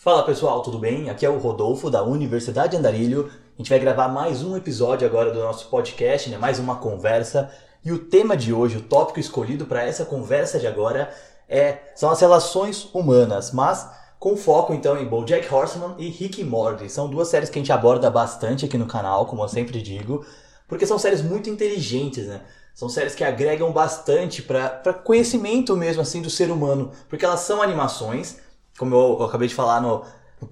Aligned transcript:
Fala 0.00 0.22
pessoal, 0.22 0.62
tudo 0.62 0.78
bem? 0.78 1.10
Aqui 1.10 1.26
é 1.26 1.28
o 1.28 1.38
Rodolfo 1.38 1.90
da 1.90 2.04
Universidade 2.04 2.76
Andarilho. 2.76 3.32
A 3.56 3.58
gente 3.58 3.68
vai 3.68 3.80
gravar 3.80 4.06
mais 4.06 4.44
um 4.44 4.56
episódio 4.56 5.04
agora 5.04 5.32
do 5.32 5.40
nosso 5.40 5.68
podcast, 5.68 6.30
né? 6.30 6.38
mais 6.38 6.60
uma 6.60 6.76
conversa. 6.76 7.50
E 7.84 7.90
o 7.90 7.98
tema 7.98 8.36
de 8.36 8.52
hoje, 8.52 8.76
o 8.76 8.82
tópico 8.82 9.18
escolhido 9.18 9.66
para 9.66 9.82
essa 9.82 10.04
conversa 10.04 10.60
de 10.60 10.68
agora 10.68 11.12
é 11.48 11.78
são 11.96 12.10
as 12.10 12.20
relações 12.20 12.88
humanas, 12.94 13.50
mas 13.50 13.90
com 14.20 14.36
foco 14.36 14.72
então 14.72 14.96
em 14.96 15.04
BoJack 15.04 15.52
Horseman 15.52 15.96
e 15.98 16.08
Rick 16.08 16.40
e 16.40 16.44
Morty. 16.44 16.88
São 16.88 17.10
duas 17.10 17.26
séries 17.26 17.50
que 17.50 17.58
a 17.58 17.60
gente 17.60 17.72
aborda 17.72 18.08
bastante 18.08 18.66
aqui 18.66 18.78
no 18.78 18.86
canal, 18.86 19.26
como 19.26 19.42
eu 19.42 19.48
sempre 19.48 19.82
digo, 19.82 20.24
porque 20.68 20.86
são 20.86 20.96
séries 20.96 21.22
muito 21.22 21.50
inteligentes, 21.50 22.28
né? 22.28 22.42
São 22.72 22.88
séries 22.88 23.16
que 23.16 23.24
agregam 23.24 23.72
bastante 23.72 24.42
para 24.42 24.94
conhecimento 24.94 25.76
mesmo 25.76 26.02
assim 26.02 26.22
do 26.22 26.30
ser 26.30 26.52
humano, 26.52 26.92
porque 27.08 27.24
elas 27.24 27.40
são 27.40 27.60
animações, 27.60 28.36
como 28.78 28.94
eu, 28.94 29.16
eu 29.20 29.26
acabei 29.26 29.48
de 29.48 29.54
falar 29.54 29.80
no, 29.80 30.04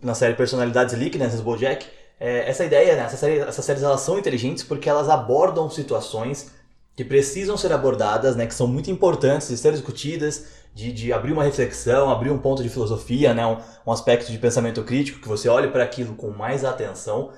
na 0.02 0.14
série 0.14 0.34
Personalidades 0.34 0.95
Líquidas, 0.95 1.34
né, 1.34 1.40
BoJack, 1.40 1.87
é, 2.19 2.48
essa 2.48 2.64
ideia, 2.64 2.96
né, 2.96 3.02
essa 3.05 3.16
série, 3.16 3.38
essas 3.38 3.64
séries 3.64 3.83
elas 3.83 4.00
são 4.00 4.19
inteligentes 4.19 4.64
porque 4.64 4.88
elas 4.88 5.09
abordam 5.09 5.70
situações 5.70 6.50
que 6.97 7.05
precisam 7.05 7.56
ser 7.56 7.73
abordadas, 7.73 8.36
né, 8.36 8.47
que 8.47 8.55
são 8.55 8.66
muito 8.66 8.91
importantes 8.91 9.48
de 9.48 9.56
ser 9.56 9.73
discutidas, 9.73 10.47
de, 10.74 10.92
de 10.92 11.12
abrir 11.12 11.33
uma 11.33 11.45
reflexão, 11.45 12.10
abrir 12.10 12.30
um 12.30 12.38
ponto 12.38 12.62
de 12.62 12.69
filosofia, 12.69 13.34
né, 13.34 13.47
um, 13.47 13.59
um 13.86 13.92
aspecto 13.92 14.33
de 14.33 14.38
pensamento 14.38 14.83
crítico, 14.83 15.20
que 15.20 15.28
você 15.28 15.48
olhe 15.48 15.69
para 15.69 15.84
aquilo 15.84 16.14
com 16.14 16.30
mais 16.30 16.64
atenção. 16.64 17.30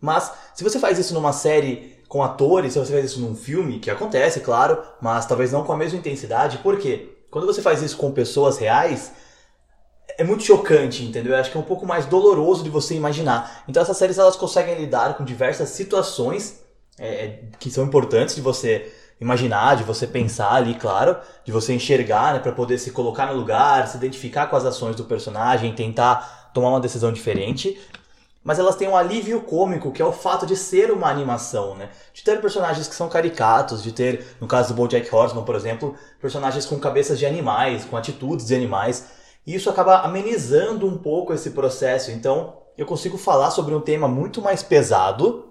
Mas 0.00 0.32
se 0.54 0.64
você 0.64 0.78
faz 0.78 0.98
isso 0.98 1.12
numa 1.12 1.32
série 1.32 1.98
com 2.08 2.22
atores, 2.22 2.72
se 2.72 2.78
você 2.78 2.92
faz 2.92 3.04
isso 3.04 3.20
num 3.20 3.34
filme, 3.34 3.78
que 3.78 3.90
acontece, 3.90 4.40
claro, 4.40 4.80
mas 5.00 5.26
talvez 5.26 5.52
não 5.52 5.64
com 5.64 5.72
a 5.72 5.76
mesma 5.76 5.98
intensidade, 5.98 6.58
por 6.58 6.78
quê? 6.78 7.16
Quando 7.30 7.46
você 7.46 7.60
faz 7.60 7.82
isso 7.82 7.96
com 7.96 8.10
pessoas 8.10 8.58
reais, 8.58 9.12
é 10.20 10.24
muito 10.24 10.44
chocante, 10.44 11.02
entendeu? 11.02 11.32
Eu 11.32 11.40
acho 11.40 11.50
que 11.50 11.56
é 11.56 11.60
um 11.60 11.64
pouco 11.64 11.86
mais 11.86 12.04
doloroso 12.04 12.62
de 12.62 12.68
você 12.68 12.94
imaginar. 12.94 13.64
Então 13.66 13.82
essas 13.82 13.96
séries 13.96 14.18
elas 14.18 14.36
conseguem 14.36 14.74
lidar 14.74 15.14
com 15.14 15.24
diversas 15.24 15.70
situações 15.70 16.60
é, 16.98 17.44
que 17.58 17.70
são 17.70 17.84
importantes 17.84 18.34
de 18.34 18.42
você 18.42 18.92
imaginar, 19.18 19.76
de 19.76 19.82
você 19.82 20.06
pensar 20.06 20.52
ali, 20.52 20.74
claro, 20.74 21.16
de 21.42 21.50
você 21.50 21.72
enxergar, 21.72 22.34
né, 22.34 22.38
para 22.38 22.52
poder 22.52 22.76
se 22.76 22.90
colocar 22.90 23.28
no 23.28 23.32
lugar, 23.32 23.88
se 23.88 23.96
identificar 23.96 24.46
com 24.48 24.56
as 24.56 24.66
ações 24.66 24.94
do 24.94 25.04
personagem, 25.04 25.74
tentar 25.74 26.50
tomar 26.52 26.68
uma 26.68 26.80
decisão 26.80 27.10
diferente. 27.10 27.80
Mas 28.44 28.58
elas 28.58 28.76
têm 28.76 28.88
um 28.88 28.96
alívio 28.96 29.40
cômico, 29.40 29.90
que 29.90 30.02
é 30.02 30.04
o 30.04 30.12
fato 30.12 30.44
de 30.44 30.54
ser 30.54 30.90
uma 30.90 31.08
animação, 31.08 31.74
né? 31.74 31.88
De 32.12 32.22
ter 32.22 32.38
personagens 32.42 32.86
que 32.86 32.94
são 32.94 33.08
caricatos, 33.08 33.82
de 33.82 33.92
ter, 33.92 34.36
no 34.38 34.46
caso 34.46 34.68
do 34.68 34.74
BoJack 34.74 35.14
Horseman, 35.14 35.44
por 35.44 35.54
exemplo, 35.54 35.94
personagens 36.20 36.66
com 36.66 36.78
cabeças 36.78 37.18
de 37.18 37.24
animais, 37.24 37.86
com 37.86 37.96
atitudes 37.96 38.46
de 38.46 38.54
animais. 38.54 39.18
E 39.46 39.54
isso 39.54 39.70
acaba 39.70 40.00
amenizando 40.00 40.86
um 40.86 40.96
pouco 40.96 41.32
esse 41.32 41.50
processo. 41.50 42.10
Então, 42.10 42.58
eu 42.76 42.86
consigo 42.86 43.18
falar 43.18 43.50
sobre 43.50 43.74
um 43.74 43.80
tema 43.80 44.06
muito 44.08 44.40
mais 44.40 44.62
pesado, 44.62 45.50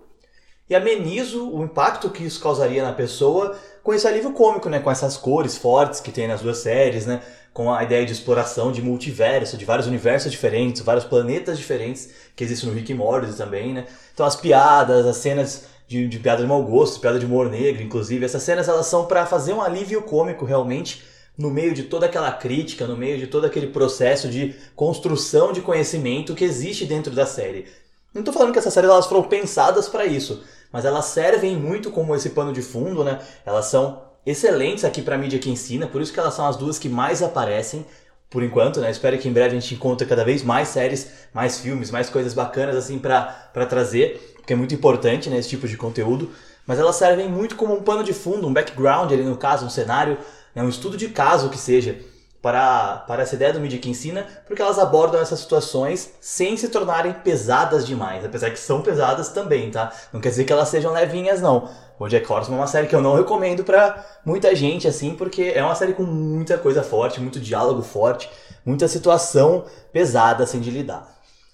e 0.69 0.75
amenizo 0.75 1.49
o 1.49 1.63
impacto 1.63 2.11
que 2.11 2.23
isso 2.23 2.39
causaria 2.39 2.83
na 2.83 2.93
pessoa 2.93 3.57
com 3.83 3.91
esse 3.91 4.07
alívio 4.07 4.33
cômico, 4.33 4.69
né? 4.69 4.79
Com 4.79 4.91
essas 4.91 5.17
cores 5.17 5.57
fortes 5.57 5.99
que 5.99 6.11
tem 6.11 6.27
nas 6.27 6.41
duas 6.41 6.59
séries, 6.59 7.07
né? 7.07 7.21
Com 7.51 7.73
a 7.73 7.83
ideia 7.83 8.05
de 8.05 8.13
exploração 8.13 8.71
de 8.71 8.79
multiverso, 8.79 9.57
de 9.57 9.65
vários 9.65 9.87
universos 9.87 10.31
diferentes, 10.31 10.83
vários 10.83 11.05
planetas 11.05 11.57
diferentes 11.57 12.09
que 12.35 12.43
existem 12.43 12.69
no 12.69 12.75
Rick 12.75 12.91
e 12.91 12.95
Morty 12.95 13.33
também, 13.33 13.73
né? 13.73 13.87
Então 14.13 14.23
as 14.27 14.35
piadas, 14.35 15.07
as 15.07 15.17
cenas 15.17 15.65
de, 15.87 16.07
de 16.07 16.19
piada 16.19 16.43
de 16.43 16.47
mau 16.47 16.61
gosto, 16.61 16.99
piada 16.99 17.17
de 17.17 17.25
humor 17.25 17.49
negro, 17.49 17.81
inclusive, 17.81 18.23
essas 18.23 18.43
cenas 18.43 18.69
elas 18.69 18.85
são 18.85 19.07
para 19.07 19.25
fazer 19.25 19.53
um 19.53 19.61
alívio 19.61 20.03
cômico 20.03 20.45
realmente 20.45 21.03
no 21.39 21.49
meio 21.49 21.73
de 21.73 21.83
toda 21.83 22.05
aquela 22.05 22.33
crítica, 22.33 22.85
no 22.85 22.97
meio 22.97 23.17
de 23.17 23.25
todo 23.25 23.45
aquele 23.45 23.67
processo 23.67 24.27
de 24.27 24.53
construção 24.75 25.53
de 25.53 25.61
conhecimento 25.61 26.35
que 26.35 26.43
existe 26.43 26.85
dentro 26.85 27.13
da 27.15 27.25
série. 27.25 27.65
Não 28.13 28.19
estou 28.19 28.33
falando 28.33 28.51
que 28.51 28.59
essas 28.59 28.73
séries 28.73 28.89
elas 28.89 29.07
foram 29.07 29.23
pensadas 29.23 29.87
para 29.87 30.05
isso, 30.05 30.43
mas 30.69 30.83
elas 30.83 31.05
servem 31.05 31.55
muito 31.55 31.91
como 31.91 32.13
esse 32.13 32.31
pano 32.31 32.51
de 32.51 32.61
fundo, 32.61 33.05
né? 33.05 33.19
Elas 33.45 33.67
são 33.67 34.01
excelentes 34.25 34.83
aqui 34.83 35.01
para 35.01 35.17
mídia 35.17 35.39
que 35.39 35.49
ensina, 35.49 35.87
por 35.87 36.01
isso 36.01 36.11
que 36.11 36.19
elas 36.19 36.33
são 36.33 36.45
as 36.45 36.57
duas 36.57 36.77
que 36.77 36.89
mais 36.89 37.23
aparecem 37.23 37.85
por 38.29 38.43
enquanto, 38.43 38.81
né? 38.81 38.91
Espero 38.91 39.17
que 39.17 39.29
em 39.29 39.33
breve 39.33 39.55
a 39.55 39.59
gente 39.61 39.73
encontre 39.73 40.05
cada 40.05 40.25
vez 40.25 40.43
mais 40.43 40.67
séries, 40.67 41.09
mais 41.33 41.57
filmes, 41.59 41.89
mais 41.89 42.09
coisas 42.09 42.33
bacanas 42.33 42.75
assim 42.75 42.99
para 42.99 43.65
trazer, 43.69 44.35
porque 44.35 44.51
é 44.51 44.55
muito 44.57 44.75
importante, 44.75 45.29
né, 45.29 45.37
esse 45.37 45.49
tipo 45.49 45.69
de 45.69 45.77
conteúdo. 45.77 46.29
Mas 46.67 46.77
elas 46.77 46.97
servem 46.97 47.27
muito 47.27 47.55
como 47.55 47.73
um 47.73 47.81
pano 47.81 48.03
de 48.03 48.13
fundo, 48.13 48.45
um 48.45 48.53
background 48.53 49.11
ali 49.11 49.23
no 49.23 49.35
caso, 49.35 49.65
um 49.65 49.69
cenário, 49.69 50.19
né, 50.55 50.63
um 50.63 50.69
estudo 50.69 50.97
de 50.97 51.09
caso 51.09 51.49
que 51.49 51.57
seja 51.57 51.99
para, 52.41 53.03
para 53.07 53.23
essa 53.23 53.35
ideia 53.35 53.51
do 53.51 53.59
mídia 53.59 53.79
que 53.79 53.89
ensina, 53.89 54.25
porque 54.47 54.61
elas 54.61 54.79
abordam 54.79 55.19
essas 55.19 55.39
situações 55.39 56.13
sem 56.21 56.55
se 56.55 56.69
tornarem 56.69 57.13
pesadas 57.13 57.85
demais, 57.85 58.23
apesar 58.23 58.49
que 58.49 58.59
são 58.59 58.81
pesadas 58.81 59.29
também, 59.29 59.69
tá? 59.69 59.91
Não 60.13 60.21
quer 60.21 60.29
dizer 60.29 60.45
que 60.45 60.53
elas 60.53 60.69
sejam 60.69 60.93
levinhas, 60.93 61.41
não. 61.41 61.69
O 61.99 62.07
Jack 62.07 62.31
Horseman 62.31 62.57
é 62.57 62.61
uma 62.61 62.67
série 62.67 62.87
que 62.87 62.95
eu 62.95 63.01
não 63.01 63.15
recomendo 63.15 63.63
para 63.65 64.05
muita 64.25 64.55
gente, 64.55 64.87
assim, 64.87 65.15
porque 65.15 65.51
é 65.53 65.61
uma 65.61 65.75
série 65.75 65.93
com 65.93 66.03
muita 66.03 66.57
coisa 66.57 66.81
forte, 66.81 67.19
muito 67.19 67.41
diálogo 67.41 67.81
forte, 67.81 68.29
muita 68.65 68.87
situação 68.87 69.65
pesada, 69.91 70.45
assim, 70.45 70.61
de 70.61 70.71
lidar. 70.71 71.05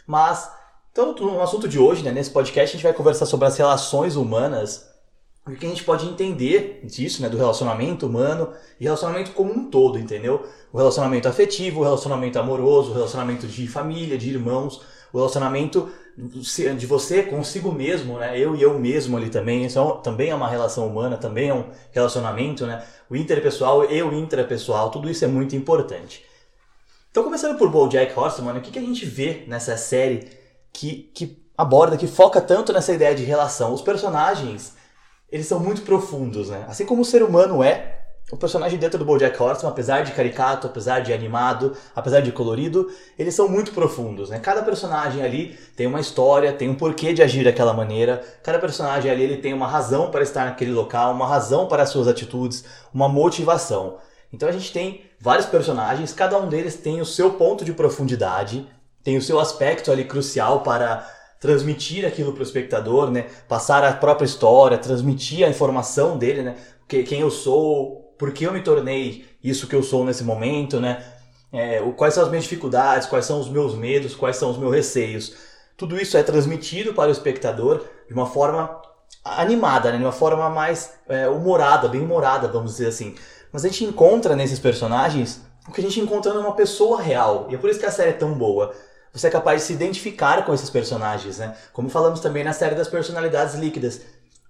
Mas, 0.06 0.48
então, 0.92 1.16
no 1.16 1.42
assunto 1.42 1.68
de 1.68 1.80
hoje, 1.80 2.04
né, 2.04 2.12
nesse 2.12 2.30
podcast, 2.30 2.70
a 2.70 2.78
gente 2.78 2.84
vai 2.84 2.94
conversar 2.94 3.26
sobre 3.26 3.48
as 3.48 3.58
relações 3.58 4.16
humanas 4.16 4.88
o 5.48 5.56
que 5.56 5.66
a 5.66 5.70
gente 5.70 5.84
pode 5.84 6.08
entender 6.08 6.82
disso, 6.84 7.22
né, 7.22 7.30
do 7.30 7.38
relacionamento 7.38 8.08
humano 8.08 8.52
e 8.80 8.84
relacionamento 8.84 9.32
como 9.32 9.54
um 9.54 9.70
todo, 9.70 10.00
entendeu? 10.00 10.44
O 10.74 10.78
relacionamento 10.78 11.28
afetivo, 11.28 11.82
o 11.82 11.84
relacionamento 11.84 12.40
amoroso, 12.40 12.90
o 12.90 12.94
relacionamento 12.94 13.46
de 13.46 13.68
família, 13.68 14.18
de 14.18 14.30
irmãos, 14.30 14.82
o 15.14 15.18
relacionamento 15.18 15.90
de 16.18 16.86
você 16.88 17.24
consigo 17.24 17.72
mesmo, 17.72 18.18
né? 18.18 18.40
Eu 18.40 18.56
e 18.56 18.62
eu 18.62 18.80
mesmo 18.80 19.18
ali 19.18 19.30
também, 19.30 19.66
isso 19.66 19.78
é 19.78 20.02
também 20.02 20.30
é 20.30 20.36
uma 20.36 20.50
relação 20.50 20.88
humana, 20.88 21.16
também 21.16 21.50
é 21.50 21.54
um 21.54 21.66
relacionamento, 21.92 22.66
né? 22.66 22.84
O 23.10 23.16
interpessoal 23.16 23.90
e 23.92 24.02
o 24.02 24.14
intrapessoal, 24.14 24.90
tudo 24.90 25.10
isso 25.10 25.24
é 25.26 25.28
muito 25.28 25.56
importante. 25.56 26.26
Então, 27.12 27.24
começando 27.24 27.58
por 27.58 27.70
BoJack 27.70 28.18
Horseman, 28.18 28.58
o 28.58 28.62
que, 28.62 28.72
que 28.72 28.80
a 28.80 28.82
gente 28.82 29.06
vê 29.06 29.46
nessa 29.48 29.78
série 29.78 30.28
que, 30.74 31.12
que 31.14 31.38
aborda, 31.58 31.98
que 31.98 32.08
foca 32.08 32.42
tanto 32.42 32.74
nessa 32.74 32.94
ideia 32.94 33.14
de 33.14 33.24
relação? 33.24 33.74
Os 33.74 33.82
personagens 33.82 34.74
eles 35.32 35.48
são 35.48 35.60
muito 35.60 35.82
profundos, 35.82 36.50
né? 36.50 36.66
Assim 36.68 36.86
como 36.86 37.02
o 37.02 37.06
ser 37.06 37.24
humano 37.24 37.64
é, 37.64 37.96
o 38.32 38.38
personagem 38.38 38.80
dentro 38.80 38.98
do 38.98 39.06
BoJack 39.06 39.42
Horseman, 39.42 39.72
apesar 39.72 40.02
de 40.02 40.12
caricato, 40.12 40.66
apesar 40.66 41.00
de 41.02 41.14
animado, 41.14 41.78
apesar 41.96 42.22
de 42.22 42.32
colorido, 42.32 42.90
eles 43.20 43.36
são 43.36 43.48
muito 43.48 43.72
profundos, 43.72 44.32
né? 44.32 44.40
Cada 44.40 44.64
personagem 44.64 45.22
ali 45.22 45.56
tem 45.76 45.86
uma 45.86 46.00
história, 46.00 46.52
tem 46.52 46.68
um 46.68 46.74
porquê 46.76 47.14
de 47.14 47.22
agir 47.22 47.44
daquela 47.44 47.72
maneira. 47.72 48.24
Cada 48.42 48.58
personagem 48.58 49.12
ali 49.12 49.22
ele 49.22 49.38
tem 49.38 49.54
uma 49.54 49.68
razão 49.68 50.10
para 50.10 50.24
estar 50.24 50.46
naquele 50.46 50.72
local, 50.72 51.14
uma 51.14 51.28
razão 51.28 51.68
para 51.68 51.84
as 51.84 51.90
suas 51.90 52.08
atitudes, 52.08 52.66
uma 52.92 53.08
motivação. 53.08 54.00
Então 54.34 54.50
a 54.50 54.52
gente 54.52 54.74
tem 54.74 55.04
vários 55.20 55.46
personagens, 55.46 56.12
cada 56.12 56.38
um 56.40 56.50
deles 56.50 56.76
tem 56.76 57.00
o 57.00 57.06
seu 57.06 57.34
ponto 57.34 57.64
de 57.64 57.74
profundidade, 57.74 58.68
tem 59.04 59.18
o 59.18 59.22
seu 59.22 59.40
aspecto 59.40 59.92
ali 59.92 60.04
crucial 60.04 60.62
para 60.62 61.08
transmitir 61.40 62.06
aquilo 62.06 62.32
para 62.32 62.42
o 62.42 62.44
espectador, 62.44 63.12
né? 63.12 63.28
Passar 63.48 63.84
a 63.84 63.94
própria 63.94 64.26
história, 64.26 64.78
transmitir 64.78 65.46
a 65.46 65.50
informação 65.50 66.18
dele, 66.18 66.42
né? 66.42 66.56
Que, 66.88 67.04
quem 67.04 67.22
eu 67.22 67.32
sou, 67.32 68.14
por 68.18 68.32
que 68.32 68.46
eu 68.46 68.54
me 68.54 68.62
tornei 68.62 69.26
isso 69.44 69.68
que 69.68 69.76
eu 69.76 69.84
sou 69.84 70.04
nesse 70.06 70.24
momento, 70.24 70.80
né? 70.80 71.04
É, 71.52 71.80
quais 71.96 72.14
são 72.14 72.24
as 72.24 72.30
minhas 72.30 72.44
dificuldades, 72.44 73.08
quais 73.08 73.26
são 73.26 73.40
os 73.40 73.50
meus 73.50 73.76
medos, 73.76 74.16
quais 74.16 74.36
são 74.38 74.52
os 74.52 74.58
meus 74.58 74.74
receios. 74.74 75.36
Tudo 75.78 75.98
isso 75.98 76.18
é 76.18 76.24
transmitido 76.24 76.94
para 76.94 77.10
o 77.10 77.12
espectador 77.12 77.84
de 78.08 78.14
uma 78.14 78.26
forma 78.26 78.82
animada, 79.24 79.92
né? 79.92 79.98
de 79.98 80.04
uma 80.04 80.12
forma 80.12 80.50
mais 80.50 80.94
é, 81.08 81.28
humorada, 81.28 81.88
bem 81.88 82.02
humorada, 82.02 82.48
vamos 82.48 82.72
dizer 82.72 82.88
assim. 82.88 83.16
Mas 83.52 83.64
a 83.64 83.68
gente 83.68 83.84
encontra 83.84 84.36
nesses 84.36 84.60
personagens 84.60 85.42
o 85.68 85.72
que 85.72 85.82
a 85.82 85.84
gente 85.84 86.00
encontra 86.00 86.34
numa 86.34 86.54
pessoa 86.54 87.02
real. 87.02 87.48
E 87.50 87.56
é 87.56 87.58
por 87.58 87.70
isso 87.70 87.80
que 87.80 87.86
a 87.86 87.92
série 87.92 88.12
é 88.12 88.14
tão 88.14 88.34
boa 88.34 88.74
você 89.16 89.28
é 89.28 89.30
capaz 89.30 89.62
de 89.62 89.68
se 89.68 89.74
identificar 89.74 90.44
com 90.46 90.54
esses 90.54 90.70
personagens, 90.70 91.38
né? 91.38 91.56
Como 91.72 91.88
falamos 91.88 92.20
também 92.20 92.44
na 92.44 92.52
série 92.52 92.76
das 92.76 92.90
personalidades 92.90 93.56
líquidas. 93.56 94.02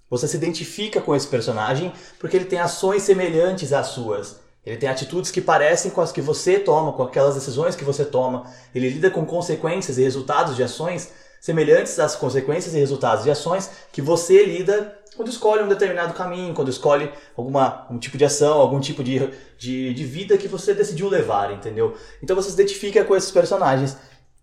Você 0.10 0.28
se 0.28 0.36
identifica 0.36 1.00
com 1.00 1.16
esse 1.16 1.28
personagem 1.28 1.94
porque 2.20 2.36
ele 2.36 2.46
tem 2.46 2.60
ações 2.60 3.04
semelhantes 3.04 3.72
às 3.72 3.88
suas. 3.88 4.40
Ele 4.66 4.78
tem 4.78 4.90
atitudes 4.90 5.30
que 5.30 5.40
parecem 5.40 5.92
com 5.92 6.02
as 6.02 6.12
que 6.12 6.20
você 6.20 6.58
toma, 6.58 6.94
com 6.94 7.04
aquelas 7.04 7.36
decisões 7.36 7.76
que 7.76 7.84
você 7.84 8.04
toma. 8.04 8.52
Ele 8.74 8.90
lida 8.90 9.12
com 9.12 9.24
consequências 9.24 10.00
e 10.00 10.02
resultados 10.02 10.56
de 10.56 10.64
ações 10.64 11.12
semelhantes 11.40 12.00
às 12.00 12.16
consequências 12.16 12.74
e 12.74 12.80
resultados 12.80 13.24
de 13.24 13.30
ações 13.30 13.70
que 13.92 14.02
você 14.02 14.44
lida 14.44 14.98
quando 15.16 15.30
escolhe 15.30 15.64
um 15.64 15.68
determinado 15.68 16.14
caminho, 16.14 16.54
quando 16.54 16.70
escolhe 16.70 17.12
alguma, 17.38 17.86
um 17.90 17.98
tipo 17.98 18.18
de 18.18 18.26
ação, 18.26 18.60
algum 18.60 18.80
tipo 18.80 19.04
de, 19.04 19.30
de, 19.58 19.94
de 19.94 20.04
vida 20.04 20.38
que 20.38 20.48
você 20.48 20.74
decidiu 20.74 21.08
levar, 21.08 21.54
entendeu? 21.54 21.96
Então 22.22 22.36
você 22.36 22.50
se 22.50 22.56
identifica 22.56 23.04
com 23.04 23.16
esses 23.16 23.32
personagens. 23.32 23.96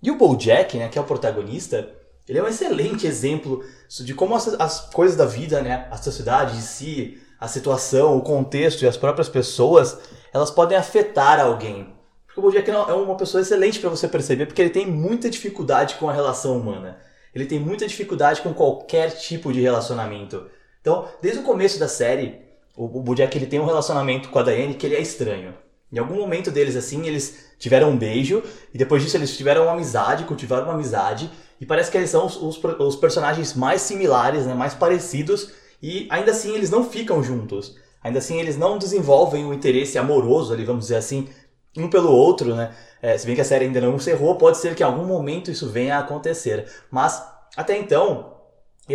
E 0.03 0.11
o 0.11 0.17
BoJack, 0.17 0.77
né, 0.77 0.89
que 0.89 0.99
é 0.99 1.01
o 1.01 1.05
protagonista, 1.05 1.89
ele 2.29 2.39
é 2.39 2.43
um 2.43 2.49
excelente 2.49 3.07
exemplo 3.07 3.65
de 4.01 4.15
como 4.15 4.35
as, 4.35 4.49
as 4.61 4.81
coisas 4.93 5.17
da 5.17 5.25
vida, 5.25 5.63
né, 5.63 5.87
a 5.91 5.97
sociedade 5.97 6.57
em 6.57 6.61
si, 6.61 7.19
a 7.39 7.47
situação, 7.49 8.17
o 8.17 8.23
contexto 8.23 8.83
e 8.83 8.87
as 8.87 8.97
próprias 8.97 9.29
pessoas, 9.29 9.99
elas 10.33 10.51
podem 10.51 10.77
afetar 10.77 11.41
alguém. 11.41 11.95
Porque 12.27 12.41
o 12.41 12.43
Bojack 12.43 12.71
é 12.71 12.95
uma 12.95 13.17
pessoa 13.17 13.43
excelente 13.43 13.79
para 13.79 13.91
você 13.91 14.09
perceber, 14.09 14.47
porque 14.47 14.63
ele 14.63 14.71
tem 14.71 14.87
muita 14.87 15.29
dificuldade 15.29 15.97
com 15.97 16.09
a 16.09 16.13
relação 16.13 16.57
humana. 16.57 16.99
Ele 17.35 17.47
tem 17.47 17.59
muita 17.59 17.87
dificuldade 17.87 18.41
com 18.41 18.55
qualquer 18.55 19.11
tipo 19.11 19.53
de 19.53 19.61
relacionamento. 19.61 20.47
Então, 20.81 21.09
desde 21.21 21.41
o 21.41 21.45
começo 21.45 21.79
da 21.79 21.89
série, 21.89 22.41
o, 22.77 22.85
o 22.85 23.03
Bojack 23.03 23.37
ele 23.37 23.47
tem 23.47 23.61
um 23.61 23.67
relacionamento 23.67 24.31
com 24.31 24.39
a 24.39 24.43
Diane 24.43 24.75
que 24.75 24.87
ele 24.87 24.97
é 24.97 25.01
estranho. 25.01 25.55
Em 25.93 25.99
algum 25.99 26.17
momento 26.17 26.51
deles, 26.51 26.75
assim, 26.75 27.07
eles 27.07 27.53
tiveram 27.59 27.91
um 27.91 27.97
beijo, 27.97 28.43
e 28.73 28.79
depois 28.79 29.03
disso 29.03 29.17
eles 29.17 29.37
tiveram 29.37 29.65
uma 29.65 29.73
amizade, 29.73 30.25
cultivaram 30.25 30.65
uma 30.65 30.75
amizade, 30.75 31.31
e 31.61 31.67
parece 31.67 31.91
que 31.91 31.99
eles 31.99 32.11
são 32.11 32.27
os, 32.27 32.37
os, 32.37 32.61
os 32.81 32.97
personagens 32.97 33.55
mais 33.55 33.83
similares, 33.83 34.47
né, 34.47 34.55
mais 34.55 34.75
parecidos, 34.75 35.53
e 35.83 36.07
ainda 36.11 36.31
assim 36.31 36.55
eles 36.55 36.71
não 36.71 36.89
ficam 36.89 37.23
juntos. 37.23 37.77
Ainda 38.03 38.19
assim 38.19 38.41
eles 38.41 38.57
não 38.57 38.79
desenvolvem 38.79 39.45
um 39.45 39.53
interesse 39.53 39.99
amoroso 39.99 40.53
ali, 40.53 40.65
vamos 40.65 40.85
dizer 40.85 40.97
assim, 40.97 41.29
um 41.77 41.89
pelo 41.89 42.11
outro, 42.11 42.55
né? 42.55 42.75
É, 43.01 43.17
se 43.17 43.27
bem 43.27 43.35
que 43.35 43.41
a 43.41 43.45
série 43.45 43.65
ainda 43.65 43.81
não 43.81 43.97
encerrou, 43.97 44.37
pode 44.37 44.59
ser 44.59 44.75
que 44.75 44.83
em 44.83 44.87
algum 44.87 45.05
momento 45.05 45.51
isso 45.51 45.69
venha 45.69 45.97
a 45.97 46.01
acontecer. 46.01 46.67
Mas, 46.91 47.23
até 47.57 47.77
então, 47.77 48.35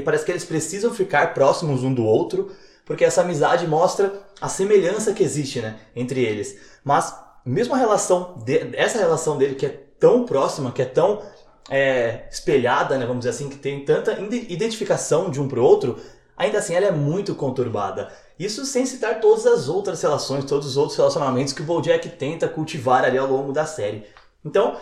parece 0.04 0.26
que 0.26 0.32
eles 0.32 0.46
precisam 0.46 0.94
ficar 0.94 1.34
próximos 1.34 1.84
um 1.84 1.94
do 1.94 2.04
outro, 2.04 2.52
porque 2.88 3.04
essa 3.04 3.22
amizade 3.22 3.68
mostra 3.68 4.14
a 4.40 4.48
semelhança 4.48 5.14
que 5.14 5.22
existe 5.22 5.62
né, 5.62 5.78
entre 5.94 6.24
eles. 6.24 6.58
Mas, 6.84 7.14
mesmo 7.46 7.76
a 7.76 7.78
relação, 7.78 8.42
de, 8.46 8.76
essa 8.76 8.98
relação 8.98 9.38
dele 9.38 9.56
que 9.56 9.66
é 9.66 9.84
tão 10.00 10.26
próxima, 10.26 10.72
que 10.72 10.82
é 10.82 10.86
tão 10.86 11.22
é, 11.70 12.26
espelhada, 12.32 12.98
né, 12.98 13.06
vamos 13.06 13.20
dizer 13.20 13.32
assim, 13.32 13.50
que 13.50 13.58
tem 13.58 13.84
tanta 13.84 14.14
identificação 14.14 15.30
de 15.30 15.42
um 15.42 15.50
para 15.50 15.60
o 15.60 15.64
outro, 15.64 16.00
ainda 16.38 16.60
assim 16.60 16.76
ela 16.76 16.86
é 16.86 16.92
muito 16.92 17.36
conturbada. 17.36 18.10
Isso 18.40 18.66
sem 18.66 18.86
citar 18.86 19.20
todas 19.20 19.46
as 19.46 19.68
outras 19.68 20.02
relações, 20.02 20.46
todos 20.46 20.68
os 20.68 20.78
outros 20.78 20.98
relacionamentos 20.98 21.52
que 21.52 21.62
o 21.62 21.66
Bojack 21.66 22.08
tenta 22.10 22.48
cultivar 22.48 23.04
ali 23.04 23.18
ao 23.18 23.28
longo 23.28 23.52
da 23.52 23.66
série. 23.66 24.06
Então, 24.46 24.78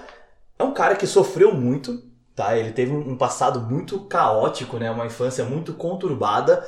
é 0.60 0.64
um 0.64 0.74
cara 0.74 0.96
que 0.96 1.08
sofreu 1.08 1.56
muito, 1.56 2.04
tá? 2.36 2.56
Ele 2.56 2.72
teve 2.72 2.92
um 2.92 3.18
passado 3.18 3.62
muito 3.62 4.02
caótico, 4.02 4.78
né? 4.78 4.92
Uma 4.92 5.08
infância 5.08 5.44
muito 5.44 5.74
conturbada. 5.74 6.64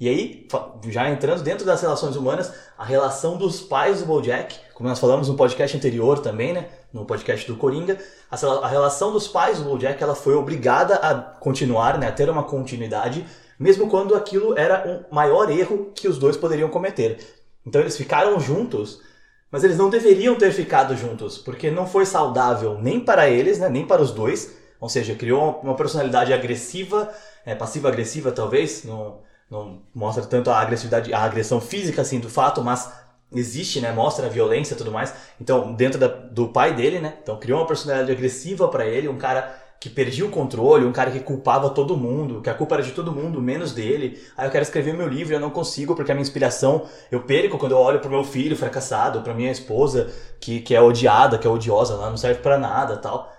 E 0.00 0.08
aí, 0.08 0.48
já 0.88 1.10
entrando 1.10 1.42
dentro 1.42 1.66
das 1.66 1.82
relações 1.82 2.16
humanas, 2.16 2.50
a 2.76 2.84
relação 2.84 3.36
dos 3.36 3.60
pais 3.60 4.00
do 4.00 4.06
Bojack, 4.06 4.58
como 4.72 4.88
nós 4.88 4.98
falamos 4.98 5.28
no 5.28 5.36
podcast 5.36 5.76
anterior 5.76 6.20
também, 6.20 6.54
né? 6.54 6.68
No 6.90 7.04
podcast 7.04 7.46
do 7.46 7.54
Coringa, 7.56 7.98
a 8.30 8.66
relação 8.66 9.12
dos 9.12 9.28
pais 9.28 9.58
do 9.58 9.64
Bojack, 9.64 10.02
ela 10.02 10.14
foi 10.14 10.34
obrigada 10.34 10.94
a 10.94 11.14
continuar, 11.14 11.98
né? 11.98 12.08
A 12.08 12.12
ter 12.12 12.30
uma 12.30 12.42
continuidade 12.42 13.26
mesmo 13.60 13.90
quando 13.90 14.14
aquilo 14.14 14.58
era 14.58 14.88
um 14.88 15.14
maior 15.14 15.50
erro 15.50 15.92
que 15.94 16.08
os 16.08 16.18
dois 16.18 16.34
poderiam 16.34 16.70
cometer. 16.70 17.18
Então 17.66 17.82
eles 17.82 17.94
ficaram 17.94 18.40
juntos, 18.40 19.02
mas 19.50 19.62
eles 19.62 19.76
não 19.76 19.90
deveriam 19.90 20.34
ter 20.34 20.50
ficado 20.50 20.96
juntos, 20.96 21.36
porque 21.36 21.70
não 21.70 21.86
foi 21.86 22.06
saudável 22.06 22.78
nem 22.80 22.98
para 22.98 23.28
eles, 23.28 23.58
né, 23.58 23.68
nem 23.68 23.86
para 23.86 24.00
os 24.00 24.12
dois. 24.12 24.56
Ou 24.80 24.88
seja, 24.88 25.14
criou 25.14 25.60
uma 25.62 25.76
personalidade 25.76 26.32
agressiva, 26.32 27.12
é, 27.44 27.54
passiva-agressiva 27.54 28.32
talvez, 28.32 28.82
não, 28.84 29.18
não 29.50 29.82
mostra 29.94 30.24
tanto 30.24 30.50
a 30.50 30.60
agressividade, 30.60 31.12
a 31.12 31.22
agressão 31.22 31.60
física 31.60 32.02
assim 32.02 32.20
do 32.20 32.30
fato, 32.30 32.62
mas 32.62 32.92
existe, 33.32 33.80
né? 33.80 33.92
Mostra 33.92 34.26
a 34.26 34.30
violência 34.30 34.74
e 34.74 34.76
tudo 34.76 34.92
mais. 34.92 35.14
Então, 35.40 35.74
dentro 35.74 35.98
da, 35.98 36.06
do 36.06 36.48
pai 36.48 36.74
dele, 36.74 37.00
né? 37.00 37.18
Então, 37.22 37.38
criou 37.38 37.60
uma 37.60 37.66
personalidade 37.66 38.12
agressiva 38.12 38.68
para 38.68 38.86
ele, 38.86 39.08
um 39.08 39.18
cara 39.18 39.54
que 39.80 39.88
perdia 39.88 40.26
o 40.26 40.30
controle, 40.30 40.84
um 40.84 40.92
cara 40.92 41.10
que 41.10 41.20
culpava 41.20 41.70
todo 41.70 41.96
mundo, 41.96 42.42
que 42.42 42.50
a 42.50 42.54
culpa 42.54 42.74
era 42.74 42.82
de 42.82 42.92
todo 42.92 43.12
mundo, 43.12 43.40
menos 43.40 43.72
dele. 43.72 44.20
Aí 44.36 44.46
eu 44.46 44.50
quero 44.50 44.62
escrever 44.62 44.92
meu 44.92 45.08
livro 45.08 45.34
eu 45.34 45.40
não 45.40 45.48
consigo 45.48 45.96
porque 45.96 46.12
a 46.12 46.14
minha 46.14 46.22
inspiração 46.22 46.86
eu 47.10 47.22
perco 47.22 47.56
quando 47.56 47.72
eu 47.72 47.78
olho 47.78 47.98
pro 47.98 48.10
meu 48.10 48.22
filho 48.22 48.54
fracassado, 48.54 49.22
pra 49.22 49.32
minha 49.32 49.50
esposa 49.50 50.12
que, 50.38 50.60
que 50.60 50.74
é 50.74 50.82
odiada, 50.82 51.38
que 51.38 51.46
é 51.46 51.50
odiosa, 51.50 51.94
ela 51.94 52.10
não 52.10 52.16
serve 52.18 52.42
para 52.42 52.58
nada 52.58 52.98
tal. 52.98 53.32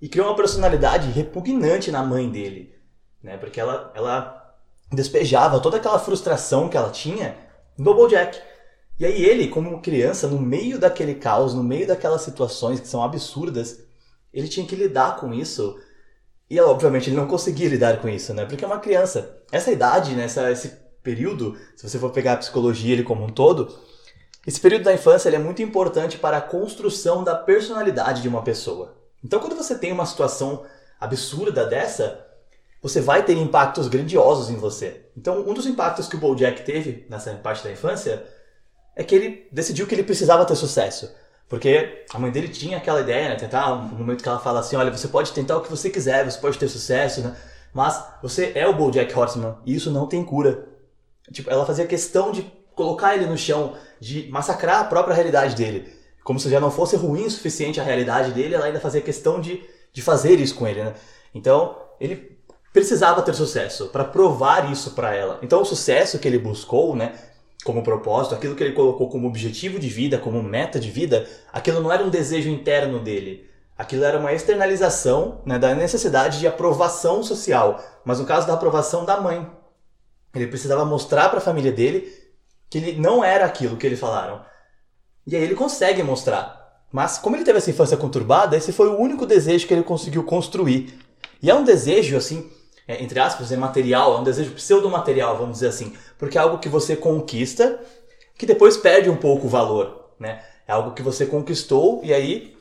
E 0.00 0.06
criou 0.06 0.28
uma 0.28 0.36
personalidade 0.36 1.10
repugnante 1.10 1.90
na 1.90 2.02
mãe 2.02 2.28
dele, 2.28 2.74
né? 3.22 3.38
Porque 3.38 3.58
ela, 3.58 3.90
ela 3.94 4.45
despejava 4.92 5.60
toda 5.60 5.76
aquela 5.76 5.98
frustração 5.98 6.68
que 6.68 6.76
ela 6.76 6.90
tinha 6.90 7.36
no 7.76 7.94
Bojack. 7.94 8.38
E 8.98 9.04
aí 9.04 9.24
ele, 9.24 9.48
como 9.48 9.82
criança, 9.82 10.26
no 10.26 10.40
meio 10.40 10.78
daquele 10.78 11.14
caos, 11.14 11.52
no 11.52 11.62
meio 11.62 11.86
daquelas 11.86 12.22
situações 12.22 12.80
que 12.80 12.88
são 12.88 13.02
absurdas, 13.02 13.80
ele 14.32 14.48
tinha 14.48 14.66
que 14.66 14.76
lidar 14.76 15.16
com 15.16 15.34
isso 15.34 15.78
e 16.48 16.58
obviamente 16.60 17.10
ele 17.10 17.16
não 17.16 17.26
conseguia 17.26 17.68
lidar 17.68 18.00
com 18.00 18.08
isso, 18.08 18.32
né? 18.32 18.46
Porque 18.46 18.64
é 18.64 18.68
uma 18.68 18.78
criança. 18.78 19.38
Essa 19.50 19.72
idade, 19.72 20.14
né? 20.14 20.24
Essa, 20.24 20.50
esse 20.50 20.68
período, 21.02 21.56
se 21.74 21.88
você 21.88 21.98
for 21.98 22.10
pegar 22.10 22.34
a 22.34 22.36
psicologia 22.36 22.92
ele 22.92 23.02
como 23.02 23.24
um 23.24 23.28
todo, 23.28 23.76
esse 24.46 24.60
período 24.60 24.84
da 24.84 24.94
infância 24.94 25.28
ele 25.28 25.36
é 25.36 25.40
muito 25.40 25.60
importante 25.60 26.18
para 26.18 26.36
a 26.38 26.42
construção 26.42 27.24
da 27.24 27.34
personalidade 27.34 28.22
de 28.22 28.28
uma 28.28 28.42
pessoa. 28.42 28.96
Então, 29.24 29.40
quando 29.40 29.56
você 29.56 29.76
tem 29.76 29.92
uma 29.92 30.06
situação 30.06 30.64
absurda 31.00 31.66
dessa, 31.66 32.25
você 32.82 33.00
vai 33.00 33.24
ter 33.24 33.36
impactos 33.36 33.88
grandiosos 33.88 34.50
em 34.50 34.56
você. 34.56 35.06
Então, 35.16 35.40
um 35.40 35.54
dos 35.54 35.66
impactos 35.66 36.08
que 36.08 36.16
o 36.16 36.18
Bojack 36.18 36.62
teve 36.62 37.06
nessa 37.08 37.32
parte 37.34 37.64
da 37.64 37.72
infância 37.72 38.24
é 38.94 39.02
que 39.02 39.14
ele 39.14 39.48
decidiu 39.50 39.86
que 39.86 39.94
ele 39.94 40.02
precisava 40.02 40.44
ter 40.44 40.54
sucesso. 40.54 41.14
Porque 41.48 42.04
a 42.12 42.18
mãe 42.18 42.30
dele 42.30 42.48
tinha 42.48 42.76
aquela 42.76 43.00
ideia, 43.00 43.28
né? 43.28 43.36
Tentar, 43.36 43.72
um 43.72 43.82
momento 43.82 44.22
que 44.22 44.28
ela 44.28 44.38
fala 44.38 44.60
assim, 44.60 44.76
olha, 44.76 44.90
você 44.90 45.08
pode 45.08 45.32
tentar 45.32 45.56
o 45.56 45.60
que 45.60 45.70
você 45.70 45.88
quiser, 45.90 46.24
você 46.24 46.38
pode 46.38 46.58
ter 46.58 46.68
sucesso, 46.68 47.20
né? 47.20 47.36
Mas 47.72 48.02
você 48.22 48.52
é 48.54 48.66
o 48.66 48.74
BoJack 48.74 49.16
Horseman 49.16 49.56
e 49.64 49.74
isso 49.74 49.90
não 49.90 50.06
tem 50.06 50.24
cura. 50.24 50.66
Tipo, 51.30 51.50
ela 51.50 51.66
fazia 51.66 51.86
questão 51.86 52.32
de 52.32 52.42
colocar 52.74 53.14
ele 53.14 53.26
no 53.26 53.36
chão, 53.36 53.74
de 54.00 54.28
massacrar 54.30 54.80
a 54.80 54.84
própria 54.84 55.14
realidade 55.14 55.54
dele. 55.54 55.92
Como 56.24 56.40
se 56.40 56.50
já 56.50 56.58
não 56.58 56.70
fosse 56.70 56.96
ruim 56.96 57.26
o 57.26 57.30
suficiente 57.30 57.80
a 57.80 57.84
realidade 57.84 58.32
dele, 58.32 58.54
ela 58.54 58.66
ainda 58.66 58.80
fazia 58.80 59.00
questão 59.00 59.40
de, 59.40 59.62
de 59.92 60.02
fazer 60.02 60.40
isso 60.40 60.54
com 60.54 60.66
ele, 60.66 60.82
né? 60.82 60.94
Então, 61.34 61.76
ele 62.00 62.35
precisava 62.76 63.22
ter 63.22 63.34
sucesso 63.34 63.86
para 63.86 64.04
provar 64.04 64.70
isso 64.70 64.90
para 64.90 65.14
ela. 65.14 65.38
Então, 65.40 65.62
o 65.62 65.64
sucesso 65.64 66.18
que 66.18 66.28
ele 66.28 66.38
buscou, 66.38 66.94
né? 66.94 67.14
como 67.64 67.82
propósito, 67.82 68.34
aquilo 68.34 68.54
que 68.54 68.62
ele 68.62 68.74
colocou 68.74 69.08
como 69.08 69.26
objetivo 69.26 69.78
de 69.78 69.88
vida, 69.88 70.18
como 70.18 70.42
meta 70.42 70.78
de 70.78 70.90
vida, 70.90 71.26
aquilo 71.50 71.80
não 71.80 71.90
era 71.90 72.04
um 72.04 72.10
desejo 72.10 72.50
interno 72.50 73.00
dele. 73.00 73.48
Aquilo 73.78 74.04
era 74.04 74.18
uma 74.18 74.30
externalização 74.34 75.40
né, 75.46 75.58
da 75.58 75.74
necessidade 75.74 76.38
de 76.38 76.46
aprovação 76.46 77.22
social, 77.22 77.82
mas 78.04 78.20
no 78.20 78.26
caso 78.26 78.46
da 78.46 78.52
aprovação 78.52 79.06
da 79.06 79.18
mãe. 79.22 79.50
Ele 80.34 80.46
precisava 80.46 80.84
mostrar 80.84 81.30
para 81.30 81.38
a 81.38 81.42
família 81.42 81.72
dele 81.72 82.12
que 82.68 82.76
ele 82.76 83.00
não 83.00 83.24
era 83.24 83.46
aquilo 83.46 83.78
que 83.78 83.86
eles 83.86 83.98
falaram. 83.98 84.42
E 85.26 85.34
aí 85.34 85.42
ele 85.42 85.54
consegue 85.54 86.02
mostrar. 86.02 86.84
Mas 86.92 87.16
como 87.16 87.36
ele 87.36 87.44
teve 87.44 87.56
essa 87.56 87.70
infância 87.70 87.96
conturbada, 87.96 88.54
esse 88.54 88.70
foi 88.70 88.88
o 88.88 88.98
único 88.98 89.24
desejo 89.24 89.66
que 89.66 89.72
ele 89.72 89.82
conseguiu 89.82 90.22
construir. 90.24 90.98
E 91.42 91.50
é 91.50 91.54
um 91.54 91.64
desejo 91.64 92.18
assim 92.18 92.50
é, 92.86 93.02
entre 93.02 93.18
aspas, 93.18 93.50
é 93.50 93.56
material, 93.56 94.16
é 94.16 94.20
um 94.20 94.24
desejo 94.24 94.52
pseudo-material, 94.52 95.36
vamos 95.36 95.54
dizer 95.54 95.68
assim, 95.68 95.94
porque 96.18 96.38
é 96.38 96.40
algo 96.40 96.58
que 96.58 96.68
você 96.68 96.94
conquista 96.94 97.80
que 98.38 98.46
depois 98.46 98.76
perde 98.76 99.08
um 99.10 99.16
pouco 99.16 99.46
o 99.46 99.50
valor, 99.50 100.10
né? 100.18 100.42
É 100.68 100.72
algo 100.72 100.92
que 100.92 101.02
você 101.02 101.26
conquistou 101.26 102.00
e 102.04 102.12
aí, 102.12 102.56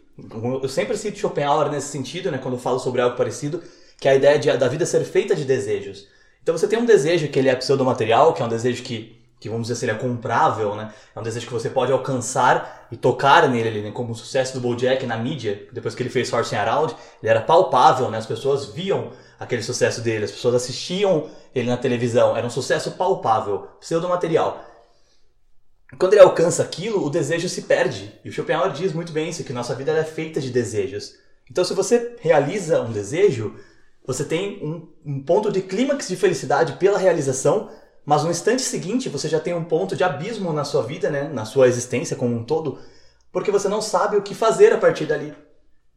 eu 0.62 0.70
sempre 0.70 0.98
cito 0.98 1.20
Schopenhauer 1.20 1.70
nesse 1.70 1.88
sentido, 1.88 2.32
né, 2.32 2.38
quando 2.38 2.54
eu 2.54 2.60
falo 2.60 2.80
sobre 2.80 3.02
algo 3.02 3.18
parecido, 3.18 3.62
que 4.00 4.08
é 4.08 4.12
a 4.12 4.16
ideia 4.16 4.40
de, 4.40 4.56
da 4.58 4.68
vida 4.68 4.86
ser 4.86 5.04
feita 5.04 5.36
de 5.36 5.44
desejos. 5.44 6.08
Então 6.42 6.56
você 6.56 6.68
tem 6.68 6.78
um 6.78 6.86
desejo 6.86 7.28
que 7.28 7.40
ele 7.40 7.50
é 7.50 7.56
pseudo-material, 7.56 8.34
que 8.34 8.42
é 8.42 8.46
um 8.46 8.50
desejo 8.50 8.84
que, 8.84 9.15
que 9.46 9.50
vamos 9.50 9.68
dizer 9.68 9.90
é 9.90 9.94
comprável, 9.94 10.76
né? 10.76 10.92
É 11.16 11.20
um 11.20 11.22
desejo 11.22 11.46
que 11.46 11.54
você 11.54 11.70
pode 11.70 11.92
alcançar 11.92 12.88
e 12.92 12.98
tocar 12.98 13.48
nele, 13.48 13.84
né? 13.84 13.92
como 13.92 14.12
o 14.12 14.16
sucesso 14.16 14.56
do 14.56 14.60
BoJack 14.60 15.06
na 15.06 15.18
mídia, 15.18 15.68
depois 15.72 15.94
que 15.94 16.02
ele 16.02 16.10
fez 16.10 16.34
Horsing 16.34 16.56
Around, 16.56 16.96
ele 17.22 17.30
era 17.30 17.42
palpável, 17.42 18.10
né? 18.10 18.18
As 18.18 18.26
pessoas 18.26 18.66
viam 18.74 19.12
aquele 19.40 19.62
sucesso 19.62 20.02
dele. 20.02 20.26
As 20.26 20.32
pessoas 20.32 20.56
assistiam 20.56 21.30
ele 21.54 21.70
na 21.70 21.78
televisão. 21.78 22.36
Era 22.36 22.48
um 22.48 22.50
sucesso 22.50 22.94
palpável, 22.94 23.68
pseudo-material. 23.80 24.66
Quando 26.00 26.14
ele 26.14 26.24
alcança 26.24 26.64
aquilo, 26.64 27.06
o 27.06 27.10
desejo 27.12 27.48
se 27.48 27.62
perde. 27.62 28.20
E 28.26 28.30
o 28.30 28.32
Schopenhauer 28.32 28.72
diz 28.72 28.94
muito 28.94 29.12
bem 29.12 29.30
isso, 29.30 29.44
que 29.44 29.54
nossa 29.54 29.76
vida 29.76 29.92
é 29.92 30.04
feita 30.04 30.42
de 30.42 30.50
desejos. 30.50 31.14
Então, 31.52 31.64
se 31.64 31.76
você 31.76 32.16
realiza 32.20 32.82
um 32.82 32.92
desejo, 32.92 33.56
você 34.04 34.26
tem 34.26 34.60
um, 34.66 34.88
um 35.06 35.24
ponto 35.24 35.52
de 35.52 35.62
clímax 35.62 36.08
de 36.08 36.16
felicidade 36.16 36.74
pela 36.74 36.98
realização, 36.98 37.70
mas 38.06 38.24
no 38.24 38.30
instante 38.30 38.62
seguinte 38.62 39.10
você 39.10 39.28
já 39.28 39.40
tem 39.40 39.54
um 39.54 39.64
ponto 39.64 39.96
de 39.96 40.04
abismo 40.04 40.54
na 40.54 40.64
sua 40.64 40.84
vida, 40.84 41.10
né, 41.10 41.24
na 41.24 41.46
sua 41.46 41.68
existência 41.68 42.16
como 42.16 42.36
um 42.36 42.44
todo, 42.44 42.78
porque 43.32 43.52
você 43.52 43.68
não 43.68 43.82
sabe 43.82 44.16
o 44.16 44.22
que 44.22 44.36
fazer 44.36 44.72
a 44.72 44.78
partir 44.78 45.06
dali. 45.06 45.34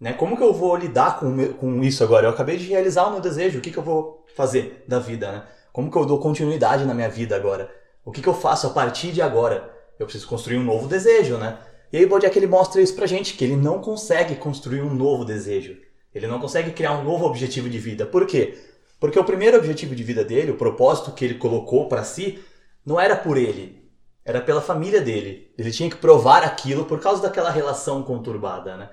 Né? 0.00 0.12
Como 0.12 0.36
que 0.36 0.42
eu 0.42 0.52
vou 0.52 0.76
lidar 0.76 1.18
com, 1.18 1.52
com 1.54 1.82
isso 1.82 2.02
agora? 2.02 2.26
Eu 2.26 2.30
acabei 2.30 2.56
de 2.56 2.66
realizar 2.66 3.06
o 3.06 3.12
meu 3.12 3.20
desejo, 3.20 3.58
o 3.58 3.60
que, 3.60 3.70
que 3.70 3.78
eu 3.78 3.82
vou 3.82 4.24
fazer 4.34 4.84
da 4.86 4.98
vida? 4.98 5.30
Né? 5.30 5.42
Como 5.72 5.90
que 5.90 5.96
eu 5.96 6.04
dou 6.04 6.18
continuidade 6.18 6.84
na 6.84 6.94
minha 6.94 7.08
vida 7.08 7.36
agora? 7.36 7.70
O 8.04 8.10
que, 8.10 8.22
que 8.22 8.28
eu 8.28 8.34
faço 8.34 8.66
a 8.66 8.70
partir 8.70 9.12
de 9.12 9.20
agora? 9.20 9.70
Eu 9.98 10.06
preciso 10.06 10.26
construir 10.26 10.56
um 10.56 10.64
novo 10.64 10.88
desejo, 10.88 11.36
né? 11.36 11.58
E 11.92 11.96
aí 11.96 12.06
Bojack 12.06 12.36
ele 12.36 12.46
mostra 12.46 12.80
isso 12.80 12.94
pra 12.94 13.06
gente, 13.06 13.34
que 13.34 13.44
ele 13.44 13.56
não 13.56 13.80
consegue 13.80 14.36
construir 14.36 14.80
um 14.80 14.94
novo 14.94 15.24
desejo. 15.24 15.76
Ele 16.14 16.26
não 16.26 16.40
consegue 16.40 16.70
criar 16.72 16.92
um 16.92 17.04
novo 17.04 17.24
objetivo 17.24 17.68
de 17.68 17.78
vida. 17.78 18.06
Por 18.06 18.26
quê? 18.26 18.56
Porque 19.00 19.19
o 19.19 19.25
primeiro 19.25 19.57
objetivo 19.57 19.95
de 19.95 20.02
vida 20.02 20.25
dele, 20.25 20.50
o 20.50 20.57
propósito 20.57 21.12
que 21.12 21.25
ele 21.25 21.35
colocou 21.35 21.88
para 21.88 22.05
si, 22.05 22.43
não 22.85 22.99
era 23.00 23.17
por 23.17 23.37
ele. 23.37 23.87
era 24.25 24.40
pela 24.40 24.61
família 24.61 25.00
dele. 25.00 25.52
Ele 25.57 25.71
tinha 25.71 25.88
que 25.88 25.97
provar 25.97 26.43
aquilo 26.43 26.85
por 26.85 27.00
causa 27.00 27.23
daquela 27.23 27.50
relação 27.50 28.02
conturbada, 28.02 28.76
né? 28.76 28.90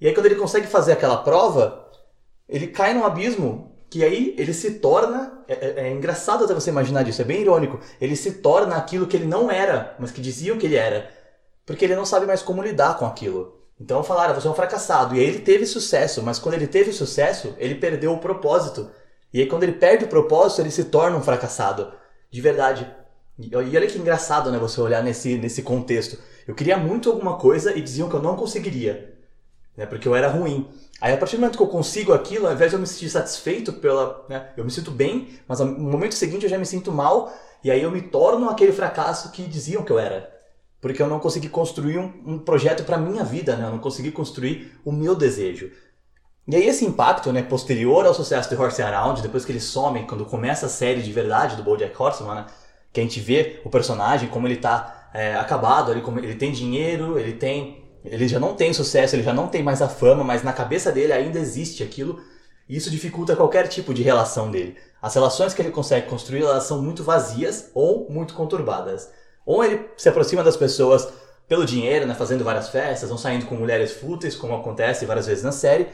E 0.00 0.06
aí 0.06 0.14
quando 0.14 0.26
ele 0.26 0.34
consegue 0.36 0.66
fazer 0.66 0.92
aquela 0.92 1.16
prova, 1.18 1.90
ele 2.48 2.66
cai 2.68 2.92
num 2.94 3.04
abismo 3.04 3.74
que 3.90 4.04
aí 4.04 4.34
ele 4.38 4.52
se 4.52 4.72
torna. 4.78 5.42
É, 5.48 5.54
é, 5.54 5.88
é, 5.88 5.92
engraçado 5.92 6.44
até 6.44 6.54
você 6.54 6.70
imaginar 6.70 7.02
disso, 7.02 7.22
é 7.22 7.24
bem 7.24 7.40
irônico. 7.40 7.80
Ele 8.00 8.14
se 8.16 8.32
torna 8.32 8.76
aquilo 8.76 9.06
que 9.06 9.16
ele 9.16 9.26
não 9.26 9.50
era, 9.50 9.96
mas 9.98 10.10
que 10.10 10.20
diziam 10.20 10.58
que 10.58 10.66
ele 10.66 10.76
era. 10.76 11.10
Porque 11.64 11.84
ele 11.84 11.96
não 11.96 12.04
sabe 12.04 12.26
mais 12.26 12.42
como 12.42 12.62
lidar 12.62 12.98
com 12.98 13.06
aquilo. 13.06 13.58
Então 13.80 14.02
falaram, 14.02 14.34
você 14.34 14.46
é 14.46 14.50
um 14.50 14.54
fracassado. 14.54 15.14
E 15.14 15.20
aí 15.20 15.26
ele 15.26 15.40
teve 15.40 15.64
sucesso, 15.66 16.22
mas 16.22 16.38
quando 16.38 16.54
ele 16.54 16.66
teve 16.66 16.92
sucesso, 16.92 17.54
ele 17.58 17.74
perdeu 17.76 18.12
o 18.12 18.18
propósito. 18.18 18.90
E 19.32 19.40
aí 19.40 19.46
quando 19.46 19.62
ele 19.62 19.72
perde 19.72 20.04
o 20.04 20.08
propósito, 20.08 20.60
ele 20.62 20.70
se 20.70 20.84
torna 20.84 21.16
um 21.16 21.22
fracassado. 21.22 21.92
De 22.30 22.40
verdade. 22.40 22.86
E 23.38 23.54
olha 23.54 23.86
que 23.86 23.98
engraçado, 23.98 24.50
né, 24.50 24.58
você 24.58 24.80
olhar 24.80 25.02
nesse, 25.02 25.36
nesse 25.38 25.62
contexto. 25.62 26.18
Eu 26.46 26.54
queria 26.54 26.76
muito 26.76 27.10
alguma 27.10 27.36
coisa 27.36 27.76
e 27.76 27.80
diziam 27.80 28.08
que 28.08 28.16
eu 28.16 28.22
não 28.22 28.36
conseguiria. 28.36 29.14
Né, 29.76 29.86
porque 29.86 30.08
eu 30.08 30.14
era 30.16 30.28
ruim. 30.28 30.68
Aí 31.00 31.12
a 31.12 31.16
partir 31.16 31.36
do 31.36 31.40
momento 31.40 31.56
que 31.56 31.62
eu 31.62 31.68
consigo 31.68 32.12
aquilo, 32.12 32.46
ao 32.46 32.52
invés 32.52 32.70
de 32.70 32.76
eu 32.76 32.80
me 32.80 32.86
sentir 32.86 33.08
satisfeito 33.08 33.74
pela. 33.74 34.24
Né, 34.28 34.48
eu 34.56 34.64
me 34.64 34.70
sinto 34.70 34.90
bem, 34.90 35.38
mas 35.46 35.60
no 35.60 35.78
momento 35.78 36.14
seguinte 36.14 36.44
eu 36.44 36.50
já 36.50 36.58
me 36.58 36.66
sinto 36.66 36.90
mal, 36.90 37.32
e 37.62 37.70
aí 37.70 37.82
eu 37.82 37.90
me 37.90 38.02
torno 38.02 38.48
aquele 38.48 38.72
fracasso 38.72 39.30
que 39.30 39.44
diziam 39.44 39.84
que 39.84 39.92
eu 39.92 39.98
era. 39.98 40.36
Porque 40.80 41.00
eu 41.02 41.08
não 41.08 41.20
consegui 41.20 41.48
construir 41.48 41.98
um, 41.98 42.12
um 42.26 42.38
projeto 42.38 42.84
para 42.84 42.98
minha 42.98 43.24
vida, 43.24 43.56
né? 43.56 43.66
Eu 43.66 43.70
não 43.70 43.78
consegui 43.78 44.10
construir 44.12 44.78
o 44.84 44.92
meu 44.92 45.14
desejo. 45.14 45.70
E 46.48 46.56
aí 46.56 46.66
esse 46.66 46.84
impacto, 46.84 47.30
né, 47.30 47.42
posterior 47.42 48.06
ao 48.06 48.14
sucesso 48.14 48.48
de 48.48 48.56
Horse 48.56 48.80
Around, 48.80 49.20
depois 49.20 49.44
que 49.44 49.52
ele 49.52 49.60
some, 49.60 50.06
quando 50.06 50.24
começa 50.24 50.64
a 50.64 50.68
série 50.68 51.02
de 51.02 51.12
verdade 51.12 51.56
do 51.56 51.62
BoJack 51.62 51.94
Horseman, 52.00 52.36
né, 52.36 52.46
que 52.90 53.00
a 53.00 53.02
gente 53.02 53.20
vê 53.20 53.60
o 53.64 53.68
personagem 53.68 54.30
como 54.30 54.46
ele 54.46 54.56
tá 54.56 55.10
é, 55.12 55.34
acabado, 55.34 55.92
ele, 55.92 56.02
ele 56.22 56.36
tem 56.36 56.50
dinheiro, 56.50 57.18
ele 57.18 57.34
tem 57.34 57.84
ele 58.04 58.28
já 58.28 58.38
não 58.38 58.54
tem 58.54 58.72
sucesso, 58.72 59.14
ele 59.14 59.22
já 59.22 59.34
não 59.34 59.48
tem 59.48 59.62
mais 59.62 59.82
a 59.82 59.88
fama, 59.88 60.24
mas 60.24 60.42
na 60.42 60.52
cabeça 60.52 60.90
dele 60.90 61.12
ainda 61.12 61.38
existe 61.38 61.82
aquilo, 61.82 62.20
e 62.68 62.76
isso 62.76 62.90
dificulta 62.90 63.36
qualquer 63.36 63.66
tipo 63.68 63.92
de 63.92 64.02
relação 64.02 64.50
dele. 64.50 64.76
As 65.02 65.14
relações 65.14 65.52
que 65.52 65.60
ele 65.60 65.70
consegue 65.70 66.06
construir, 66.06 66.42
elas 66.42 66.64
são 66.64 66.80
muito 66.80 67.02
vazias 67.02 67.70
ou 67.74 68.08
muito 68.10 68.34
conturbadas. 68.34 69.10
Ou 69.44 69.64
ele 69.64 69.86
se 69.96 70.08
aproxima 70.08 70.42
das 70.42 70.56
pessoas 70.56 71.08
pelo 71.48 71.64
dinheiro, 71.64 72.06
né, 72.06 72.14
fazendo 72.14 72.44
várias 72.44 72.68
festas, 72.68 73.10
ou 73.10 73.16
saindo 73.16 73.46
com 73.46 73.54
mulheres 73.54 73.92
fúteis, 73.92 74.36
como 74.36 74.54
acontece 74.54 75.06
várias 75.06 75.26
vezes 75.26 75.42
na 75.42 75.52
série, 75.52 75.88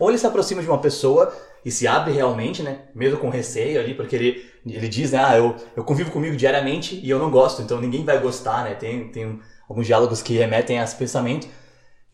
ou 0.00 0.08
ele 0.08 0.18
se 0.18 0.26
aproxima 0.26 0.62
de 0.62 0.68
uma 0.68 0.78
pessoa 0.78 1.32
e 1.64 1.70
se 1.70 1.86
abre 1.86 2.12
realmente, 2.12 2.62
né, 2.62 2.86
mesmo 2.94 3.18
com 3.18 3.28
receio 3.28 3.78
ali, 3.78 3.94
porque 3.94 4.16
ele, 4.16 4.50
ele 4.66 4.88
diz, 4.88 5.12
né, 5.12 5.22
ah, 5.22 5.36
eu, 5.36 5.54
eu 5.76 5.84
convivo 5.84 6.10
comigo 6.10 6.34
diariamente 6.34 6.98
e 6.98 7.08
eu 7.10 7.18
não 7.18 7.30
gosto, 7.30 7.60
então 7.60 7.80
ninguém 7.80 8.04
vai 8.04 8.18
gostar, 8.18 8.64
né, 8.64 8.74
tem, 8.74 9.08
tem 9.08 9.38
alguns 9.68 9.86
diálogos 9.86 10.22
que 10.22 10.36
remetem 10.36 10.80
a 10.80 10.84
esse 10.84 10.96
pensamento. 10.96 11.46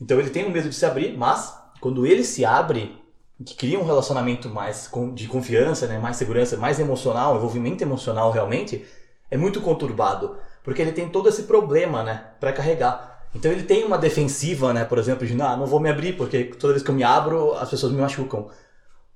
Então 0.00 0.18
ele 0.18 0.30
tem 0.30 0.44
um 0.44 0.50
medo 0.50 0.68
de 0.68 0.74
se 0.74 0.84
abrir, 0.84 1.16
mas 1.16 1.54
quando 1.80 2.04
ele 2.04 2.24
se 2.24 2.44
abre, 2.44 3.00
que 3.44 3.54
cria 3.54 3.78
um 3.78 3.84
relacionamento 3.84 4.48
mais 4.48 4.90
de 5.14 5.28
confiança, 5.28 5.86
né, 5.86 5.98
mais 5.98 6.16
segurança, 6.16 6.56
mais 6.56 6.80
emocional, 6.80 7.36
envolvimento 7.36 7.84
emocional 7.84 8.32
realmente, 8.32 8.84
é 9.30 9.36
muito 9.36 9.60
conturbado, 9.60 10.36
porque 10.64 10.82
ele 10.82 10.92
tem 10.92 11.08
todo 11.08 11.28
esse 11.28 11.44
problema, 11.44 12.02
né, 12.02 12.24
para 12.40 12.52
carregar. 12.52 13.15
Então 13.36 13.52
ele 13.52 13.62
tem 13.62 13.84
uma 13.84 13.98
defensiva, 13.98 14.72
né, 14.72 14.84
por 14.84 14.98
exemplo, 14.98 15.26
de 15.26 15.40
ah, 15.40 15.56
não 15.56 15.66
vou 15.66 15.78
me 15.78 15.90
abrir 15.90 16.16
porque 16.16 16.44
toda 16.44 16.72
vez 16.72 16.82
que 16.82 16.90
eu 16.90 16.94
me 16.94 17.04
abro 17.04 17.52
as 17.54 17.70
pessoas 17.70 17.92
me 17.92 18.00
machucam. 18.00 18.48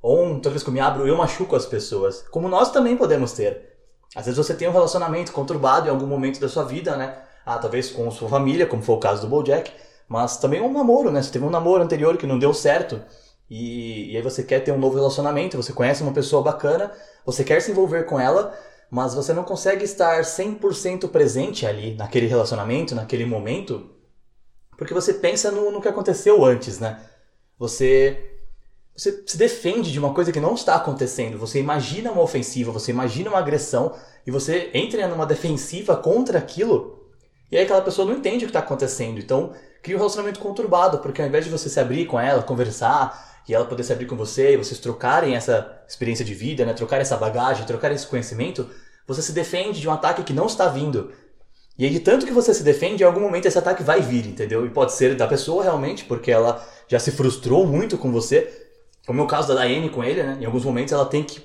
Ou 0.02 0.34
toda 0.36 0.50
vez 0.50 0.62
que 0.62 0.68
eu 0.68 0.74
me 0.74 0.80
abro 0.80 1.06
eu 1.06 1.16
machuco 1.16 1.56
as 1.56 1.66
pessoas. 1.66 2.24
Como 2.30 2.48
nós 2.48 2.70
também 2.70 2.96
podemos 2.96 3.32
ter. 3.32 3.70
Às 4.14 4.26
vezes 4.26 4.36
você 4.38 4.54
tem 4.54 4.68
um 4.68 4.72
relacionamento 4.72 5.32
conturbado 5.32 5.86
em 5.86 5.90
algum 5.90 6.06
momento 6.06 6.40
da 6.40 6.48
sua 6.48 6.64
vida, 6.64 6.96
né? 6.96 7.16
ah, 7.44 7.58
talvez 7.58 7.90
com 7.90 8.10
sua 8.10 8.28
família, 8.28 8.66
como 8.66 8.82
foi 8.82 8.94
o 8.94 8.98
caso 8.98 9.22
do 9.22 9.28
Bojack, 9.28 9.72
mas 10.08 10.36
também 10.36 10.60
um 10.60 10.72
namoro, 10.72 11.10
né? 11.10 11.22
Você 11.22 11.30
teve 11.30 11.44
um 11.44 11.50
namoro 11.50 11.82
anterior 11.82 12.16
que 12.16 12.26
não 12.26 12.38
deu 12.38 12.52
certo 12.52 13.00
e, 13.48 14.12
e 14.12 14.16
aí 14.16 14.22
você 14.22 14.42
quer 14.42 14.60
ter 14.60 14.72
um 14.72 14.78
novo 14.78 14.96
relacionamento, 14.96 15.56
você 15.56 15.72
conhece 15.72 16.02
uma 16.02 16.12
pessoa 16.12 16.42
bacana, 16.42 16.92
você 17.24 17.44
quer 17.44 17.60
se 17.60 17.70
envolver 17.70 18.04
com 18.04 18.18
ela, 18.20 18.56
mas 18.90 19.14
você 19.14 19.32
não 19.32 19.44
consegue 19.44 19.84
estar 19.84 20.20
100% 20.20 21.08
presente 21.08 21.66
ali 21.66 21.94
naquele 21.94 22.26
relacionamento, 22.26 22.94
naquele 22.94 23.24
momento, 23.24 23.88
porque 24.80 24.94
você 24.94 25.12
pensa 25.12 25.50
no, 25.50 25.70
no 25.70 25.82
que 25.82 25.88
aconteceu 25.88 26.42
antes, 26.42 26.80
né? 26.80 26.99
Você 27.58 28.26
você 28.96 29.22
se 29.26 29.37
defende 29.37 29.92
de 29.92 29.99
uma 29.99 30.14
coisa 30.14 30.32
que 30.32 30.40
não 30.40 30.54
está 30.54 30.75
acontecendo. 30.75 31.37
Você 31.37 31.60
imagina 31.60 32.10
uma 32.10 32.22
ofensiva, 32.22 32.72
você 32.72 32.90
imagina 32.90 33.28
uma 33.28 33.38
agressão 33.38 33.94
e 34.26 34.30
você 34.30 34.70
entra 34.72 35.06
numa 35.06 35.26
defensiva 35.26 35.99
contra 35.99 36.38
aquilo 36.38 36.99
e 37.50 37.58
aí 37.58 37.64
aquela 37.64 37.82
pessoa 37.82 38.06
não 38.06 38.16
entende 38.16 38.44
o 38.44 38.49
que 38.49 38.56
está 38.56 38.60
acontecendo. 38.60 39.18
Então 39.18 39.52
cria 39.82 39.96
um 39.96 39.99
relacionamento 39.99 40.40
conturbado, 40.40 40.99
porque 41.00 41.20
ao 41.20 41.28
invés 41.28 41.44
de 41.44 41.50
você 41.50 41.68
se 41.68 41.78
abrir 41.78 42.06
com 42.06 42.18
ela, 42.18 42.42
conversar, 42.42 43.42
e 43.46 43.54
ela 43.54 43.66
poder 43.66 43.82
se 43.82 43.92
abrir 43.92 44.06
com 44.06 44.16
você, 44.16 44.54
e 44.54 44.56
vocês 44.56 44.80
trocarem 44.80 45.34
essa 45.34 45.82
experiência 45.87 46.25
de 46.25 46.32
vida, 46.32 46.64
né, 46.64 46.72
trocar 46.72 47.02
essa 47.02 47.18
bagagem, 47.18 47.66
trocar 47.66 47.92
esse 47.92 48.06
conhecimento, 48.06 48.70
você 49.06 49.20
se 49.20 49.32
defende 49.32 49.80
de 49.80 49.88
um 49.88 49.92
ataque 49.92 50.22
que 50.22 50.32
não 50.32 50.46
está 50.46 50.68
vindo. 50.68 51.12
E 51.80 51.84
aí, 51.87 51.90
de 51.90 52.00
tanto 52.00 52.26
que 52.26 52.32
você 52.32 52.52
se 52.52 52.62
defende, 52.62 53.02
em 53.02 53.06
algum 53.06 53.22
momento 53.22 53.46
esse 53.46 53.58
ataque 53.58 53.82
vai 53.82 54.02
vir, 54.02 54.26
entendeu? 54.26 54.66
E 54.66 54.68
pode 54.68 54.92
ser 54.92 55.16
da 55.16 55.26
pessoa 55.26 55.62
realmente, 55.62 56.04
porque 56.04 56.30
ela 56.30 56.62
já 56.87 56.99
se 56.99 57.10
frustrou 57.10 57.66
muito 57.66 57.96
com 57.96 58.12
você, 58.12 58.68
como 59.06 59.22
é 59.22 59.25
o 59.25 59.26
caso 59.26 59.49
da 59.49 59.54
Daiane 59.54 59.88
com 59.88 60.04
ele, 60.04 60.22
né? 60.22 60.37
Em 60.42 60.44
alguns 60.44 60.62
momentos 60.62 60.92
ela 60.92 61.06
tem 61.06 61.22
que 61.22 61.42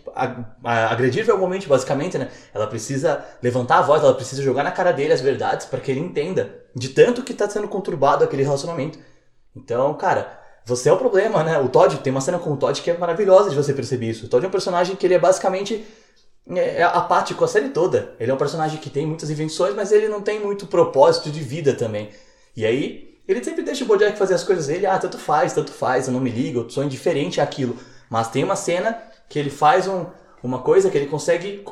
agredir 0.61 1.23
verbalmente, 1.23 1.69
basicamente, 1.69 2.17
né? 2.17 2.29
Ela 2.53 2.67
precisa 2.67 3.23
levantar 3.41 3.77
a 3.77 3.81
voz, 3.81 4.03
ela 4.03 4.13
precisa 4.13 4.43
jogar 4.43 4.65
na 4.65 4.71
cara 4.71 4.91
dele 4.91 5.13
as 5.13 5.21
verdades 5.21 5.67
para 5.67 5.79
que 5.79 5.89
ele 5.89 6.01
entenda 6.01 6.53
de 6.75 6.89
tanto 6.89 7.23
que 7.23 7.33
tá 7.33 7.49
sendo 7.49 7.69
conturbado 7.69 8.21
aquele 8.25 8.43
relacionamento. 8.43 8.99
Então, 9.55 9.93
cara, 9.93 10.37
você 10.65 10.89
é 10.89 10.91
o 10.91 10.97
problema, 10.97 11.45
né? 11.45 11.57
O 11.59 11.69
Todd, 11.69 11.97
tem 11.99 12.11
uma 12.11 12.19
cena 12.19 12.39
com 12.39 12.51
o 12.51 12.57
Todd 12.57 12.81
que 12.81 12.91
é 12.91 12.97
maravilhosa 12.97 13.51
de 13.51 13.55
você 13.55 13.71
perceber 13.71 14.09
isso. 14.09 14.25
O 14.25 14.27
Todd 14.27 14.43
é 14.43 14.49
um 14.49 14.51
personagem 14.51 14.97
que 14.97 15.07
ele 15.07 15.13
é 15.13 15.19
basicamente 15.19 15.85
é, 16.49 16.81
é 16.81 16.83
apático 16.83 17.43
a 17.43 17.47
série 17.47 17.69
toda. 17.69 18.13
Ele 18.19 18.31
é 18.31 18.33
um 18.33 18.37
personagem 18.37 18.79
que 18.79 18.89
tem 18.89 19.05
muitas 19.05 19.29
invenções, 19.29 19.75
mas 19.75 19.91
ele 19.91 20.07
não 20.07 20.21
tem 20.21 20.39
muito 20.39 20.67
propósito 20.67 21.29
de 21.29 21.39
vida 21.41 21.73
também. 21.73 22.09
E 22.55 22.65
aí, 22.65 23.15
ele 23.27 23.43
sempre 23.43 23.63
deixa 23.63 23.83
o 23.83 23.87
Bojack 23.87 24.17
fazer 24.17 24.35
as 24.35 24.43
coisas 24.43 24.67
dele, 24.67 24.85
ah, 24.85 24.97
tanto 24.97 25.17
faz, 25.17 25.53
tanto 25.53 25.71
faz, 25.71 26.07
eu 26.07 26.13
não 26.13 26.19
me 26.19 26.29
ligo, 26.29 26.61
eu 26.61 26.69
sou 26.69 26.83
indiferente 26.83 27.41
àquilo. 27.41 27.77
Mas 28.09 28.29
tem 28.29 28.43
uma 28.43 28.55
cena 28.55 29.01
que 29.27 29.39
ele 29.39 29.49
faz 29.49 29.87
um, 29.87 30.05
uma 30.43 30.59
coisa 30.59 30.89
que 30.89 30.97
ele 30.97 31.07
consegue 31.07 31.63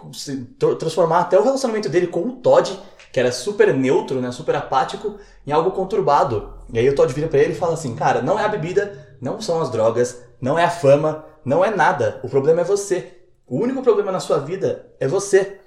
transformar 0.80 1.22
até 1.22 1.40
o 1.40 1.44
relacionamento 1.44 1.90
dele 1.90 2.08
com 2.08 2.22
o 2.22 2.32
Todd, 2.38 2.80
que 3.12 3.20
era 3.20 3.32
super 3.32 3.72
neutro, 3.74 4.20
né, 4.20 4.32
super 4.32 4.56
apático, 4.56 5.20
em 5.46 5.52
algo 5.52 5.72
conturbado. 5.72 6.56
E 6.74 6.80
aí 6.80 6.90
o 6.90 6.96
Todd 6.96 7.14
vira 7.14 7.28
para 7.28 7.40
ele 7.40 7.54
e 7.54 7.56
fala 7.56 7.76
assim: 7.76 7.96
"Cara, 7.96 8.24
não 8.24 8.40
é 8.40 8.44
a 8.44 8.48
bebida, 8.48 9.16
não 9.22 9.40
são 9.40 9.62
as 9.62 9.70
drogas, 9.70 10.20
não 10.42 10.58
é 10.58 10.64
a 10.64 10.70
fama, 10.70 11.24
não 11.46 11.64
é 11.64 11.70
nada. 11.70 12.20
O 12.24 12.30
problema 12.30 12.62
é 12.62 12.64
você. 12.64 13.23
O 13.48 13.58
único 13.58 13.82
problema 13.82 14.12
na 14.12 14.20
sua 14.20 14.40
vida 14.40 14.94
é 15.00 15.08
você." 15.08 15.60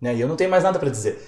Né? 0.00 0.14
E 0.14 0.20
eu 0.20 0.28
não 0.28 0.36
tenho 0.36 0.50
mais 0.50 0.64
nada 0.64 0.78
para 0.78 0.88
dizer. 0.88 1.20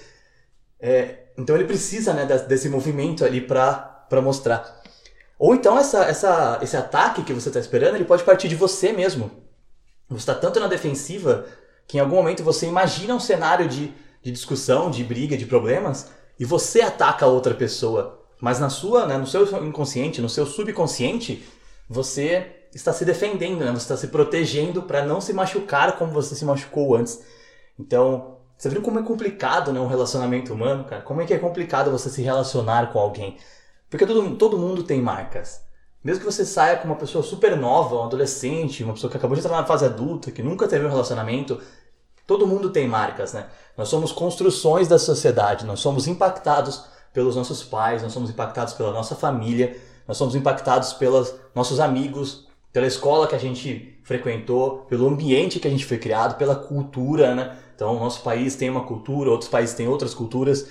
É, 0.79 1.27
então 1.37 1.55
ele 1.55 1.65
precisa 1.65 2.13
né, 2.13 2.25
desse 2.25 2.67
movimento 2.69 3.23
ali 3.23 3.39
para 3.39 4.05
mostrar. 4.21 4.81
Ou 5.39 5.55
então 5.55 5.77
essa, 5.77 6.05
essa, 6.05 6.59
esse 6.61 6.77
ataque 6.77 7.23
que 7.23 7.33
você 7.33 7.49
está 7.49 7.59
esperando, 7.59 7.95
ele 7.95 8.05
pode 8.05 8.23
partir 8.23 8.47
de 8.47 8.55
você 8.55 8.91
mesmo. 8.91 9.31
Você 10.09 10.17
está 10.17 10.35
tanto 10.35 10.59
na 10.59 10.67
defensiva 10.67 11.45
que 11.87 11.97
em 11.97 11.99
algum 11.99 12.15
momento 12.15 12.43
você 12.43 12.67
imagina 12.67 13.15
um 13.15 13.19
cenário 13.19 13.67
de, 13.67 13.93
de 14.21 14.31
discussão, 14.31 14.89
de 14.89 15.03
briga, 15.03 15.37
de 15.37 15.45
problemas, 15.45 16.11
e 16.39 16.45
você 16.45 16.81
ataca 16.81 17.25
a 17.25 17.29
outra 17.29 17.53
pessoa. 17.53 18.21
Mas 18.39 18.59
na 18.59 18.69
sua, 18.69 19.05
né, 19.05 19.17
no 19.17 19.27
seu 19.27 19.45
inconsciente, 19.65 20.21
no 20.21 20.29
seu 20.29 20.45
subconsciente, 20.45 21.43
você 21.89 22.62
está 22.73 22.91
se 22.91 23.05
defendendo, 23.05 23.59
né? 23.59 23.71
você 23.71 23.77
está 23.77 23.97
se 23.97 24.07
protegendo 24.07 24.83
para 24.83 25.05
não 25.05 25.21
se 25.21 25.33
machucar 25.33 25.97
como 25.97 26.11
você 26.11 26.35
se 26.35 26.43
machucou 26.43 26.95
antes. 26.95 27.23
Então, 27.77 28.37
você 28.57 28.69
viu 28.69 28.81
como 28.81 28.99
é 28.99 29.03
complicado 29.03 29.71
né, 29.71 29.79
um 29.79 29.87
relacionamento 29.87 30.53
humano, 30.53 30.83
cara? 30.85 31.01
Como 31.01 31.21
é 31.21 31.25
que 31.25 31.33
é 31.33 31.39
complicado 31.39 31.91
você 31.91 32.09
se 32.09 32.21
relacionar 32.21 32.91
com 32.91 32.99
alguém? 32.99 33.37
Porque 33.89 34.05
todo, 34.05 34.35
todo 34.35 34.57
mundo 34.57 34.83
tem 34.83 35.01
marcas. 35.01 35.61
Mesmo 36.03 36.19
que 36.19 36.31
você 36.31 36.45
saia 36.45 36.77
com 36.77 36.85
uma 36.85 36.95
pessoa 36.95 37.23
super 37.23 37.55
nova, 37.55 37.95
um 37.95 38.03
adolescente, 38.03 38.83
uma 38.83 38.93
pessoa 38.93 39.09
que 39.09 39.17
acabou 39.17 39.35
de 39.35 39.41
entrar 39.41 39.55
na 39.55 39.65
fase 39.65 39.85
adulta, 39.85 40.31
que 40.31 40.43
nunca 40.43 40.67
teve 40.67 40.85
um 40.85 40.89
relacionamento, 40.89 41.61
todo 42.27 42.47
mundo 42.47 42.69
tem 42.69 42.87
marcas, 42.87 43.33
né? 43.33 43.47
Nós 43.77 43.87
somos 43.89 44.11
construções 44.11 44.87
da 44.87 44.99
sociedade, 44.99 45.65
nós 45.65 45.79
somos 45.79 46.07
impactados 46.07 46.85
pelos 47.13 47.35
nossos 47.35 47.63
pais, 47.63 48.01
nós 48.01 48.11
somos 48.11 48.29
impactados 48.29 48.73
pela 48.73 48.91
nossa 48.91 49.15
família, 49.15 49.79
nós 50.07 50.17
somos 50.17 50.35
impactados 50.35 50.93
pelos 50.93 51.33
nossos 51.55 51.79
amigos, 51.79 52.47
pela 52.73 52.87
escola 52.87 53.27
que 53.27 53.35
a 53.35 53.39
gente 53.39 53.99
frequentou, 54.03 54.79
pelo 54.89 55.07
ambiente 55.07 55.59
que 55.59 55.67
a 55.67 55.71
gente 55.71 55.85
foi 55.85 55.99
criado, 55.99 56.37
pela 56.37 56.55
cultura, 56.55 57.35
né? 57.35 57.55
Então, 57.75 57.99
nosso 57.99 58.21
país 58.21 58.55
tem 58.55 58.69
uma 58.69 58.83
cultura, 58.83 59.29
outros 59.29 59.49
países 59.49 59.75
têm 59.75 59.87
outras 59.87 60.13
culturas. 60.13 60.67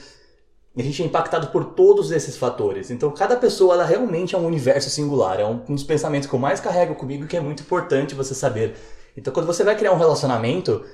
E 0.75 0.81
a 0.81 0.85
gente 0.85 1.03
é 1.03 1.07
impactado 1.07 1.49
por 1.49 1.65
todos 1.65 2.11
esses 2.11 2.37
fatores. 2.37 2.91
Então, 2.91 3.11
cada 3.13 3.37
pessoa 3.37 3.75
ela 3.75 3.85
realmente 3.85 4.35
é 4.35 4.39
um 4.39 4.47
universo 4.47 4.91
singular. 4.91 5.39
É 5.39 5.45
um, 5.45 5.59
dos 5.59 5.85
pensamentos 5.85 6.29
que 6.29 6.35
eu 6.35 6.41
mais 6.41 6.61
carrego 6.61 6.95
comigo 6.95 7.27
que 7.27 7.37
é 7.37 7.41
muito 7.41 7.63
importante 7.63 8.15
você 8.15 8.35
saber. 8.35 8.75
Então, 9.17 9.33
quando 9.33 9.47
você 9.47 9.63
vai 9.63 9.77
criar 9.77 9.93
um 9.93 9.99
relacionamento, 9.99 10.85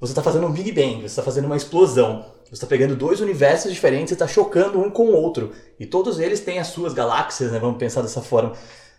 você 0.00 0.12
está 0.12 0.22
fazendo 0.22 0.46
um 0.46 0.52
Big 0.52 0.72
Bang, 0.72 0.96
você 0.96 1.06
está 1.06 1.22
fazendo 1.22 1.44
uma 1.44 1.56
explosão. 1.56 2.24
Você 2.44 2.54
está 2.54 2.66
pegando 2.66 2.96
dois 2.96 3.20
universos 3.20 3.72
diferentes 3.72 4.12
e 4.12 4.14
está 4.14 4.26
chocando 4.26 4.80
um 4.80 4.90
com 4.90 5.06
o 5.06 5.14
outro. 5.14 5.52
E 5.78 5.86
todos 5.86 6.18
eles 6.18 6.40
têm 6.40 6.58
as 6.58 6.68
suas 6.68 6.92
galáxias, 6.92 7.52
né? 7.52 7.58
Vamos 7.58 7.78
pensar 7.78 8.02
dessa 8.02 8.22
forma. 8.22 8.52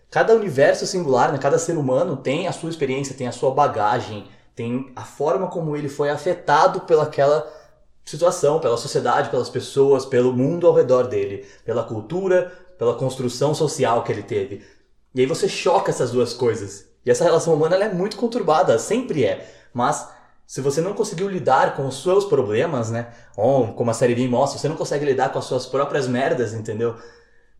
Cada 0.10 0.34
universo 0.34 0.88
singular, 0.88 1.32
né? 1.32 1.38
cada 1.38 1.60
ser 1.60 1.78
humano 1.78 2.16
tem 2.16 2.48
a 2.48 2.52
sua 2.52 2.70
experiência, 2.70 3.16
tem 3.16 3.28
a 3.28 3.32
sua 3.32 3.52
bagagem, 3.52 4.28
tem 4.56 4.92
a 4.96 5.04
forma 5.04 5.48
como 5.48 5.76
ele 5.76 5.90
foi 5.90 6.10
afetado 6.10 6.82
pelaquela 6.82 7.46
situação, 8.06 8.60
pela 8.60 8.78
sociedade, 8.78 9.30
pelas 9.30 9.50
pessoas, 9.50 10.06
pelo 10.06 10.32
mundo 10.32 10.66
ao 10.66 10.74
redor 10.74 11.08
dele, 11.08 11.46
pela 11.66 11.84
cultura, 11.84 12.52
pela 12.78 12.96
construção 12.96 13.54
social 13.54 14.04
que 14.04 14.12
ele 14.12 14.24
teve. 14.24 14.64
E 15.14 15.22
aí 15.22 15.26
você 15.26 15.50
choca 15.50 15.92
essas 15.92 16.12
duas 16.12 16.34
coisas. 16.34 16.86
E 17.06 17.12
essa 17.12 17.24
relação 17.24 17.54
humana 17.54 17.76
é 17.76 17.94
muito 17.94 18.16
conturbada, 18.18 18.80
sempre 18.80 19.26
é. 19.26 19.54
Mas 19.74 20.08
se 20.46 20.62
você 20.62 20.80
não 20.80 20.94
conseguiu 20.94 21.28
lidar 21.28 21.76
com 21.76 21.86
os 21.86 22.02
seus 22.02 22.24
problemas, 22.24 22.90
né? 22.90 23.10
Ou 23.36 23.74
como 23.74 23.92
a 23.92 23.94
série 23.94 24.16
B 24.16 24.28
mostra, 24.28 24.58
você 24.58 24.70
não 24.70 24.78
consegue 24.78 25.06
lidar 25.06 25.30
com 25.30 25.40
as 25.40 25.46
suas 25.46 25.66
próprias 25.66 26.08
merdas, 26.08 26.54
entendeu? 26.54 26.96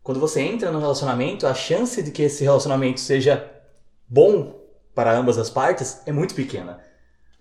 Quando 0.08 0.20
você 0.20 0.40
entra 0.40 0.70
no 0.70 0.80
relacionamento, 0.80 1.46
a 1.46 1.52
chance 1.52 2.02
de 2.02 2.10
que 2.10 2.22
esse 2.22 2.42
relacionamento 2.42 2.98
seja 2.98 3.46
bom 4.08 4.58
para 4.94 5.12
ambas 5.12 5.36
as 5.36 5.50
partes 5.50 6.00
é 6.06 6.12
muito 6.12 6.34
pequena. 6.34 6.80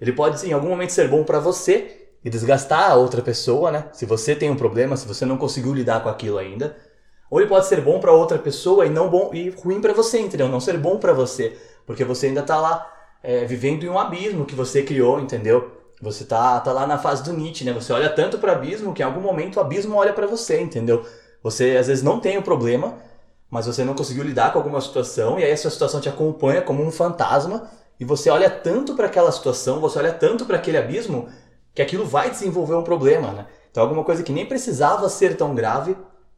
Ele 0.01 0.11
pode, 0.11 0.45
em 0.45 0.51
algum 0.51 0.67
momento, 0.67 0.89
ser 0.89 1.07
bom 1.07 1.23
para 1.23 1.39
você 1.39 2.09
e 2.25 2.29
desgastar 2.29 2.91
a 2.91 2.95
outra 2.95 3.21
pessoa, 3.21 3.71
né? 3.71 3.87
Se 3.93 4.05
você 4.05 4.35
tem 4.35 4.51
um 4.51 4.57
problema, 4.57 4.97
se 4.97 5.07
você 5.07 5.25
não 5.25 5.37
conseguiu 5.37 5.73
lidar 5.73 6.03
com 6.03 6.09
aquilo 6.09 6.37
ainda. 6.37 6.75
Ou 7.31 7.39
ele 7.39 7.47
pode 7.47 7.67
ser 7.67 7.79
bom 7.79 8.01
para 8.01 8.11
outra 8.11 8.37
pessoa 8.37 8.85
e 8.85 8.89
não 8.89 9.09
bom 9.09 9.33
e 9.33 9.49
ruim 9.49 9.79
para 9.79 9.93
você, 9.93 10.19
entendeu? 10.19 10.49
Não 10.49 10.59
ser 10.59 10.77
bom 10.77 10.97
para 10.97 11.13
você, 11.13 11.57
porque 11.85 12.03
você 12.03 12.27
ainda 12.27 12.43
tá 12.43 12.59
lá 12.59 12.85
é, 13.23 13.45
vivendo 13.45 13.85
em 13.85 13.89
um 13.89 13.97
abismo 13.97 14.43
que 14.43 14.55
você 14.55 14.83
criou, 14.83 15.21
entendeu? 15.21 15.71
Você 16.01 16.25
tá, 16.25 16.59
tá 16.59 16.73
lá 16.73 16.85
na 16.85 16.97
fase 16.97 17.23
do 17.23 17.31
Nietzsche, 17.31 17.63
né? 17.63 17.71
Você 17.71 17.93
olha 17.93 18.09
tanto 18.09 18.37
para 18.37 18.51
o 18.51 18.55
abismo 18.57 18.93
que 18.93 19.01
em 19.01 19.05
algum 19.05 19.21
momento 19.21 19.55
o 19.55 19.61
abismo 19.61 19.95
olha 19.95 20.11
para 20.11 20.27
você, 20.27 20.59
entendeu? 20.59 21.05
Você 21.43 21.77
às 21.77 21.87
vezes 21.87 22.03
não 22.03 22.19
tem 22.19 22.37
o 22.37 22.41
problema, 22.41 22.97
mas 23.49 23.65
você 23.65 23.83
não 23.83 23.93
conseguiu 23.93 24.23
lidar 24.23 24.51
com 24.51 24.59
alguma 24.59 24.81
situação 24.81 25.39
e 25.39 25.43
aí 25.43 25.51
essa 25.51 25.69
situação 25.69 26.01
te 26.01 26.09
acompanha 26.09 26.61
como 26.61 26.83
um 26.83 26.91
fantasma 26.91 27.69
e 27.99 28.05
você 28.05 28.29
olha 28.29 28.49
tanto 28.49 28.95
para 28.95 29.07
aquela 29.07 29.31
situação, 29.31 29.79
você 29.79 29.97
olha 29.99 30.11
tanto 30.11 30.45
para 30.45 30.57
aquele 30.57 30.77
abismo 30.77 31.27
que 31.73 31.81
aquilo 31.81 32.05
vai 32.05 32.29
desenvolver 32.29 32.75
um 32.75 32.83
problema, 32.83 33.31
né? 33.31 33.47
Então 33.71 33.83
alguma 33.83 34.03
coisa 34.03 34.23
que 34.23 34.31
nem 34.31 34.45
precisava 34.45 35.07
ser 35.09 35.37
tão 35.37 35.55
grave, 35.55 35.95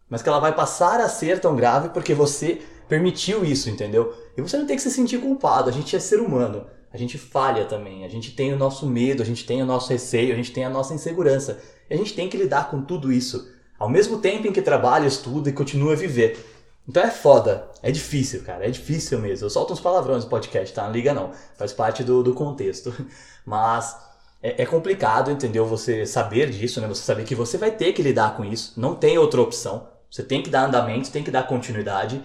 mas 0.10 0.22
que 0.22 0.30
ela 0.30 0.40
vai 0.40 0.54
passar 0.54 1.00
a 1.00 1.10
ser 1.10 1.40
tão 1.40 1.56
grave 1.56 1.90
porque 1.90 2.14
você 2.14 2.62
permitiu 2.88 3.46
isso, 3.46 3.70
entendeu? 3.70 4.14
E 4.36 4.42
você 4.42 4.58
não 4.58 4.66
tem 4.66 4.76
que 4.76 4.82
se 4.82 4.92
sentir 4.92 5.20
culpado, 5.20 5.70
a 5.70 5.74
gente 5.74 5.96
é 5.96 6.00
ser 6.00 6.20
humano. 6.20 6.66
A 6.92 6.98
gente 6.98 7.20
falha 7.20 7.66
também, 7.66 8.04
a 8.04 8.08
gente 8.08 8.32
tem 8.32 8.52
o 8.52 8.58
nosso 8.58 8.88
medo, 8.88 9.22
a 9.22 9.26
gente 9.26 9.46
tem 9.46 9.62
o 9.62 9.66
nosso 9.66 9.90
receio, 9.90 10.34
a 10.34 10.36
gente 10.36 10.52
tem 10.52 10.66
a 10.66 10.70
nossa 10.70 10.92
insegurança. 10.92 11.60
E 11.88 11.94
a 11.94 11.98
gente 11.98 12.16
tem 12.16 12.28
que 12.28 12.36
lidar 12.36 12.72
com 12.72 12.82
tudo 12.82 13.12
isso 13.12 13.48
ao 13.80 13.90
mesmo 13.90 14.20
tempo 14.20 14.48
em 14.48 14.52
que 14.52 14.62
trabalha, 14.62 15.08
estuda 15.08 15.50
e 15.50 15.54
continua 15.54 15.94
a 15.94 15.96
viver. 15.96 16.46
Então 16.88 17.02
é 17.04 17.10
foda, 17.10 17.68
é 17.82 17.92
difícil, 17.92 18.44
cara, 18.44 18.66
é 18.66 18.70
difícil 18.70 19.20
mesmo. 19.20 19.46
Eu 19.46 19.50
solto 19.50 19.74
uns 19.74 19.80
palavrões 19.80 20.24
no 20.24 20.30
podcast, 20.30 20.74
tá? 20.74 20.84
Não 20.84 20.92
liga 20.92 21.14
não, 21.14 21.32
faz 21.56 21.72
parte 21.72 22.04
do, 22.04 22.22
do 22.22 22.34
contexto. 22.34 22.94
Mas 23.46 23.96
é, 24.42 24.64
é, 24.64 24.66
complicado, 24.66 25.32
entendeu? 25.32 25.66
Você 25.66 26.06
saber 26.06 26.50
disso, 26.50 26.82
né? 26.82 26.88
Você 26.88 27.04
saber 27.04 27.24
que 27.24 27.36
você 27.36 27.58
vai 27.58 27.72
ter 27.72 27.94
que 27.94 28.02
lidar 28.02 28.36
com 28.36 28.44
isso, 28.44 28.74
não 28.76 28.96
tem 28.96 29.18
outra 29.18 29.42
opção. 29.42 29.88
Você 30.10 30.24
tem 30.24 30.42
que 30.42 30.50
dar 30.50 30.66
andamento, 30.66 31.12
tem 31.12 31.24
que 31.24 31.32
dar 31.32 31.44
continuidade. 31.44 32.24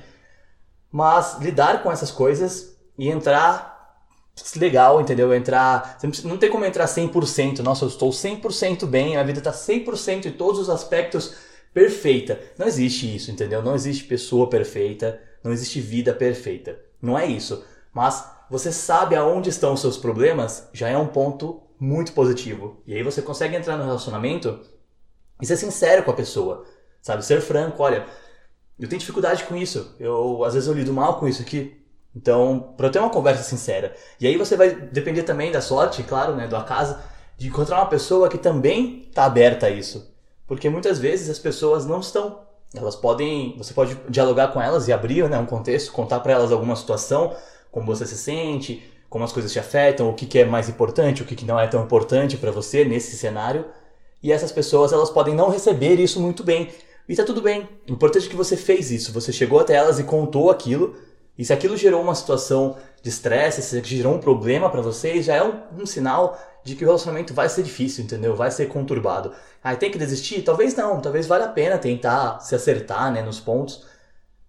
Mas 0.90 1.38
lidar 1.40 1.82
com 1.82 1.92
essas 1.92 2.10
coisas 2.10 2.74
e 2.96 3.10
entrar 3.10 3.73
legal, 4.56 5.00
entendeu? 5.00 5.34
Entrar. 5.34 5.98
Não 6.24 6.36
tem 6.36 6.50
como 6.50 6.64
entrar 6.64 6.86
100%. 6.86 7.60
Nossa, 7.60 7.84
eu 7.84 7.88
estou 7.88 8.10
100% 8.10 8.86
bem, 8.86 9.16
a 9.16 9.22
vida 9.22 9.38
está 9.38 9.52
100% 9.52 10.26
em 10.26 10.32
todos 10.32 10.60
os 10.60 10.70
aspectos 10.70 11.34
perfeita. 11.72 12.40
Não 12.56 12.66
existe 12.66 13.14
isso, 13.14 13.30
entendeu? 13.30 13.62
Não 13.62 13.74
existe 13.74 14.04
pessoa 14.04 14.48
perfeita, 14.48 15.20
não 15.42 15.52
existe 15.52 15.80
vida 15.80 16.14
perfeita. 16.14 16.78
Não 17.02 17.18
é 17.18 17.26
isso. 17.26 17.64
Mas 17.92 18.28
você 18.50 18.72
sabe 18.72 19.16
aonde 19.16 19.50
estão 19.50 19.74
os 19.74 19.80
seus 19.80 19.96
problemas, 19.96 20.68
já 20.72 20.88
é 20.88 20.96
um 20.96 21.08
ponto 21.08 21.62
muito 21.78 22.12
positivo. 22.12 22.80
E 22.86 22.94
aí 22.94 23.02
você 23.02 23.20
consegue 23.20 23.56
entrar 23.56 23.76
no 23.76 23.84
relacionamento 23.84 24.60
e 25.40 25.46
ser 25.46 25.56
sincero 25.56 26.02
com 26.02 26.10
a 26.10 26.14
pessoa, 26.14 26.64
sabe? 27.02 27.24
Ser 27.24 27.40
franco, 27.40 27.82
olha, 27.82 28.06
eu 28.78 28.88
tenho 28.88 29.00
dificuldade 29.00 29.44
com 29.44 29.56
isso. 29.56 29.94
Eu 29.98 30.44
às 30.44 30.54
vezes 30.54 30.68
eu 30.68 30.74
lido 30.74 30.92
mal 30.92 31.18
com 31.18 31.28
isso 31.28 31.42
aqui. 31.42 31.83
Então, 32.16 32.74
para 32.76 32.90
ter 32.90 33.00
uma 33.00 33.10
conversa 33.10 33.42
sincera. 33.42 33.94
E 34.20 34.26
aí 34.26 34.36
você 34.36 34.56
vai 34.56 34.70
depender 34.70 35.24
também 35.24 35.50
da 35.50 35.60
sorte, 35.60 36.02
claro, 36.02 36.36
né, 36.36 36.46
do 36.46 36.56
acaso, 36.56 36.96
de 37.36 37.48
encontrar 37.48 37.78
uma 37.78 37.86
pessoa 37.86 38.28
que 38.28 38.38
também 38.38 39.06
está 39.08 39.24
aberta 39.24 39.66
a 39.66 39.70
isso. 39.70 40.12
Porque 40.46 40.68
muitas 40.68 40.98
vezes 40.98 41.28
as 41.28 41.38
pessoas 41.38 41.84
não 41.84 42.00
estão. 42.00 42.40
Elas 42.74 42.94
podem, 42.94 43.56
você 43.58 43.72
pode 43.74 43.96
dialogar 44.08 44.48
com 44.48 44.60
elas 44.60 44.86
e 44.86 44.92
abrir, 44.92 45.28
né, 45.28 45.38
um 45.38 45.46
contexto, 45.46 45.92
contar 45.92 46.20
para 46.20 46.32
elas 46.32 46.52
alguma 46.52 46.76
situação, 46.76 47.34
como 47.70 47.86
você 47.86 48.06
se 48.06 48.16
sente, 48.16 48.82
como 49.08 49.24
as 49.24 49.32
coisas 49.32 49.52
te 49.52 49.58
afetam, 49.58 50.08
o 50.08 50.14
que, 50.14 50.26
que 50.26 50.38
é 50.38 50.44
mais 50.44 50.68
importante, 50.68 51.22
o 51.22 51.24
que, 51.24 51.34
que 51.34 51.44
não 51.44 51.58
é 51.58 51.66
tão 51.66 51.82
importante 51.82 52.36
para 52.36 52.50
você 52.50 52.84
nesse 52.84 53.16
cenário. 53.16 53.64
E 54.22 54.32
essas 54.32 54.52
pessoas, 54.52 54.92
elas 54.92 55.10
podem 55.10 55.34
não 55.34 55.50
receber 55.50 56.00
isso 56.00 56.20
muito 56.20 56.44
bem. 56.44 56.68
E 57.08 57.14
tá 57.14 57.24
tudo 57.24 57.42
bem. 57.42 57.68
O 57.88 57.92
importante 57.92 58.26
é 58.26 58.30
que 58.30 58.36
você 58.36 58.56
fez 58.56 58.90
isso, 58.90 59.12
você 59.12 59.32
chegou 59.32 59.60
até 59.60 59.74
elas 59.74 59.98
e 59.98 60.04
contou 60.04 60.50
aquilo 60.50 60.96
e 61.36 61.44
se 61.44 61.52
aquilo 61.52 61.76
gerou 61.76 62.00
uma 62.00 62.14
situação 62.14 62.76
de 63.02 63.08
estresse, 63.08 63.60
se 63.60 63.82
gerou 63.82 64.14
um 64.14 64.18
problema 64.18 64.70
para 64.70 64.80
vocês, 64.80 65.24
já 65.24 65.34
é 65.34 65.42
um, 65.42 65.60
um, 65.80 65.86
sinal 65.86 66.38
de 66.62 66.76
que 66.76 66.84
o 66.84 66.86
relacionamento 66.86 67.34
vai 67.34 67.48
ser 67.48 67.62
difícil, 67.62 68.04
entendeu? 68.04 68.36
Vai 68.36 68.50
ser 68.50 68.66
conturbado. 68.66 69.32
Ah, 69.62 69.74
tem 69.74 69.90
que 69.90 69.98
desistir? 69.98 70.42
Talvez 70.42 70.74
não, 70.74 71.00
talvez 71.00 71.26
valha 71.26 71.46
a 71.46 71.48
pena 71.48 71.76
tentar 71.76 72.40
se 72.40 72.54
acertar, 72.54 73.12
né, 73.12 73.20
nos 73.20 73.40
pontos. 73.40 73.84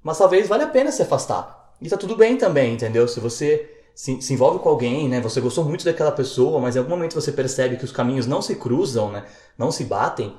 Mas 0.03 0.17
talvez 0.19 0.47
valha 0.47 0.65
a 0.65 0.69
pena 0.69 0.91
se 0.91 1.01
afastar. 1.01 1.73
E 1.81 1.89
tá 1.89 1.97
tudo 1.97 2.15
bem 2.15 2.37
também, 2.37 2.73
entendeu? 2.73 3.07
Se 3.07 3.19
você 3.19 3.69
se, 3.95 4.21
se, 4.21 4.33
envolve 4.33 4.59
com 4.59 4.69
alguém, 4.69 5.09
né? 5.09 5.19
Você 5.21 5.41
gostou 5.41 5.63
muito 5.65 5.83
daquela 5.83 6.11
pessoa, 6.11 6.59
mas 6.59 6.75
em 6.75 6.79
algum 6.79 6.91
momento 6.91 7.15
você 7.15 7.31
percebe 7.31 7.77
que 7.77 7.85
os 7.85 7.91
caminhos 7.91 8.27
não 8.27 8.41
se 8.41 8.55
cruzam, 8.55 9.11
né? 9.11 9.25
Não 9.57 9.71
se 9.71 9.85
batem. 9.85 10.35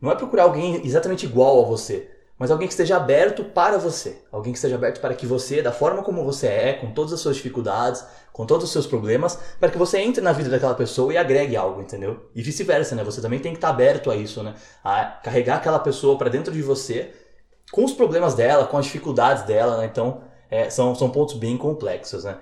Não 0.00 0.10
é 0.10 0.14
procurar 0.14 0.44
alguém 0.44 0.86
exatamente 0.86 1.26
igual 1.26 1.64
a 1.64 1.66
você 1.66 2.08
mas 2.40 2.50
alguém 2.50 2.66
que 2.66 2.72
esteja 2.72 2.96
aberto 2.96 3.44
para 3.44 3.76
você. 3.76 4.22
Alguém 4.32 4.50
que 4.50 4.56
esteja 4.56 4.74
aberto 4.76 4.98
para 4.98 5.12
que 5.12 5.26
você, 5.26 5.60
da 5.60 5.72
forma 5.72 6.02
como 6.02 6.24
você 6.24 6.46
é, 6.46 6.72
com 6.72 6.90
todas 6.90 7.12
as 7.12 7.20
suas 7.20 7.36
dificuldades, 7.36 8.02
com 8.32 8.46
todos 8.46 8.64
os 8.64 8.72
seus 8.72 8.86
problemas, 8.86 9.38
para 9.60 9.68
que 9.68 9.76
você 9.76 9.98
entre 9.98 10.22
na 10.22 10.32
vida 10.32 10.48
daquela 10.48 10.74
pessoa 10.74 11.12
e 11.12 11.18
agregue 11.18 11.54
algo, 11.54 11.82
entendeu? 11.82 12.30
E 12.34 12.40
vice-versa, 12.40 12.94
né? 12.94 13.04
Você 13.04 13.20
também 13.20 13.40
tem 13.40 13.52
que 13.52 13.58
estar 13.58 13.68
aberto 13.68 14.10
a 14.10 14.16
isso, 14.16 14.42
né? 14.42 14.54
A 14.82 15.04
carregar 15.22 15.56
aquela 15.56 15.78
pessoa 15.78 16.16
para 16.16 16.30
dentro 16.30 16.50
de 16.50 16.62
você, 16.62 17.12
com 17.70 17.84
os 17.84 17.92
problemas 17.92 18.34
dela, 18.34 18.64
com 18.64 18.78
as 18.78 18.86
dificuldades 18.86 19.42
dela, 19.42 19.76
né? 19.76 19.84
Então, 19.84 20.22
é, 20.50 20.70
são, 20.70 20.94
são 20.94 21.10
pontos 21.10 21.34
bem 21.34 21.58
complexos, 21.58 22.24
né? 22.24 22.38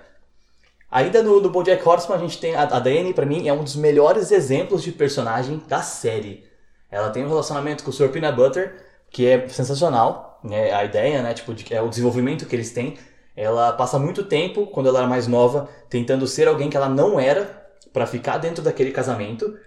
Ainda 0.89 1.21
no, 1.21 1.41
no 1.41 1.49
BoJack 1.49 1.85
Horseman 1.85 2.15
a 2.15 2.21
gente 2.21 2.39
tem 2.39 2.55
a, 2.55 2.61
a 2.61 2.79
Dani, 2.79 3.13
para 3.13 3.25
mim, 3.25 3.49
é 3.49 3.51
um 3.53 3.65
dos 3.65 3.75
melhores 3.75 4.31
exemplos 4.31 4.81
de 4.81 4.93
personagem 4.93 5.61
da 5.67 5.81
série. 5.81 6.45
Ela 6.89 7.09
tem 7.09 7.25
um 7.25 7.27
relacionamento 7.27 7.83
com 7.83 7.89
o 7.89 7.93
Sr. 7.93 8.07
Peanut 8.07 8.37
Butter, 8.37 8.88
que 9.11 9.25
é 9.25 9.47
sensacional, 9.49 10.39
né? 10.43 10.71
A 10.71 10.83
ideia, 10.83 11.21
né? 11.21 11.33
Tipo, 11.33 11.53
de, 11.53 11.73
é 11.73 11.81
o 11.81 11.89
desenvolvimento 11.89 12.45
que 12.45 12.55
eles 12.55 12.71
têm. 12.71 12.97
Ela 13.35 13.73
passa 13.73 13.97
muito 13.97 14.23
tempo, 14.23 14.67
quando 14.67 14.89
ela 14.89 14.99
era 14.99 15.07
mais 15.07 15.27
nova, 15.27 15.69
tentando 15.89 16.27
ser 16.27 16.47
alguém 16.47 16.69
que 16.69 16.77
ela 16.77 16.89
não 16.89 17.19
era 17.19 17.67
para 17.93 18.05
ficar 18.05 18.37
dentro 18.37 18.63
daquele 18.63 18.91
casamento. 18.91 19.57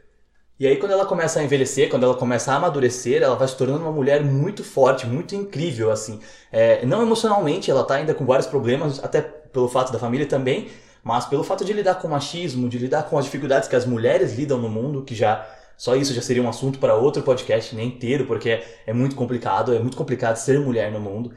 E 0.58 0.66
aí 0.66 0.76
quando 0.76 0.92
ela 0.92 1.06
começa 1.06 1.40
a 1.40 1.42
envelhecer, 1.42 1.88
quando 1.88 2.04
ela 2.04 2.14
começa 2.14 2.52
a 2.52 2.56
amadurecer, 2.56 3.22
ela 3.22 3.34
vai 3.34 3.48
se 3.48 3.56
tornando 3.56 3.80
uma 3.80 3.90
mulher 3.90 4.22
muito 4.22 4.62
forte, 4.62 5.06
muito 5.06 5.34
incrível, 5.34 5.90
assim. 5.90 6.20
É, 6.52 6.84
não 6.86 7.02
emocionalmente, 7.02 7.70
ela 7.70 7.82
tá 7.82 7.94
ainda 7.94 8.14
com 8.14 8.24
vários 8.24 8.46
problemas, 8.46 9.02
até 9.02 9.20
pelo 9.22 9.68
fato 9.68 9.92
da 9.92 9.98
família 9.98 10.26
também, 10.26 10.68
mas 11.02 11.24
pelo 11.26 11.42
fato 11.42 11.64
de 11.64 11.72
lidar 11.72 11.96
com 11.96 12.06
o 12.06 12.10
machismo, 12.10 12.68
de 12.68 12.78
lidar 12.78 13.04
com 13.04 13.18
as 13.18 13.24
dificuldades 13.24 13.68
que 13.68 13.74
as 13.74 13.84
mulheres 13.84 14.36
lidam 14.36 14.58
no 14.58 14.68
mundo, 14.68 15.02
que 15.02 15.14
já 15.14 15.44
só 15.76 15.96
isso 15.96 16.14
já 16.14 16.22
seria 16.22 16.42
um 16.42 16.48
assunto 16.48 16.78
para 16.78 16.94
outro 16.94 17.22
podcast 17.22 17.74
nem 17.74 17.88
inteiro, 17.88 18.26
porque 18.26 18.50
é, 18.50 18.82
é 18.86 18.92
muito 18.92 19.16
complicado, 19.16 19.74
é 19.74 19.78
muito 19.78 19.96
complicado 19.96 20.36
ser 20.36 20.60
mulher 20.60 20.90
no 20.92 21.00
mundo. 21.00 21.32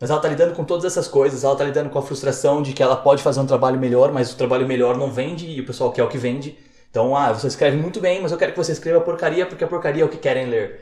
Mas 0.00 0.08
ela 0.08 0.18
tá 0.18 0.28
lidando 0.28 0.54
com 0.54 0.64
todas 0.64 0.84
essas 0.84 1.06
coisas, 1.06 1.44
ela 1.44 1.54
tá 1.54 1.64
lidando 1.64 1.90
com 1.90 1.98
a 1.98 2.02
frustração 2.02 2.62
de 2.62 2.72
que 2.72 2.82
ela 2.82 2.96
pode 2.96 3.22
fazer 3.22 3.40
um 3.40 3.46
trabalho 3.46 3.78
melhor, 3.78 4.12
mas 4.12 4.32
o 4.32 4.36
trabalho 4.36 4.66
melhor 4.66 4.96
não 4.96 5.10
vende 5.10 5.46
e 5.46 5.60
o 5.60 5.66
pessoal 5.66 5.92
quer 5.92 6.02
o 6.02 6.08
que 6.08 6.16
vende. 6.16 6.56
Então, 6.90 7.14
ah, 7.14 7.32
você 7.32 7.46
escreve 7.46 7.76
muito 7.76 8.00
bem, 8.00 8.20
mas 8.22 8.32
eu 8.32 8.38
quero 8.38 8.52
que 8.52 8.58
você 8.58 8.72
escreva 8.72 9.00
porcaria 9.00 9.44
porque 9.46 9.62
a 9.62 9.68
porcaria 9.68 10.02
é 10.02 10.06
o 10.06 10.08
que 10.08 10.16
querem 10.16 10.46
ler. 10.46 10.80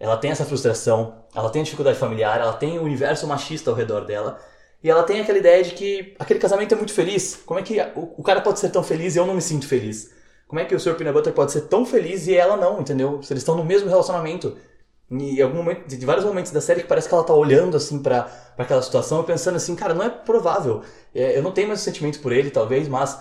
Ela 0.00 0.16
tem 0.16 0.30
essa 0.30 0.44
frustração, 0.44 1.24
ela 1.34 1.50
tem 1.50 1.62
dificuldade 1.62 1.98
familiar, 1.98 2.40
ela 2.40 2.54
tem 2.54 2.78
o 2.78 2.82
universo 2.82 3.26
machista 3.26 3.70
ao 3.70 3.76
redor 3.76 4.06
dela. 4.06 4.40
E 4.82 4.90
ela 4.90 5.02
tem 5.02 5.20
aquela 5.20 5.38
ideia 5.38 5.62
de 5.62 5.72
que 5.72 6.14
aquele 6.18 6.38
casamento 6.40 6.72
é 6.72 6.76
muito 6.76 6.92
feliz. 6.92 7.42
Como 7.44 7.60
é 7.60 7.62
que 7.62 7.78
o 7.94 8.22
cara 8.22 8.40
pode 8.40 8.58
ser 8.58 8.70
tão 8.70 8.82
feliz 8.82 9.16
e 9.16 9.18
eu 9.18 9.26
não 9.26 9.34
me 9.34 9.42
sinto 9.42 9.66
feliz? 9.66 10.15
Como 10.46 10.60
é 10.60 10.64
que 10.64 10.74
o 10.74 10.80
Sr. 10.80 10.94
Peanut 10.94 11.14
Butter 11.14 11.32
pode 11.32 11.52
ser 11.52 11.62
tão 11.62 11.84
feliz 11.84 12.26
e 12.26 12.34
ela 12.34 12.56
não, 12.56 12.80
entendeu? 12.80 13.22
Se 13.22 13.32
eles 13.32 13.42
estão 13.42 13.56
no 13.56 13.64
mesmo 13.64 13.88
relacionamento. 13.88 14.56
E 15.10 15.38
em 15.38 15.42
algum 15.42 15.56
momento, 15.56 15.88
de 15.88 16.06
vários 16.06 16.24
momentos 16.24 16.52
da 16.52 16.60
série 16.60 16.82
que 16.82 16.88
parece 16.88 17.08
que 17.08 17.14
ela 17.14 17.24
tá 17.24 17.34
olhando 17.34 17.76
assim 17.76 18.00
para 18.00 18.28
aquela 18.56 18.82
situação 18.82 19.20
e 19.20 19.24
pensando 19.24 19.56
assim, 19.56 19.74
cara, 19.74 19.94
não 19.94 20.04
é 20.04 20.08
provável. 20.08 20.82
É, 21.14 21.36
eu 21.36 21.42
não 21.42 21.52
tenho 21.52 21.68
mais 21.68 21.80
sentimento 21.80 22.20
por 22.20 22.32
ele, 22.32 22.50
talvez, 22.50 22.88
mas 22.88 23.18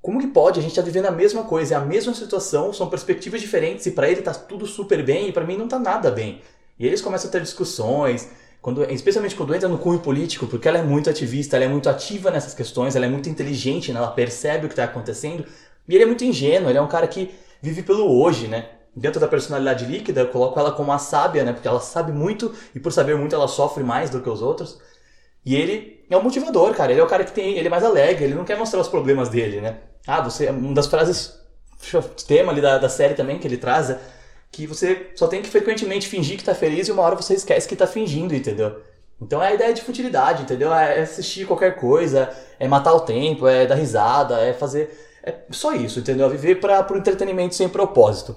como 0.00 0.20
que 0.20 0.26
pode? 0.28 0.60
A 0.60 0.62
gente 0.62 0.74
tá 0.74 0.82
vivendo 0.82 1.06
a 1.06 1.10
mesma 1.10 1.44
coisa, 1.44 1.74
é 1.74 1.76
a 1.76 1.80
mesma 1.80 2.14
situação, 2.14 2.72
são 2.72 2.88
perspectivas 2.88 3.40
diferentes 3.40 3.84
e 3.86 3.90
para 3.90 4.08
ele 4.08 4.22
tá 4.22 4.32
tudo 4.32 4.66
super 4.66 5.02
bem 5.04 5.28
e 5.28 5.32
para 5.32 5.44
mim 5.44 5.56
não 5.56 5.68
tá 5.68 5.78
nada 5.78 6.10
bem. 6.10 6.40
E 6.78 6.86
eles 6.86 7.02
começam 7.02 7.28
a 7.28 7.32
ter 7.32 7.42
discussões, 7.42 8.30
quando, 8.62 8.84
especialmente 8.90 9.34
quando 9.34 9.54
entra 9.54 9.68
no 9.68 9.78
cunho 9.78 9.98
político, 9.98 10.46
porque 10.46 10.68
ela 10.68 10.78
é 10.78 10.82
muito 10.82 11.10
ativista, 11.10 11.56
ela 11.56 11.64
é 11.64 11.68
muito 11.68 11.88
ativa 11.88 12.30
nessas 12.30 12.54
questões, 12.54 12.96
ela 12.96 13.06
é 13.06 13.08
muito 13.08 13.28
inteligente, 13.28 13.92
né? 13.92 13.98
ela 13.98 14.10
percebe 14.10 14.66
o 14.66 14.68
que 14.68 14.72
está 14.72 14.84
acontecendo. 14.84 15.44
E 15.88 15.94
ele 15.94 16.04
é 16.04 16.06
muito 16.06 16.24
ingênuo, 16.24 16.68
ele 16.68 16.78
é 16.78 16.82
um 16.82 16.88
cara 16.88 17.06
que 17.08 17.34
vive 17.62 17.82
pelo 17.82 18.20
hoje, 18.20 18.46
né? 18.46 18.68
Dentro 18.94 19.20
da 19.20 19.28
personalidade 19.28 19.84
líquida, 19.84 20.22
eu 20.22 20.28
coloco 20.28 20.58
ela 20.58 20.72
como 20.72 20.92
a 20.92 20.98
sábia, 20.98 21.44
né? 21.44 21.52
Porque 21.52 21.68
ela 21.68 21.80
sabe 21.80 22.12
muito 22.12 22.52
e 22.74 22.80
por 22.80 22.92
saber 22.92 23.16
muito 23.16 23.34
ela 23.34 23.48
sofre 23.48 23.82
mais 23.82 24.10
do 24.10 24.20
que 24.20 24.28
os 24.28 24.42
outros. 24.42 24.80
E 25.44 25.54
ele 25.54 26.04
é 26.10 26.16
o 26.16 26.22
motivador, 26.22 26.74
cara. 26.74 26.92
Ele 26.92 27.00
é 27.00 27.04
o 27.04 27.06
cara 27.06 27.24
que 27.24 27.32
tem, 27.32 27.56
ele 27.56 27.68
é 27.68 27.70
mais 27.70 27.84
alegre, 27.84 28.24
ele 28.24 28.34
não 28.34 28.44
quer 28.44 28.58
mostrar 28.58 28.80
os 28.80 28.88
problemas 28.88 29.28
dele, 29.28 29.60
né? 29.60 29.78
Ah, 30.06 30.20
você, 30.20 30.48
uma 30.50 30.74
das 30.74 30.86
frases 30.86 31.38
tema 32.26 32.50
ali 32.50 32.60
da, 32.60 32.78
da 32.78 32.88
série 32.88 33.14
também 33.14 33.38
que 33.38 33.46
ele 33.46 33.56
traz 33.56 33.90
é 33.90 33.98
que 34.50 34.66
você 34.66 35.10
só 35.14 35.26
tem 35.26 35.42
que 35.42 35.48
frequentemente 35.48 36.08
fingir 36.08 36.36
que 36.36 36.44
tá 36.44 36.54
feliz 36.54 36.88
e 36.88 36.92
uma 36.92 37.02
hora 37.02 37.14
você 37.14 37.34
esquece 37.34 37.68
que 37.68 37.76
tá 37.76 37.86
fingindo, 37.86 38.34
entendeu? 38.34 38.80
Então 39.20 39.42
é 39.42 39.48
a 39.48 39.54
ideia 39.54 39.74
de 39.74 39.82
futilidade, 39.82 40.42
entendeu? 40.42 40.72
É 40.72 41.00
assistir 41.00 41.46
qualquer 41.46 41.76
coisa, 41.76 42.30
é 42.58 42.68
matar 42.68 42.94
o 42.94 43.00
tempo, 43.00 43.46
é 43.46 43.66
dar 43.66 43.74
risada, 43.74 44.40
é 44.40 44.52
fazer. 44.52 45.06
É 45.22 45.34
só 45.50 45.72
isso, 45.72 46.00
entendeu? 46.00 46.26
É 46.26 46.30
viver 46.30 46.56
para 46.56 46.92
o 46.92 46.96
entretenimento 46.96 47.54
sem 47.54 47.68
propósito. 47.68 48.36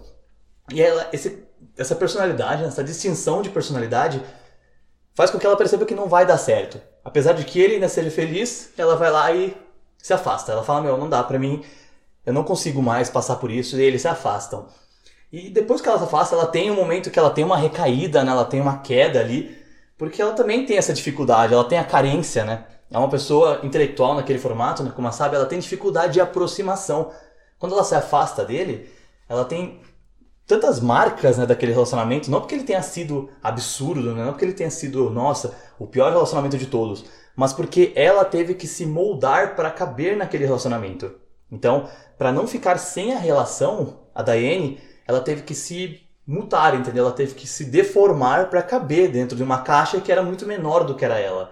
E 0.72 0.82
ela, 0.82 1.08
esse, 1.12 1.44
essa 1.78 1.96
personalidade, 1.96 2.64
essa 2.64 2.84
distinção 2.84 3.42
de 3.42 3.50
personalidade, 3.50 4.22
faz 5.14 5.30
com 5.30 5.38
que 5.38 5.46
ela 5.46 5.58
perceba 5.58 5.86
que 5.86 5.96
não 5.96 6.08
vai 6.08 6.26
dar 6.26 6.38
certo. 6.38 6.82
Apesar 7.04 7.34
de 7.34 7.44
que 7.44 7.60
ele 7.60 7.76
ainda 7.76 7.90
seja 7.90 8.12
feliz, 8.12 8.72
ela 8.78 8.96
vai 8.96 9.12
lá 9.12 9.32
e 9.32 9.56
se 9.98 10.14
afasta. 10.14 10.52
Ela 10.52 10.64
fala: 10.64 10.82
Meu, 10.82 10.98
não 10.98 11.10
dá 11.10 11.24
pra 11.24 11.40
mim, 11.40 11.64
eu 12.26 12.34
não 12.34 12.44
consigo 12.44 12.82
mais 12.82 13.10
passar 13.10 13.38
por 13.38 13.52
isso, 13.52 13.78
e 13.78 13.84
eles 13.84 14.02
se 14.02 14.08
afastam. 14.08 14.68
E 15.32 15.50
depois 15.50 15.82
que 15.82 15.88
ela 15.88 15.98
se 15.98 16.04
afasta, 16.04 16.36
ela 16.36 16.46
tem 16.46 16.70
um 16.70 16.76
momento 16.76 17.10
que 17.10 17.18
ela 17.18 17.30
tem 17.30 17.44
uma 17.44 17.58
recaída, 17.58 18.24
né? 18.24 18.32
ela 18.32 18.46
tem 18.46 18.60
uma 18.60 18.80
queda 18.80 19.20
ali, 19.20 19.58
porque 19.98 20.22
ela 20.22 20.34
também 20.34 20.66
tem 20.66 20.78
essa 20.78 20.94
dificuldade, 20.94 21.54
ela 21.54 21.64
tem 21.64 21.80
a 21.80 21.84
carência, 21.84 22.44
né? 22.44 22.66
É 22.92 22.98
uma 22.98 23.10
pessoa 23.10 23.62
intelectual 23.64 24.16
naquele 24.16 24.38
formato, 24.38 24.84
né? 24.84 24.92
como 24.94 25.08
a 25.08 25.12
sabe, 25.12 25.36
ela 25.36 25.46
tem 25.46 25.60
dificuldade 25.60 26.14
de 26.14 26.22
aproximação. 26.22 27.12
Quando 27.58 27.74
ela 27.74 27.84
se 27.84 27.96
afasta 27.96 28.44
dele, 28.44 28.90
ela 29.30 29.46
tem 29.46 29.80
tantas 30.46 30.82
marcas 30.82 31.38
né, 31.38 31.46
daquele 31.46 31.72
relacionamento, 31.72 32.30
não 32.30 32.42
porque 32.42 32.56
ele 32.56 32.66
tenha 32.66 32.82
sido 32.82 33.30
absurdo, 33.42 34.14
né? 34.14 34.26
não 34.26 34.34
porque 34.34 34.44
ele 34.44 34.54
tenha 34.54 34.70
sido, 34.70 35.10
nossa, 35.10 35.56
o 35.80 35.88
pior 35.88 36.12
relacionamento 36.12 36.58
de 36.58 36.66
todos, 36.66 37.06
mas 37.36 37.54
porque 37.54 37.94
ela 37.96 38.26
teve 38.26 38.56
que 38.56 38.68
se 38.68 38.86
moldar 38.86 39.56
para 39.56 39.72
caber 39.72 40.18
naquele 40.18 40.46
relacionamento. 40.46 41.16
Então, 41.50 41.88
para 42.18 42.32
não 42.32 42.46
ficar 42.46 42.78
sem 42.78 43.14
a 43.14 43.18
relação, 43.18 44.02
a 44.14 44.22
Diane 44.22 44.80
ela 45.08 45.22
teve 45.22 45.44
que 45.44 45.56
se 45.56 46.02
mutar, 46.26 46.76
entendeu? 46.76 47.06
Ela 47.06 47.14
teve 47.14 47.34
que 47.34 47.48
se 47.48 47.66
deformar 47.66 48.50
para 48.50 48.62
caber 48.62 49.10
dentro 49.10 49.36
de 49.36 49.44
uma 49.44 49.62
caixa 49.62 50.00
que 50.00 50.12
era 50.12 50.22
muito 50.22 50.46
menor 50.46 50.84
do 50.84 50.96
que 50.96 51.04
era 51.04 51.20
ela. 51.20 51.52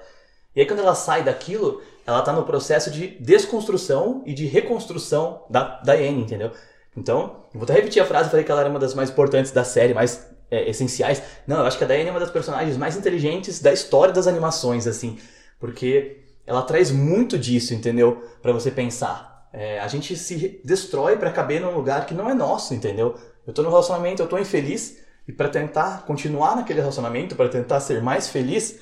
E 0.56 0.62
aí 0.62 0.66
quando 0.66 0.80
ela 0.80 0.96
sai 0.96 1.24
daquilo, 1.24 1.82
ela 2.06 2.20
está 2.20 2.34
no 2.34 2.44
processo 2.44 2.90
de 2.90 3.08
desconstrução 3.20 4.24
e 4.26 4.34
de 4.34 4.46
reconstrução 4.46 5.44
da 5.50 5.80
Diane, 5.84 6.22
entendeu? 6.22 6.52
Então, 6.98 7.46
vou 7.54 7.64
até 7.64 7.74
repetir 7.74 8.02
a 8.02 8.06
frase, 8.06 8.30
falei 8.30 8.44
que 8.44 8.52
ela 8.52 8.62
era 8.62 8.70
uma 8.70 8.80
das 8.80 8.94
mais 8.94 9.10
importantes 9.10 9.52
da 9.52 9.64
série, 9.64 9.94
mais 9.94 10.28
é, 10.50 10.70
essenciais. 10.70 11.22
Não, 11.46 11.60
eu 11.60 11.66
acho 11.66 11.78
que 11.78 11.84
a 11.84 11.88
Diane 11.88 12.10
é 12.10 12.12
uma 12.12 12.20
das 12.20 12.32
personagens 12.32 12.78
mais 12.78 12.98
inteligentes 12.98 13.62
da 13.62 13.72
história 13.72 14.14
das 14.14 14.28
animações, 14.28 14.88
assim, 14.88 15.18
porque 15.60 16.24
ela 16.46 16.64
traz 16.64 16.90
muito 16.90 17.38
disso, 17.38 17.74
entendeu? 17.74 18.24
Para 18.42 18.52
você 18.52 18.72
pensar. 18.72 19.48
É, 19.54 19.80
a 19.80 19.88
gente 19.88 20.16
se 20.16 20.62
destrói 20.64 21.18
para 21.18 21.32
caber 21.32 21.62
num 21.62 21.76
lugar 21.76 22.06
que 22.06 22.14
não 22.14 22.30
é 22.30 22.34
nosso, 22.34 22.74
entendeu? 22.74 23.16
Eu 23.46 23.54
tô 23.54 23.62
no 23.62 23.70
relacionamento, 23.70 24.22
eu 24.22 24.28
tô 24.28 24.38
infeliz, 24.38 24.98
e 25.28 25.32
para 25.32 25.48
tentar 25.48 26.06
continuar 26.06 26.56
naquele 26.56 26.80
relacionamento, 26.80 27.36
para 27.36 27.50
tentar 27.50 27.80
ser 27.80 28.02
mais 28.02 28.30
feliz, 28.30 28.80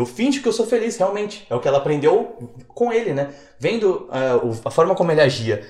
eu 0.00 0.06
finjo 0.06 0.42
que 0.42 0.48
eu 0.48 0.52
sou 0.52 0.66
feliz, 0.66 0.96
realmente. 0.96 1.46
É 1.48 1.54
o 1.54 1.60
que 1.60 1.68
ela 1.68 1.78
aprendeu 1.78 2.36
com 2.68 2.92
ele, 2.92 3.12
né? 3.12 3.32
Vendo 3.58 4.08
uh, 4.08 4.60
a 4.64 4.70
forma 4.70 4.94
como 4.94 5.12
ele 5.12 5.20
agia. 5.20 5.66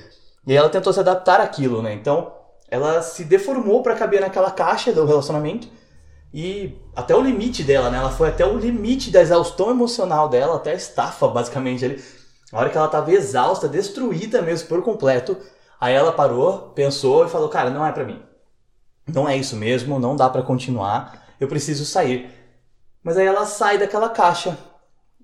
E 0.47 0.53
aí 0.53 0.57
ela 0.57 0.69
tentou 0.69 0.93
se 0.93 1.01
adaptar 1.01 1.41
àquilo, 1.41 1.83
né? 1.83 1.93
Então, 1.93 2.33
ela 2.69 3.03
se 3.03 3.25
deformou 3.25 3.83
para 3.83 3.95
caber 3.95 4.21
naquela 4.21 4.51
caixa 4.51 4.93
do 4.93 5.05
relacionamento. 5.05 5.69
E 6.33 6.79
até 6.95 7.15
o 7.15 7.21
limite 7.21 7.63
dela, 7.63 7.91
né? 7.91 7.99
Ela 7.99 8.11
foi 8.11 8.29
até 8.29 8.47
o 8.47 8.57
limite 8.57 9.11
da 9.11 9.21
exaustão 9.21 9.71
emocional 9.71 10.29
dela, 10.29 10.57
até 10.57 10.73
a 10.73 10.75
estafa, 10.75 11.29
basicamente. 11.29 11.85
Ali. 11.85 12.03
A 12.53 12.59
hora 12.59 12.71
que 12.71 12.77
ela 12.77 12.89
tava 12.89 13.13
exausta, 13.13 13.69
destruída 13.69 14.43
mesmo 14.43 14.69
por 14.69 14.83
completo, 14.83 15.37
aí 15.81 15.95
ela 15.95 16.13
parou, 16.13 16.73
pensou 16.75 17.27
e 17.27 17.29
falou: 17.29 17.49
Cara, 17.49 17.71
não 17.71 17.85
é 17.85 17.93
para 17.93 18.05
mim 18.05 18.21
não 19.13 19.29
é 19.29 19.37
isso 19.37 19.57
mesmo, 19.57 19.99
não 19.99 20.17
dá 20.17 20.29
para 20.29 20.43
continuar, 20.43 21.27
eu 21.39 21.49
preciso 21.49 21.85
sair. 21.85 22.31
Mas 23.03 23.17
aí 23.17 23.27
ela 23.27 23.47
sai 23.47 23.79
daquela 23.79 24.09
caixa. 24.09 24.59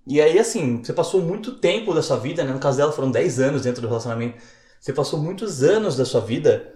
E 0.07 0.21
aí, 0.21 0.39
assim, 0.39 0.83
você 0.83 0.93
passou 0.93 1.21
muito 1.21 1.53
tempo 1.57 1.93
da 1.93 2.03
sua 2.03 2.17
vida, 2.17 2.45
né? 2.45 2.53
No 2.53 2.59
caso 2.59 2.79
dela 2.79 2.93
foram 2.93 3.11
10 3.11 3.41
anos 3.41 3.63
dentro 3.63 3.83
do 3.83 3.89
relacionamento. 3.89 4.37
Você 4.81 4.93
passou 4.93 5.19
muitos 5.19 5.63
anos 5.63 5.97
da 5.97 6.05
sua 6.05 6.21
vida 6.21 6.73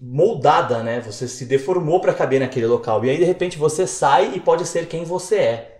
moldada, 0.00 0.82
né? 0.82 1.00
Você 1.00 1.28
se 1.28 1.44
deformou 1.44 2.00
para 2.00 2.14
caber 2.14 2.40
naquele 2.40 2.66
local. 2.66 3.04
E 3.04 3.10
aí, 3.10 3.18
de 3.18 3.24
repente, 3.24 3.58
você 3.58 3.86
sai 3.86 4.34
e 4.34 4.40
pode 4.40 4.66
ser 4.66 4.86
quem 4.88 5.04
você 5.04 5.36
é. 5.36 5.76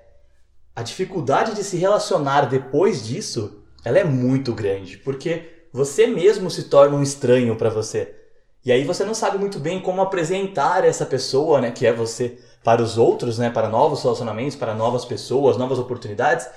A 0.74 0.82
dificuldade 0.82 1.54
de 1.54 1.64
se 1.64 1.78
relacionar 1.78 2.42
depois 2.42 3.06
disso, 3.06 3.62
ela 3.82 3.98
é 3.98 4.04
muito 4.04 4.52
grande, 4.52 4.98
porque 4.98 5.66
você 5.72 6.06
mesmo 6.06 6.50
se 6.50 6.64
torna 6.64 6.96
um 6.96 7.02
estranho 7.02 7.56
para 7.56 7.70
você. 7.70 8.14
E 8.62 8.70
aí 8.70 8.84
você 8.84 9.04
não 9.04 9.14
sabe 9.14 9.38
muito 9.38 9.58
bem 9.58 9.80
como 9.80 10.02
apresentar 10.02 10.84
essa 10.84 11.06
pessoa, 11.06 11.60
né, 11.60 11.70
que 11.70 11.86
é 11.86 11.92
você, 11.92 12.38
para 12.66 12.82
os 12.82 12.98
outros, 12.98 13.38
né, 13.38 13.48
para 13.48 13.68
novos 13.68 14.02
relacionamentos, 14.02 14.56
para 14.56 14.74
novas 14.74 15.04
pessoas, 15.04 15.56
novas 15.56 15.78
oportunidades, 15.78 16.48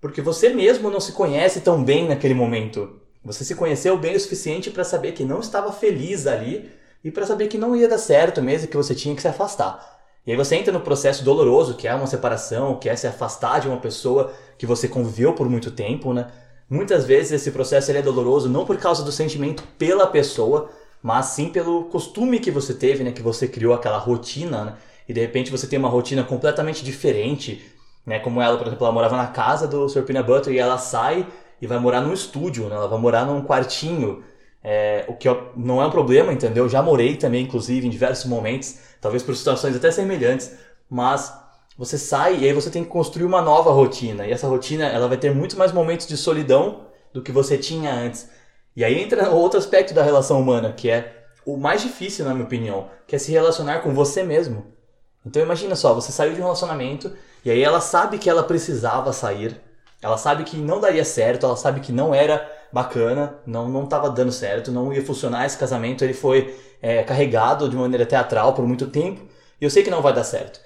porque 0.00 0.22
você 0.22 0.50
mesmo 0.50 0.88
não 0.92 1.00
se 1.00 1.10
conhece 1.10 1.60
tão 1.60 1.82
bem 1.82 2.06
naquele 2.06 2.34
momento. 2.34 3.00
Você 3.24 3.44
se 3.44 3.56
conheceu 3.56 3.98
bem 3.98 4.14
o 4.14 4.20
suficiente 4.20 4.70
para 4.70 4.84
saber 4.84 5.10
que 5.10 5.24
não 5.24 5.40
estava 5.40 5.72
feliz 5.72 6.28
ali 6.28 6.70
e 7.02 7.10
para 7.10 7.26
saber 7.26 7.48
que 7.48 7.58
não 7.58 7.74
ia 7.74 7.88
dar 7.88 7.98
certo 7.98 8.40
mesmo, 8.40 8.68
que 8.68 8.76
você 8.76 8.94
tinha 8.94 9.12
que 9.12 9.20
se 9.20 9.26
afastar. 9.26 9.98
E 10.24 10.30
aí 10.30 10.36
você 10.36 10.54
entra 10.54 10.72
no 10.72 10.82
processo 10.82 11.24
doloroso, 11.24 11.74
que 11.74 11.88
é 11.88 11.94
uma 11.96 12.06
separação, 12.06 12.78
que 12.78 12.88
é 12.88 12.94
se 12.94 13.08
afastar 13.08 13.60
de 13.60 13.66
uma 13.66 13.78
pessoa 13.78 14.32
que 14.56 14.66
você 14.66 14.86
conviveu 14.86 15.32
por 15.32 15.48
muito 15.48 15.72
tempo, 15.72 16.12
né? 16.12 16.28
Muitas 16.68 17.04
vezes 17.04 17.32
esse 17.32 17.50
processo 17.50 17.90
é 17.90 18.00
doloroso 18.00 18.48
não 18.48 18.64
por 18.64 18.76
causa 18.76 19.02
do 19.02 19.10
sentimento 19.10 19.64
pela 19.76 20.06
pessoa, 20.06 20.70
mas 21.02 21.26
sim 21.26 21.48
pelo 21.48 21.86
costume 21.86 22.38
que 22.38 22.52
você 22.52 22.72
teve, 22.72 23.02
né? 23.02 23.10
Que 23.10 23.20
você 23.20 23.48
criou 23.48 23.74
aquela 23.74 23.98
rotina, 23.98 24.64
né? 24.64 24.74
E 25.10 25.12
de 25.12 25.20
repente 25.20 25.50
você 25.50 25.66
tem 25.66 25.76
uma 25.76 25.88
rotina 25.88 26.22
completamente 26.22 26.84
diferente, 26.84 27.68
né? 28.06 28.20
Como 28.20 28.40
ela, 28.40 28.56
por 28.56 28.68
exemplo, 28.68 28.86
ela 28.86 28.94
morava 28.94 29.16
na 29.16 29.26
casa 29.26 29.66
do 29.66 29.88
Sr. 29.88 30.04
Peanut 30.04 30.24
Butter 30.24 30.52
e 30.54 30.58
ela 30.60 30.78
sai 30.78 31.26
e 31.60 31.66
vai 31.66 31.80
morar 31.80 32.00
num 32.00 32.12
estúdio, 32.12 32.68
né? 32.68 32.76
Ela 32.76 32.86
vai 32.86 32.96
morar 32.96 33.24
num 33.24 33.42
quartinho, 33.42 34.22
é, 34.62 35.04
o 35.08 35.16
que 35.16 35.28
não 35.56 35.82
é 35.82 35.86
um 35.86 35.90
problema, 35.90 36.32
entendeu? 36.32 36.68
Já 36.68 36.80
morei 36.80 37.16
também, 37.16 37.42
inclusive, 37.42 37.84
em 37.84 37.90
diversos 37.90 38.26
momentos, 38.26 38.78
talvez 39.00 39.20
por 39.20 39.34
situações 39.34 39.74
até 39.74 39.90
semelhantes, 39.90 40.52
mas 40.88 41.36
você 41.76 41.98
sai 41.98 42.38
e 42.38 42.44
aí 42.44 42.52
você 42.52 42.70
tem 42.70 42.84
que 42.84 42.90
construir 42.90 43.24
uma 43.24 43.42
nova 43.42 43.72
rotina. 43.72 44.24
E 44.28 44.30
essa 44.30 44.46
rotina, 44.46 44.84
ela 44.86 45.08
vai 45.08 45.16
ter 45.16 45.34
muito 45.34 45.58
mais 45.58 45.72
momentos 45.72 46.06
de 46.06 46.16
solidão 46.16 46.86
do 47.12 47.20
que 47.20 47.32
você 47.32 47.58
tinha 47.58 47.92
antes. 47.92 48.30
E 48.76 48.84
aí 48.84 49.02
entra 49.02 49.28
outro 49.34 49.58
aspecto 49.58 49.92
da 49.92 50.04
relação 50.04 50.40
humana, 50.40 50.72
que 50.72 50.88
é 50.88 51.24
o 51.44 51.56
mais 51.56 51.82
difícil, 51.82 52.24
na 52.24 52.32
minha 52.32 52.46
opinião, 52.46 52.88
que 53.08 53.16
é 53.16 53.18
se 53.18 53.32
relacionar 53.32 53.80
com 53.80 53.92
você 53.92 54.22
mesmo. 54.22 54.78
Então 55.24 55.42
imagina 55.42 55.76
só, 55.76 55.92
você 55.94 56.12
saiu 56.12 56.34
de 56.34 56.40
um 56.40 56.44
relacionamento 56.44 57.12
e 57.44 57.50
aí 57.50 57.62
ela 57.62 57.80
sabe 57.80 58.18
que 58.18 58.30
ela 58.30 58.42
precisava 58.42 59.12
sair, 59.12 59.60
ela 60.00 60.16
sabe 60.16 60.44
que 60.44 60.56
não 60.56 60.80
daria 60.80 61.04
certo, 61.04 61.44
ela 61.44 61.56
sabe 61.56 61.80
que 61.80 61.92
não 61.92 62.14
era 62.14 62.50
bacana, 62.72 63.34
não 63.46 63.68
não 63.68 63.84
estava 63.84 64.08
dando 64.08 64.32
certo, 64.32 64.72
não 64.72 64.92
ia 64.92 65.04
funcionar 65.04 65.44
esse 65.44 65.58
casamento, 65.58 66.02
ele 66.02 66.14
foi 66.14 66.58
é, 66.80 67.02
carregado 67.02 67.68
de 67.68 67.76
maneira 67.76 68.06
teatral 68.06 68.54
por 68.54 68.66
muito 68.66 68.86
tempo 68.86 69.20
e 69.60 69.64
eu 69.64 69.70
sei 69.70 69.82
que 69.82 69.90
não 69.90 70.02
vai 70.02 70.14
dar 70.14 70.24
certo. 70.24 70.60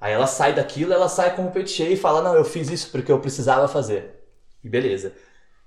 Aí 0.00 0.12
ela 0.12 0.26
sai 0.26 0.54
daquilo, 0.54 0.92
ela 0.92 1.08
sai 1.08 1.34
com 1.34 1.46
o 1.46 1.50
peito 1.50 1.70
cheio 1.70 1.92
e 1.92 1.96
fala: 1.96 2.20
Não, 2.20 2.34
eu 2.34 2.44
fiz 2.44 2.68
isso 2.68 2.90
porque 2.90 3.10
eu 3.10 3.18
precisava 3.20 3.66
fazer. 3.66 4.22
E 4.62 4.68
beleza. 4.68 5.14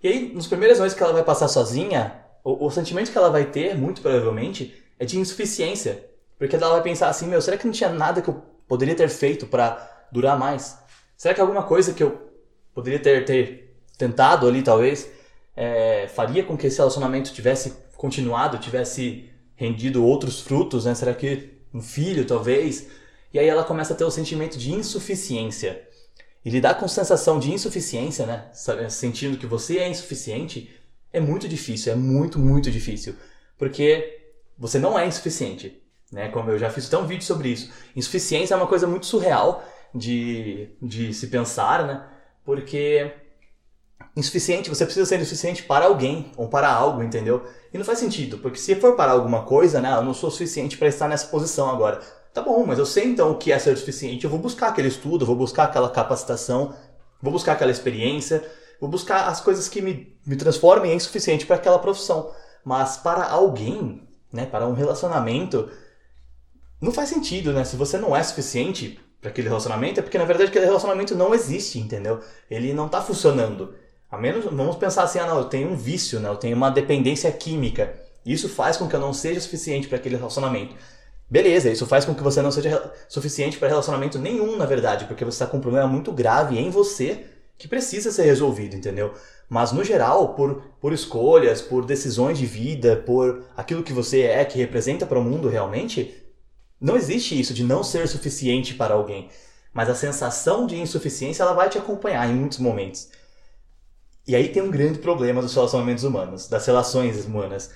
E 0.02 0.08
aí, 0.08 0.32
nos 0.34 0.46
primeiros 0.46 0.80
meses 0.80 0.96
que 0.96 1.02
ela 1.02 1.14
vai 1.14 1.24
passar 1.24 1.48
sozinha, 1.48 2.24
o, 2.44 2.68
o 2.68 2.70
sentimento 2.70 3.12
que 3.12 3.18
ela 3.18 3.32
vai 3.32 3.46
ter, 3.46 3.76
muito 3.76 4.00
provavelmente, 4.00 4.76
é 5.00 5.06
de 5.06 5.18
insuficiência. 5.18 6.07
Porque 6.38 6.56
ela 6.56 6.70
vai 6.70 6.84
pensar 6.84 7.10
assim, 7.10 7.28
meu, 7.28 7.42
será 7.42 7.58
que 7.58 7.66
não 7.66 7.74
tinha 7.74 7.90
nada 7.90 8.22
que 8.22 8.30
eu 8.30 8.44
poderia 8.68 8.96
ter 8.96 9.10
feito 9.10 9.48
para 9.48 10.08
durar 10.12 10.38
mais? 10.38 10.78
Será 11.16 11.34
que 11.34 11.42
alguma 11.42 11.64
coisa 11.64 11.94
que 11.94 12.04
eu 12.04 12.32
poderia 12.74 13.00
ter, 13.00 13.26
ter 13.26 13.76
tentado 13.98 14.48
ali, 14.48 14.62
talvez, 14.62 15.10
é, 15.56 16.08
faria 16.08 16.44
com 16.44 16.56
que 16.56 16.68
esse 16.68 16.78
relacionamento 16.78 17.34
tivesse 17.34 17.74
continuado, 17.96 18.60
tivesse 18.60 19.30
rendido 19.56 20.06
outros 20.06 20.40
frutos, 20.42 20.86
né? 20.86 20.94
Será 20.94 21.14
que 21.16 21.58
um 21.74 21.82
filho, 21.82 22.26
talvez? 22.26 22.88
E 23.34 23.40
aí 23.40 23.48
ela 23.48 23.64
começa 23.64 23.94
a 23.94 23.96
ter 23.98 24.04
o 24.04 24.12
sentimento 24.12 24.58
de 24.58 24.72
insuficiência. 24.72 25.82
E 26.46 26.50
lidar 26.50 26.76
com 26.76 26.88
sensação 26.88 27.40
de 27.40 27.52
insuficiência, 27.52 28.26
né? 28.26 28.50
Sentindo 28.90 29.38
que 29.38 29.48
você 29.48 29.80
é 29.80 29.90
insuficiente, 29.90 30.70
É 31.12 31.20
muito 31.20 31.48
difícil, 31.48 31.92
é 31.94 31.96
muito, 31.96 32.38
muito 32.38 32.70
difícil. 32.70 33.16
Porque 33.58 34.20
você 34.58 34.78
não 34.78 35.00
é 35.00 35.08
insuficiente. 35.08 35.82
Né? 36.12 36.30
Como 36.30 36.50
eu 36.50 36.58
já 36.58 36.70
fiz 36.70 36.92
um 36.94 37.06
vídeo 37.06 37.26
sobre 37.26 37.50
isso. 37.50 37.72
Insuficiência 37.96 38.54
é 38.54 38.58
uma 38.58 38.68
coisa 38.68 38.88
muito 38.88 39.06
surreal 39.06 39.64
de, 39.94 40.70
de 40.82 41.14
se 41.14 41.28
pensar, 41.28 41.86
né? 41.86 42.06
Porque 42.46 43.12
insuficiente, 44.16 44.70
você 44.70 44.84
precisa 44.84 45.06
ser 45.06 45.20
insuficiente 45.20 45.64
para 45.64 45.86
alguém 45.86 46.32
ou 46.36 46.48
para 46.48 46.72
algo, 46.72 47.04
entendeu? 47.04 47.44
E 47.72 47.78
não 47.78 47.86
faz 47.86 48.00
sentido, 48.00 48.40
porque 48.40 48.58
se 48.58 48.76
for 48.76 48.96
para 48.96 49.12
alguma 49.12 49.44
coisa, 49.44 49.80
né, 49.80 49.94
eu 49.96 50.04
não 50.04 50.14
sou 50.14 50.32
suficiente 50.32 50.78
para 50.78 50.88
estar 50.88 51.08
nessa 51.08 51.28
posição 51.28 51.70
agora. 51.70 52.00
Tá 52.34 52.42
bom, 52.42 52.66
mas 52.66 52.80
eu 52.80 52.86
sei 52.86 53.06
então 53.06 53.32
o 53.32 53.38
que 53.38 53.52
é 53.52 53.60
ser 53.60 53.76
suficiente, 53.78 54.24
eu 54.24 54.30
vou 54.30 54.40
buscar 54.40 54.70
aquele 54.70 54.88
estudo, 54.88 55.26
vou 55.26 55.36
buscar 55.36 55.66
aquela 55.66 55.90
capacitação, 55.90 56.74
vou 57.22 57.32
buscar 57.32 57.54
aquela 57.54 57.72
experiência, 57.72 58.44
vou 58.80 58.90
buscar 58.90 59.28
as 59.28 59.42
coisas 59.42 59.68
que 59.68 59.82
me, 59.82 60.18
me 60.26 60.36
transformem 60.36 60.94
em 60.94 61.00
suficiente 61.00 61.46
para 61.46 61.56
aquela 61.56 61.80
profissão. 61.80 62.32
Mas 62.64 62.98
para 62.98 63.24
alguém, 63.28 64.08
né, 64.32 64.46
para 64.46 64.68
um 64.68 64.74
relacionamento, 64.74 65.70
não 66.82 66.92
faz 66.92 67.10
sentido, 67.10 67.54
né? 67.54 67.64
Se 67.64 67.76
você 67.76 67.98
não 67.98 68.16
é 68.16 68.22
suficiente 68.24 69.00
para 69.20 69.30
aquele 69.30 69.48
relacionamento, 69.48 70.00
é 70.00 70.04
porque 70.04 70.18
na 70.18 70.26
verdade 70.26 70.50
aquele 70.50 70.66
relacionamento 70.66 71.16
não 71.16 71.34
existe, 71.34 71.80
entendeu? 71.80 72.20
Ele 72.50 72.74
não 72.74 72.86
está 72.86 73.02
funcionando. 73.02 73.74
A 74.10 74.18
menos, 74.18 74.46
vamos 74.46 74.78
pensar 74.78 75.04
assim, 75.04 75.20
ah 75.20 75.26
não, 75.26 75.38
eu 75.38 75.46
tenho 75.46 75.70
um 75.70 75.76
vício, 75.76 76.20
né? 76.20 76.30
Eu 76.30 76.38
tenho 76.38 76.56
uma 76.56 76.70
dependência 76.70 77.32
química. 77.32 77.94
Isso 78.26 78.48
faz 78.48 78.78
com 78.78 78.88
que 78.88 78.96
eu 78.96 79.00
não 79.00 79.14
seja 79.14 79.40
suficiente 79.40 79.88
para 79.88 79.98
aquele 79.98 80.16
relacionamento. 80.16 80.76
Beleza, 81.30 81.70
isso 81.70 81.86
faz 81.86 82.06
com 82.06 82.16
que 82.16 82.24
você 82.24 82.42
não 82.42 82.52
seja 82.52 82.92
suficiente 83.10 83.58
para 83.58 83.68
relacionamento 83.68 84.18
nenhum, 84.18 84.56
na 84.56 84.66
verdade, 84.66 85.06
porque 85.06 85.26
você 85.26 85.36
está 85.36 85.48
com 85.48 85.58
um 85.58 85.62
problema 85.62 85.88
muito 85.88 86.12
grave 86.12 86.58
em 86.58 86.70
você 86.70 87.26
que 87.58 87.68
precisa 87.68 88.12
ser 88.12 88.24
resolvido, 88.24 88.76
entendeu? 88.76 89.14
Mas 89.50 89.72
no 89.72 89.84
geral, 89.84 90.36
por, 90.36 90.62
por 90.80 90.94
escolhas, 90.94 91.62
por 91.62 91.86
decisões 91.86 92.38
de 92.38 92.46
vida, 92.46 93.04
por 93.06 93.44
aquilo 93.58 93.84
que 93.84 93.92
você 93.92 94.22
é, 94.22 94.46
que 94.46 94.58
representa 94.58 95.06
para 95.06 95.20
o 95.20 95.24
mundo 95.24 95.50
realmente, 95.50 96.16
não 96.80 96.96
existe 96.96 97.40
isso 97.40 97.54
de 97.54 97.64
não 97.64 97.84
ser 97.84 98.08
suficiente 98.08 98.74
para 98.74 98.94
alguém. 98.94 99.30
Mas 99.74 99.90
a 99.90 99.96
sensação 99.96 100.66
de 100.66 100.76
insuficiência 100.76 101.44
ela 101.44 101.54
vai 101.54 101.70
te 101.70 101.78
acompanhar 101.78 102.30
em 102.30 102.36
muitos 102.36 102.58
momentos. 102.58 103.10
E 104.28 104.36
aí 104.36 104.50
tem 104.50 104.62
um 104.62 104.72
grande 104.72 105.00
problema 105.00 105.42
dos 105.42 105.54
relacionamentos 105.54 106.04
humanos, 106.04 106.48
das 106.48 106.66
relações 106.66 107.26
humanas. 107.26 107.72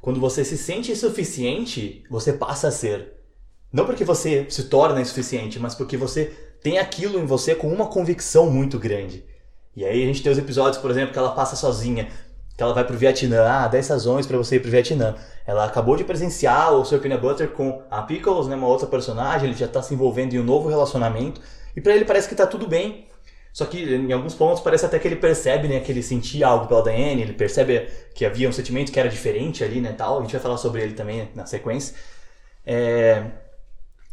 Quando 0.00 0.20
você 0.20 0.44
se 0.44 0.58
sente 0.58 0.92
insuficiente, 0.92 2.04
você 2.10 2.32
passa 2.32 2.68
a 2.68 2.72
ser. 2.72 3.14
Não 3.72 3.86
porque 3.86 4.04
você 4.04 4.46
se 4.50 4.64
torna 4.64 5.00
insuficiente, 5.00 5.58
mas 5.58 5.74
porque 5.74 5.96
você 5.96 6.26
tem 6.62 6.78
aquilo 6.78 7.18
em 7.18 7.24
você 7.24 7.54
com 7.54 7.72
uma 7.72 7.86
convicção 7.86 8.50
muito 8.50 8.78
grande. 8.78 9.24
E 9.74 9.84
aí 9.84 10.02
a 10.02 10.06
gente 10.06 10.22
tem 10.22 10.30
os 10.30 10.38
episódios, 10.38 10.80
por 10.80 10.90
exemplo, 10.90 11.12
que 11.12 11.18
ela 11.18 11.34
passa 11.34 11.56
sozinha, 11.56 12.08
que 12.54 12.62
ela 12.62 12.74
vai 12.74 12.84
pro 12.84 12.98
Vietnã, 12.98 13.48
ah, 13.48 13.68
10 13.68 13.88
razões 13.88 14.26
para 14.26 14.36
você 14.36 14.56
ir 14.56 14.60
pro 14.60 14.70
Vietnã. 14.70 15.16
Ela 15.46 15.64
acabou 15.64 15.96
de 15.96 16.04
presenciar 16.04 16.72
o 16.72 16.84
Sr. 16.84 17.00
Peanut 17.00 17.20
Butter 17.20 17.50
com 17.50 17.82
a 17.90 18.02
Pickles, 18.02 18.46
né, 18.46 18.56
uma 18.56 18.68
outra 18.68 18.86
personagem, 18.86 19.48
ele 19.48 19.58
já 19.58 19.68
tá 19.68 19.82
se 19.82 19.92
envolvendo 19.94 20.34
em 20.34 20.38
um 20.38 20.44
novo 20.44 20.68
relacionamento, 20.68 21.40
e 21.74 21.80
para 21.80 21.94
ele 21.94 22.04
parece 22.04 22.28
que 22.28 22.34
tá 22.34 22.46
tudo 22.46 22.68
bem, 22.68 23.06
só 23.52 23.66
que 23.66 23.82
em 23.82 24.10
alguns 24.12 24.34
pontos 24.34 24.62
parece 24.62 24.86
até 24.86 24.98
que 24.98 25.06
ele 25.06 25.16
percebe, 25.16 25.68
né, 25.68 25.80
que 25.80 25.92
ele 25.92 26.02
sentia 26.02 26.46
algo 26.46 26.66
pela 26.66 26.82
Diane, 26.82 27.20
ele 27.20 27.34
percebe 27.34 27.86
que 28.14 28.24
havia 28.24 28.48
um 28.48 28.52
sentimento 28.52 28.90
que 28.90 28.98
era 28.98 29.08
diferente 29.08 29.62
ali, 29.62 29.80
né, 29.80 29.92
tal. 29.92 30.18
A 30.18 30.22
gente 30.22 30.32
vai 30.32 30.40
falar 30.40 30.56
sobre 30.56 30.82
ele 30.82 30.94
também 30.94 31.30
na 31.34 31.44
sequência. 31.44 31.94
É... 32.64 33.24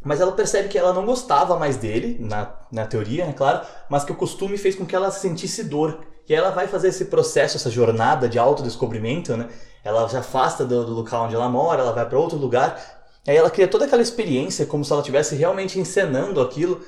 Mas 0.03 0.19
ela 0.19 0.31
percebe 0.33 0.67
que 0.67 0.77
ela 0.77 0.93
não 0.93 1.05
gostava 1.05 1.57
mais 1.57 1.77
dele, 1.77 2.17
na, 2.19 2.53
na 2.71 2.85
teoria, 2.85 3.25
né, 3.25 3.33
claro, 3.33 3.65
mas 3.89 4.03
que 4.03 4.11
o 4.11 4.15
costume 4.15 4.57
fez 4.57 4.75
com 4.75 4.85
que 4.85 4.95
ela 4.95 5.09
sentisse 5.09 5.63
dor. 5.63 6.01
E 6.29 6.33
ela 6.35 6.51
vai 6.51 6.67
fazer 6.67 6.89
esse 6.89 7.05
processo, 7.05 7.57
essa 7.57 7.71
jornada 7.71 8.29
de 8.29 8.37
autodescobrimento, 8.37 9.35
né? 9.35 9.49
Ela 9.83 10.07
se 10.07 10.15
afasta 10.15 10.63
do, 10.63 10.85
do 10.85 10.93
local 10.93 11.25
onde 11.25 11.33
ela 11.33 11.49
mora, 11.49 11.81
ela 11.81 11.91
vai 11.91 12.07
para 12.07 12.19
outro 12.19 12.37
lugar. 12.37 12.79
Aí 13.27 13.35
ela 13.35 13.49
cria 13.49 13.67
toda 13.67 13.85
aquela 13.85 14.01
experiência 14.01 14.67
como 14.67 14.85
se 14.85 14.91
ela 14.91 15.01
estivesse 15.01 15.35
realmente 15.35 15.79
encenando 15.79 16.39
aquilo 16.39 16.81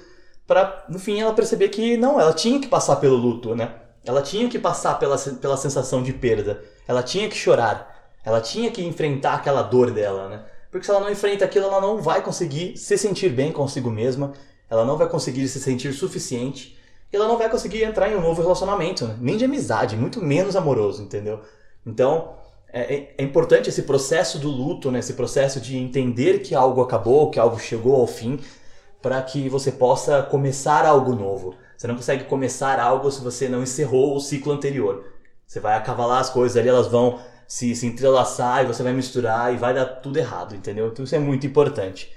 para 0.46 0.86
no 0.90 1.00
fim 1.00 1.20
ela 1.22 1.34
perceber 1.34 1.70
que 1.70 1.98
não, 1.98 2.20
ela 2.20 2.34
tinha 2.34 2.60
que 2.60 2.68
passar 2.68 2.98
pelo 2.98 3.16
luto, 3.16 3.56
né? 3.56 3.74
Ela 4.06 4.22
tinha 4.22 4.48
que 4.50 4.60
passar 4.60 5.00
pela, 5.00 5.18
pela 5.18 5.58
sensação 5.58 6.04
de 6.04 6.14
perda. 6.14 6.62
Ela 6.88 7.02
tinha 7.02 7.28
que 7.28 7.36
chorar. 7.36 8.12
Ela 8.24 8.42
tinha 8.42 8.70
que 8.70 8.84
enfrentar 8.84 9.36
aquela 9.36 9.62
dor 9.62 9.92
dela, 9.92 10.30
né? 10.30 10.44
Porque 10.70 10.86
se 10.86 10.92
ela 10.92 11.00
não 11.00 11.12
enfrenta 11.12 11.46
aquilo, 11.46 11.66
ela 11.66 11.82
não 11.82 12.02
vai 12.02 12.22
conseguir 12.22 12.78
se 12.78 12.98
sentir 12.98 13.30
bem 13.30 13.52
consigo 13.52 13.90
mesma. 13.90 14.34
Ela 14.70 14.86
não 14.86 14.98
vai 14.98 15.10
conseguir 15.10 15.48
se 15.48 15.60
sentir 15.60 15.94
suficiente. 15.94 16.78
E 17.12 17.16
ela 17.16 17.28
não 17.28 17.38
vai 17.38 17.50
conseguir 17.50 17.84
entrar 17.84 18.10
em 18.10 18.16
um 18.16 18.22
novo 18.22 18.42
relacionamento, 18.42 19.06
né? 19.06 19.18
nem 19.20 19.38
de 19.38 19.46
amizade, 19.46 19.98
muito 19.98 20.24
menos 20.24 20.56
amoroso, 20.56 21.04
entendeu? 21.04 21.42
Então, 21.86 22.36
é, 22.72 22.96
é, 22.96 23.16
é 23.18 23.24
importante 23.24 23.70
esse 23.70 23.84
processo 23.84 24.40
do 24.40 24.50
luto, 24.50 24.90
né? 24.90 25.00
esse 25.00 25.14
processo 25.14 25.60
de 25.60 25.78
entender 25.78 26.40
que 26.40 26.56
algo 26.56 26.82
acabou, 26.82 27.30
que 27.30 27.40
algo 27.40 27.60
chegou 27.60 28.00
ao 28.00 28.08
fim, 28.08 28.40
para 29.02 29.22
que 29.22 29.50
você 29.50 29.72
possa 29.72 30.24
começar 30.24 30.86
algo 30.86 31.14
novo. 31.14 31.56
Você 31.76 31.88
não 31.88 31.96
consegue 31.96 32.26
começar 32.26 32.80
algo 32.80 33.12
se 33.12 33.22
você 33.22 33.50
não 33.50 33.64
encerrou 33.64 34.16
o 34.16 34.20
ciclo 34.20 34.54
anterior. 34.54 35.04
Você 35.46 35.60
vai 35.60 35.76
acavalar 35.76 36.22
as 36.22 36.30
coisas 36.30 36.56
ali, 36.56 36.70
elas 36.70 36.88
vão 36.88 37.20
se, 37.48 37.76
se 37.76 37.86
entrelaçar 37.86 38.64
e 38.64 38.68
você 38.68 38.82
vai 38.82 38.94
misturar 38.94 39.54
e 39.54 39.58
vai 39.58 39.74
dar 39.74 39.86
tudo 39.86 40.18
errado, 40.18 40.56
entendeu? 40.56 40.88
Então 40.88 41.04
isso 41.04 41.16
é 41.16 41.20
muito 41.20 41.46
importante. 41.46 42.10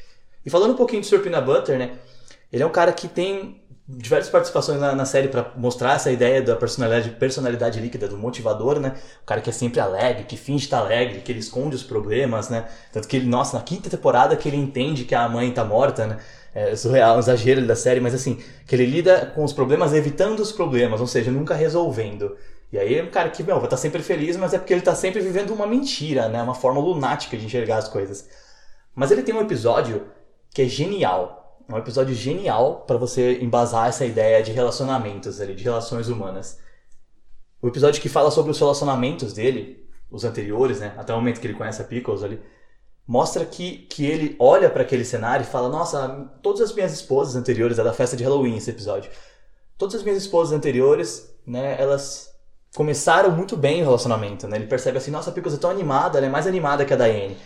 E 0.46 0.50
falando 0.50 0.74
um 0.74 0.76
pouquinho 0.76 1.02
de. 1.02 1.18
Peanut 1.18 1.44
Butter, 1.44 1.76
né? 1.76 1.98
Ele 2.52 2.62
é 2.62 2.66
um 2.66 2.70
cara 2.70 2.92
que 2.92 3.08
tem 3.08 3.63
diversas 3.86 4.30
participações 4.30 4.80
na, 4.80 4.94
na 4.94 5.04
série 5.04 5.28
para 5.28 5.52
mostrar 5.56 5.94
essa 5.94 6.10
ideia 6.10 6.40
da 6.42 6.56
personalidade, 6.56 7.10
personalidade 7.10 7.80
líquida, 7.80 8.08
do 8.08 8.16
motivador, 8.16 8.80
né? 8.80 8.94
O 9.22 9.26
cara 9.26 9.40
que 9.40 9.50
é 9.50 9.52
sempre 9.52 9.80
alegre, 9.80 10.24
que 10.24 10.36
finge 10.36 10.64
estar 10.64 10.78
alegre, 10.78 11.20
que 11.20 11.30
ele 11.30 11.40
esconde 11.40 11.76
os 11.76 11.82
problemas, 11.82 12.48
né? 12.48 12.66
Tanto 12.92 13.06
que 13.06 13.16
ele, 13.16 13.26
nossa, 13.26 13.58
na 13.58 13.62
quinta 13.62 13.90
temporada 13.90 14.36
que 14.36 14.48
ele 14.48 14.56
entende 14.56 15.04
que 15.04 15.14
a 15.14 15.28
mãe 15.28 15.52
tá 15.52 15.64
morta, 15.64 16.06
né? 16.06 16.18
é 16.54 16.76
surreal, 16.76 17.16
um 17.16 17.18
exagero 17.18 17.66
da 17.66 17.74
série, 17.74 18.00
mas 18.00 18.14
assim, 18.14 18.40
que 18.66 18.76
ele 18.76 18.86
lida 18.86 19.26
com 19.34 19.42
os 19.42 19.52
problemas 19.52 19.92
evitando 19.92 20.38
os 20.38 20.52
problemas, 20.52 21.00
ou 21.00 21.06
seja, 21.06 21.30
nunca 21.30 21.54
resolvendo. 21.54 22.36
E 22.72 22.78
aí 22.78 22.98
é 22.98 23.02
um 23.02 23.10
cara 23.10 23.28
que, 23.28 23.42
meu, 23.42 23.56
vai 23.56 23.64
estar 23.64 23.76
sempre 23.76 24.02
feliz, 24.02 24.36
mas 24.36 24.54
é 24.54 24.58
porque 24.58 24.72
ele 24.72 24.80
está 24.80 24.94
sempre 24.94 25.20
vivendo 25.20 25.50
uma 25.50 25.66
mentira, 25.66 26.28
né? 26.28 26.42
Uma 26.42 26.54
forma 26.54 26.80
lunática 26.80 27.36
de 27.36 27.44
enxergar 27.44 27.78
as 27.78 27.88
coisas. 27.88 28.28
Mas 28.94 29.10
ele 29.10 29.22
tem 29.22 29.34
um 29.34 29.40
episódio 29.40 30.06
que 30.50 30.62
é 30.62 30.66
genial. 30.66 31.43
Um 31.68 31.78
episódio 31.78 32.14
genial 32.14 32.84
para 32.86 32.96
você 32.96 33.38
embasar 33.40 33.88
essa 33.88 34.04
ideia 34.04 34.42
de 34.42 34.52
relacionamentos 34.52 35.40
ali, 35.40 35.54
de 35.54 35.64
relações 35.64 36.08
humanas. 36.08 36.58
O 37.62 37.68
episódio 37.68 38.02
que 38.02 38.08
fala 38.08 38.30
sobre 38.30 38.50
os 38.50 38.58
relacionamentos 38.58 39.32
dele, 39.32 39.88
os 40.10 40.24
anteriores, 40.24 40.80
né? 40.80 40.94
Até 40.98 41.12
o 41.12 41.16
momento 41.16 41.40
que 41.40 41.46
ele 41.46 41.54
conhece 41.54 41.80
a 41.80 41.84
Pickles 41.84 42.22
ali 42.22 42.40
mostra 43.06 43.44
que, 43.44 43.78
que 43.90 44.06
ele 44.06 44.34
olha 44.38 44.70
para 44.70 44.82
aquele 44.82 45.04
cenário 45.04 45.44
e 45.44 45.46
fala: 45.46 45.68
Nossa, 45.68 46.30
todas 46.42 46.60
as 46.60 46.74
minhas 46.74 46.92
esposas 46.92 47.36
anteriores, 47.36 47.78
é 47.78 47.84
da 47.84 47.92
festa 47.92 48.16
de 48.16 48.24
Halloween 48.24 48.56
esse 48.56 48.70
episódio. 48.70 49.10
Todas 49.76 49.96
as 49.96 50.02
minhas 50.02 50.18
esposas 50.18 50.56
anteriores, 50.56 51.34
né, 51.46 51.76
elas 51.80 52.32
começaram 52.74 53.30
muito 53.30 53.56
bem 53.56 53.82
o 53.82 53.84
relacionamento, 53.84 54.46
né? 54.48 54.56
Ele 54.56 54.66
percebe 54.66 54.98
assim: 54.98 55.10
Nossa, 55.10 55.30
a 55.30 55.32
Picos 55.32 55.54
é 55.54 55.58
tão 55.58 55.70
animada, 55.70 56.18
ela 56.18 56.26
é 56.26 56.30
mais 56.30 56.46
animada 56.46 56.84
que 56.84 56.92
a 56.92 56.96
Daiane. 56.96 57.36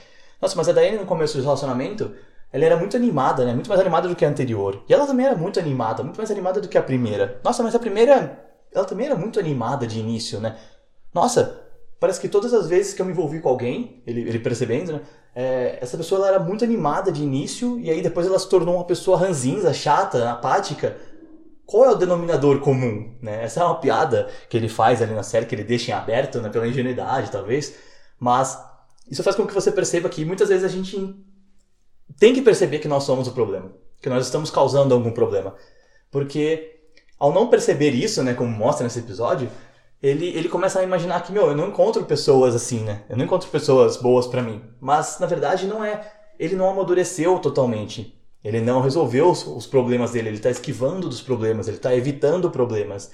Nossa, 0.41 0.57
mas 0.57 0.69
a 0.69 0.73
Daiane 0.73 0.99
no 0.99 1.07
começo 1.07 1.37
do 1.37 1.43
relacionamento, 1.43 2.15
ela 2.53 2.65
era 2.65 2.77
muito 2.77 2.97
animada, 2.97 3.45
né? 3.45 3.53
Muito 3.53 3.69
mais 3.69 3.81
animada 3.81 4.09
do 4.09 4.17
que 4.17 4.25
a 4.25 4.29
anterior. 4.29 4.83
E 4.89 4.95
ela 4.95 5.07
também 5.07 5.27
era 5.27 5.37
muito 5.37 5.59
animada, 5.59 6.03
muito 6.03 6.17
mais 6.17 6.31
animada 6.31 6.61
do 6.61 6.69
que 6.69 6.79
a 6.79 6.83
primeira. 6.83 7.41
Nossa, 7.45 7.63
mas 7.63 7.75
a 7.75 7.79
primeira, 7.79 8.45
ela 8.73 8.85
também 8.85 9.07
era 9.07 9.17
muito 9.17 9.39
animada 9.39 9.87
de 9.87 9.99
início, 9.99 10.41
né? 10.41 10.57
Nossa, 11.13 11.61
parece 12.01 12.21
que 12.21 12.29
todas 12.29 12.55
as 12.55 12.69
vezes 12.69 12.95
que 12.95 13.03
eu 13.03 13.07
me 13.07 13.13
envolvi 13.13 13.41
com 13.41 13.49
alguém, 13.49 14.03
ele, 14.07 14.23
ele 14.23 14.39
percebendo, 14.39 14.93
né? 14.93 15.01
é, 15.35 15.79
essa 15.81 15.97
pessoa 15.97 16.19
ela 16.19 16.29
era 16.29 16.39
muito 16.41 16.65
animada 16.65 17.13
de 17.13 17.23
início 17.23 17.79
e 17.79 17.89
aí 17.91 18.03
depois 18.03 18.27
ela 18.27 18.39
se 18.39 18.49
tornou 18.49 18.75
uma 18.75 18.85
pessoa 18.85 19.17
ranzinza, 19.17 19.73
chata, 19.73 20.31
apática. 20.33 20.97
Qual 21.65 21.85
é 21.85 21.91
o 21.91 21.95
denominador 21.95 22.59
comum? 22.61 23.15
Né? 23.23 23.45
Essa 23.45 23.61
é 23.61 23.65
uma 23.65 23.79
piada 23.79 24.29
que 24.49 24.57
ele 24.57 24.69
faz 24.69 25.01
ali 25.01 25.15
na 25.15 25.23
série, 25.23 25.47
que 25.47 25.55
ele 25.55 25.63
deixa 25.63 25.93
em 25.93 25.95
aberto, 25.95 26.41
né, 26.41 26.49
pela 26.49 26.67
ingenuidade 26.67 27.31
talvez, 27.31 27.75
mas 28.19 28.59
isso 29.09 29.23
faz 29.23 29.37
com 29.37 29.47
que 29.47 29.55
você 29.55 29.71
perceba 29.71 30.09
que 30.09 30.25
muitas 30.25 30.49
vezes 30.49 30.65
a 30.65 30.69
gente 30.69 31.15
tem 32.19 32.35
que 32.35 32.43
perceber 32.43 32.79
que 32.79 32.89
nós 32.89 33.05
somos 33.05 33.29
o 33.29 33.33
problema, 33.33 33.73
que 34.03 34.09
nós 34.09 34.25
estamos 34.25 34.51
causando 34.51 34.95
algum 34.95 35.11
problema. 35.11 35.55
Porque 36.11 36.79
ao 37.19 37.33
não 37.33 37.49
perceber 37.49 37.91
isso, 37.91 38.23
né, 38.23 38.35
como 38.35 38.51
mostra 38.51 38.85
nesse 38.85 39.01
episódio, 39.01 39.51
ele, 40.03 40.29
ele 40.29 40.49
começa 40.49 40.79
a 40.79 40.83
imaginar 40.85 41.23
que, 41.23 41.33
meu, 41.33 41.49
eu 41.49 41.57
não 41.57 41.69
encontro 41.69 42.05
pessoas 42.05 42.55
assim, 42.55 42.81
né? 42.81 43.03
Eu 43.09 43.17
não 43.17 43.25
encontro 43.25 43.49
pessoas 43.51 43.97
boas 43.97 44.29
para 44.29 44.43
mim. 44.43 44.63
Mas, 44.81 45.19
na 45.19 45.27
verdade, 45.27 45.67
não 45.67 45.85
é. 45.85 46.13
Ele 46.39 46.55
não 46.55 46.71
amadureceu 46.71 47.39
totalmente. 47.41 48.17
Ele 48.45 48.61
não 48.61 48.81
resolveu 48.81 49.29
os, 49.29 49.45
os 49.45 49.67
problemas 49.67 50.13
dele. 50.13 50.29
Ele 50.29 50.39
tá 50.39 50.51
esquivando 50.51 51.09
dos 51.09 51.21
problemas. 51.21 51.67
Ele 51.67 51.79
tá 51.79 51.95
evitando 51.97 52.49
problemas. 52.49 53.11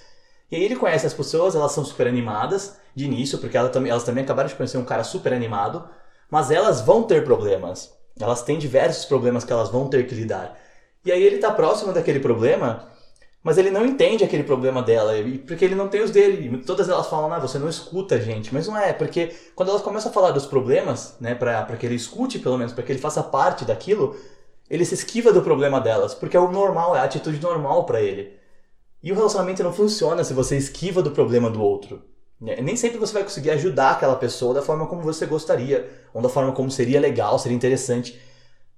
E 0.50 0.56
aí 0.56 0.62
ele 0.62 0.76
conhece 0.76 1.06
as 1.06 1.14
pessoas, 1.14 1.54
elas 1.54 1.72
são 1.72 1.84
super 1.84 2.06
animadas 2.06 2.78
de 2.94 3.06
início, 3.06 3.38
porque 3.38 3.56
elas, 3.56 3.74
elas 3.74 4.04
também 4.04 4.22
acabaram 4.22 4.50
de 4.50 4.54
conhecer 4.54 4.76
um 4.76 4.84
cara 4.84 5.02
super 5.02 5.32
animado. 5.32 5.88
Mas 6.30 6.50
elas 6.50 6.82
vão 6.82 7.02
ter 7.02 7.24
problemas. 7.24 7.94
Elas 8.18 8.42
têm 8.42 8.58
diversos 8.58 9.04
problemas 9.04 9.44
que 9.44 9.52
elas 9.52 9.70
vão 9.70 9.88
ter 9.88 10.06
que 10.06 10.14
lidar. 10.14 10.58
E 11.04 11.12
aí 11.12 11.22
ele 11.22 11.38
tá 11.38 11.50
próximo 11.50 11.92
daquele 11.92 12.20
problema 12.20 12.88
mas 13.44 13.58
ele 13.58 13.70
não 13.70 13.84
entende 13.84 14.24
aquele 14.24 14.42
problema 14.42 14.82
dela, 14.82 15.12
porque 15.46 15.66
ele 15.66 15.74
não 15.74 15.86
tem 15.86 16.00
os 16.02 16.10
dele. 16.10 16.62
Todas 16.64 16.88
elas 16.88 17.06
falam, 17.08 17.30
ah, 17.30 17.38
você 17.38 17.58
não 17.58 17.68
escuta 17.68 18.14
a 18.14 18.18
gente. 18.18 18.54
Mas 18.54 18.66
não 18.66 18.78
é, 18.78 18.94
porque 18.94 19.34
quando 19.54 19.68
elas 19.68 19.82
começam 19.82 20.10
a 20.10 20.14
falar 20.14 20.30
dos 20.30 20.46
problemas, 20.46 21.14
né, 21.20 21.34
para 21.34 21.76
que 21.76 21.84
ele 21.84 21.94
escute 21.94 22.38
pelo 22.38 22.56
menos, 22.56 22.72
para 22.72 22.82
que 22.82 22.90
ele 22.90 22.98
faça 22.98 23.22
parte 23.22 23.66
daquilo, 23.66 24.16
ele 24.70 24.82
se 24.86 24.94
esquiva 24.94 25.30
do 25.30 25.42
problema 25.42 25.78
delas, 25.78 26.14
porque 26.14 26.38
é 26.38 26.40
o 26.40 26.50
normal, 26.50 26.96
é 26.96 27.00
a 27.00 27.04
atitude 27.04 27.38
normal 27.38 27.84
para 27.84 28.00
ele. 28.00 28.32
E 29.02 29.12
o 29.12 29.14
relacionamento 29.14 29.62
não 29.62 29.74
funciona 29.74 30.24
se 30.24 30.32
você 30.32 30.56
esquiva 30.56 31.02
do 31.02 31.10
problema 31.10 31.50
do 31.50 31.62
outro. 31.62 32.02
Né? 32.40 32.56
Nem 32.60 32.76
sempre 32.76 32.98
você 32.98 33.12
vai 33.12 33.22
conseguir 33.22 33.50
ajudar 33.50 33.92
aquela 33.92 34.16
pessoa 34.16 34.54
da 34.54 34.62
forma 34.62 34.86
como 34.86 35.02
você 35.02 35.26
gostaria, 35.26 35.88
ou 36.12 36.20
da 36.20 36.28
forma 36.28 36.52
como 36.52 36.70
seria 36.70 37.00
legal, 37.00 37.38
seria 37.38 37.56
interessante. 37.56 38.18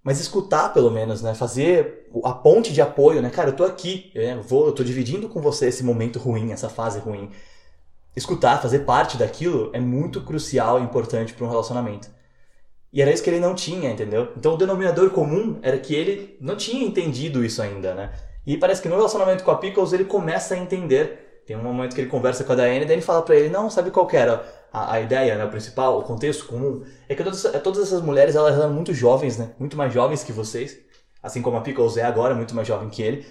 Mas 0.02 0.20
escutar, 0.20 0.72
pelo 0.72 0.90
menos, 0.90 1.20
né? 1.20 1.34
Fazer 1.34 2.08
a 2.22 2.32
ponte 2.32 2.72
de 2.72 2.80
apoio, 2.80 3.20
né? 3.20 3.28
Cara, 3.28 3.50
eu 3.50 3.56
tô 3.56 3.64
aqui, 3.64 4.12
eu, 4.14 4.40
vou, 4.40 4.66
eu 4.66 4.72
tô 4.72 4.84
dividindo 4.84 5.28
com 5.28 5.40
você 5.40 5.66
esse 5.66 5.82
momento 5.82 6.18
ruim, 6.18 6.52
essa 6.52 6.68
fase 6.68 7.00
ruim. 7.00 7.30
Escutar, 8.14 8.62
fazer 8.62 8.80
parte 8.80 9.16
daquilo 9.16 9.70
é 9.72 9.80
muito 9.80 10.22
crucial 10.22 10.78
e 10.78 10.84
importante 10.84 11.34
para 11.34 11.44
um 11.44 11.50
relacionamento. 11.50 12.08
E 12.92 13.02
era 13.02 13.12
isso 13.12 13.22
que 13.22 13.28
ele 13.28 13.40
não 13.40 13.54
tinha, 13.54 13.90
entendeu? 13.90 14.32
Então 14.36 14.54
o 14.54 14.56
denominador 14.56 15.10
comum 15.10 15.58
era 15.60 15.76
que 15.76 15.94
ele 15.94 16.36
não 16.40 16.56
tinha 16.56 16.86
entendido 16.86 17.44
isso 17.44 17.60
ainda, 17.60 17.92
né? 17.92 18.12
E 18.46 18.56
parece 18.56 18.80
que 18.80 18.88
no 18.88 18.94
relacionamento 18.94 19.42
com 19.42 19.50
a 19.50 19.56
Pickles 19.58 19.92
ele 19.92 20.04
começa 20.04 20.54
a 20.54 20.58
entender. 20.58 21.25
Tem 21.46 21.56
um 21.56 21.62
momento 21.62 21.94
que 21.94 22.00
ele 22.00 22.10
conversa 22.10 22.42
com 22.42 22.52
a 22.52 22.56
Diane 22.56 22.84
daí 22.84 22.96
ele 22.96 23.02
fala 23.02 23.22
para 23.22 23.36
ele, 23.36 23.48
não, 23.48 23.70
sabe 23.70 23.92
qual 23.92 24.08
era 24.12 24.44
a, 24.72 24.94
a 24.94 25.00
ideia, 25.00 25.36
né, 25.38 25.44
o 25.44 25.48
principal, 25.48 26.00
o 26.00 26.02
contexto 26.02 26.46
comum? 26.46 26.82
É 27.08 27.14
que 27.14 27.22
todas, 27.22 27.42
todas 27.62 27.82
essas 27.82 28.02
mulheres, 28.02 28.34
elas 28.34 28.58
eram 28.58 28.72
muito 28.72 28.92
jovens, 28.92 29.38
né? 29.38 29.50
Muito 29.58 29.76
mais 29.76 29.92
jovens 29.94 30.24
que 30.24 30.32
vocês. 30.32 30.76
Assim 31.22 31.40
como 31.40 31.56
a 31.56 31.60
Pickles 31.60 31.96
é 31.96 32.02
agora, 32.02 32.34
muito 32.34 32.54
mais 32.54 32.66
jovem 32.66 32.88
que 32.88 33.00
ele. 33.00 33.26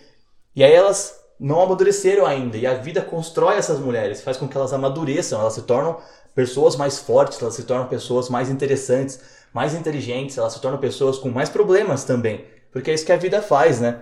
E 0.56 0.63
aí 0.63 0.71
elas 0.71 1.19
não 1.38 1.62
amadureceram 1.62 2.25
ainda. 2.25 2.58
E 2.58 2.65
a 2.65 2.73
vida 2.73 3.01
constrói 3.01 3.58
essas 3.58 3.80
mulheres, 3.80 4.21
faz 4.21 4.38
com 4.38 4.47
que 4.47 4.56
elas 4.56 4.71
amadureçam, 4.71 5.41
elas 5.41 5.54
se 5.54 5.63
tornam 5.63 5.99
pessoas 6.34 6.78
mais 6.78 6.99
fortes, 6.99 7.41
elas 7.41 7.56
se 7.56 7.63
tornam 7.63 7.88
pessoas 7.88 8.30
mais 8.30 8.49
interessantes, 8.49 9.19
mais 9.54 9.73
inteligentes, 9.73 10.38
elas 10.38 10.54
se 10.54 10.62
tornam 10.62 10.80
pessoas 10.80 11.17
com 11.17 11.30
mais 11.30 11.49
problemas 11.49 12.06
também. 12.06 12.45
Porque 12.71 12.91
é 12.91 12.93
isso 12.93 13.06
que 13.06 13.12
a 13.12 13.17
vida 13.17 13.41
faz, 13.41 13.82
né? 13.82 13.99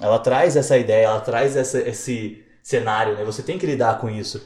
Ela 0.00 0.20
traz 0.20 0.56
essa 0.56 0.78
ideia, 0.78 1.06
ela 1.06 1.20
traz 1.20 1.56
essa, 1.56 1.80
esse 1.80 2.45
cenário, 2.66 3.14
né? 3.14 3.22
Você 3.22 3.44
tem 3.44 3.58
que 3.58 3.64
lidar 3.64 4.00
com 4.00 4.10
isso. 4.10 4.44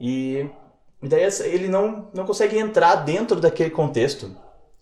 E, 0.00 0.48
daí 1.02 1.22
ele 1.44 1.68
não, 1.68 2.08
não 2.14 2.24
consegue 2.24 2.56
entrar 2.56 2.94
dentro 2.96 3.38
daquele 3.38 3.68
contexto. 3.68 4.34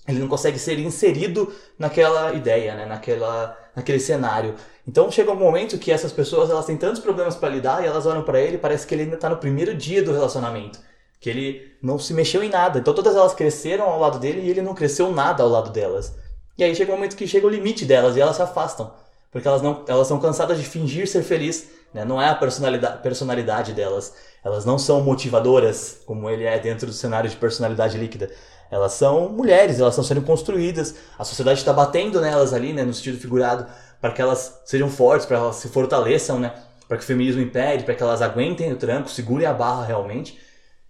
Ele 0.06 0.20
não 0.20 0.28
consegue 0.28 0.56
ser 0.56 0.78
inserido 0.78 1.52
naquela 1.76 2.32
ideia, 2.32 2.76
né? 2.76 2.86
Naquela, 2.86 3.58
naquele 3.74 3.98
cenário. 3.98 4.54
Então 4.86 5.10
chega 5.10 5.32
um 5.32 5.36
momento 5.36 5.78
que 5.78 5.90
essas 5.90 6.12
pessoas 6.12 6.48
elas 6.48 6.64
têm 6.64 6.76
tantos 6.76 7.00
problemas 7.00 7.34
para 7.34 7.48
lidar 7.48 7.82
e 7.82 7.86
elas 7.86 8.06
olham 8.06 8.22
para 8.22 8.40
ele 8.40 8.54
e 8.54 8.58
parece 8.58 8.86
que 8.86 8.94
ele 8.94 9.02
ainda 9.02 9.16
está 9.16 9.28
no 9.28 9.38
primeiro 9.38 9.74
dia 9.74 10.00
do 10.00 10.12
relacionamento 10.12 10.78
que 11.18 11.30
ele 11.30 11.72
não 11.82 11.98
se 11.98 12.14
mexeu 12.14 12.40
em 12.44 12.48
nada. 12.48 12.78
Então 12.78 12.94
todas 12.94 13.16
elas 13.16 13.34
cresceram 13.34 13.86
ao 13.86 13.98
lado 13.98 14.20
dele 14.20 14.42
e 14.42 14.50
ele 14.50 14.62
não 14.62 14.74
cresceu 14.74 15.10
nada 15.10 15.42
ao 15.42 15.48
lado 15.48 15.70
delas. 15.70 16.14
E 16.56 16.62
aí 16.62 16.72
chega 16.76 16.92
um 16.92 16.94
momento 16.94 17.16
que 17.16 17.26
chega 17.26 17.46
o 17.46 17.50
limite 17.50 17.84
delas 17.84 18.16
e 18.16 18.20
elas 18.20 18.36
se 18.36 18.42
afastam, 18.42 18.92
porque 19.32 19.48
elas 19.48 19.60
não 19.60 19.84
elas 19.88 20.06
são 20.06 20.20
cansadas 20.20 20.58
de 20.58 20.64
fingir 20.64 21.08
ser 21.08 21.22
feliz, 21.22 21.68
né? 21.96 22.04
Não 22.04 22.20
é 22.20 22.28
a 22.28 22.34
personalidade 22.34 23.02
personalidade 23.02 23.72
delas. 23.72 24.14
Elas 24.44 24.64
não 24.64 24.78
são 24.78 25.00
motivadoras 25.02 25.98
como 26.06 26.30
ele 26.30 26.44
é 26.44 26.58
dentro 26.58 26.86
do 26.86 26.92
cenário 26.92 27.28
de 27.28 27.36
personalidade 27.36 27.98
líquida. 27.98 28.30
Elas 28.70 28.92
são 28.92 29.28
mulheres, 29.28 29.80
elas 29.80 29.94
estão 29.94 30.04
sendo 30.04 30.22
construídas. 30.22 30.94
A 31.18 31.24
sociedade 31.24 31.58
está 31.58 31.72
batendo 31.72 32.20
nelas 32.20 32.52
ali, 32.52 32.72
né, 32.72 32.84
no 32.84 32.94
sentido 32.94 33.18
figurado, 33.18 33.66
para 34.00 34.12
que 34.12 34.20
elas 34.20 34.60
sejam 34.64 34.88
fortes, 34.88 35.26
para 35.26 35.36
que 35.36 35.42
elas 35.42 35.56
se 35.56 35.68
fortaleçam, 35.68 36.38
né? 36.38 36.52
Para 36.86 36.96
que 36.96 37.02
o 37.02 37.06
feminismo 37.06 37.40
impede, 37.40 37.84
para 37.84 37.94
que 37.94 38.02
elas 38.02 38.22
aguentem 38.22 38.72
o 38.72 38.76
tranco, 38.76 39.08
segurem 39.08 39.46
a 39.46 39.52
barra 39.52 39.84
realmente 39.84 40.38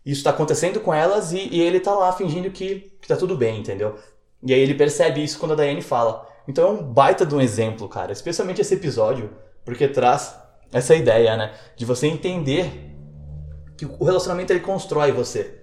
isso 0.07 0.21
está 0.21 0.31
acontecendo 0.31 0.79
com 0.79 0.95
elas 0.95 1.33
e, 1.33 1.49
e, 1.51 1.61
ele 1.61 1.81
tá 1.81 1.93
lá 1.93 2.13
fingindo 2.13 2.49
que, 2.49 2.93
que 3.03 3.09
tá 3.09 3.17
tudo 3.17 3.37
bem, 3.37 3.59
entendeu? 3.59 3.97
E 4.41 4.55
aí 4.55 4.61
ele 4.61 4.75
percebe 4.75 5.23
isso 5.23 5.37
quando 5.37 5.53
a 5.53 5.57
Diane 5.57 5.83
fala. 5.83 6.25
Então 6.47 6.69
é 6.69 6.71
um 6.71 6.83
baita 6.85 7.27
de 7.27 7.35
um 7.35 7.41
exemplo, 7.41 7.89
cara, 7.89 8.13
especialmente 8.13 8.61
esse 8.61 8.75
episódio, 8.75 9.33
porque 9.65 9.89
traz 9.89 10.37
essa 10.73 10.95
ideia, 10.95 11.37
né, 11.37 11.55
de 11.77 11.85
você 11.85 12.07
entender 12.07 12.95
que 13.77 13.85
o 13.85 14.05
relacionamento 14.05 14.53
ele 14.53 14.61
constrói 14.61 15.13
você. 15.13 15.63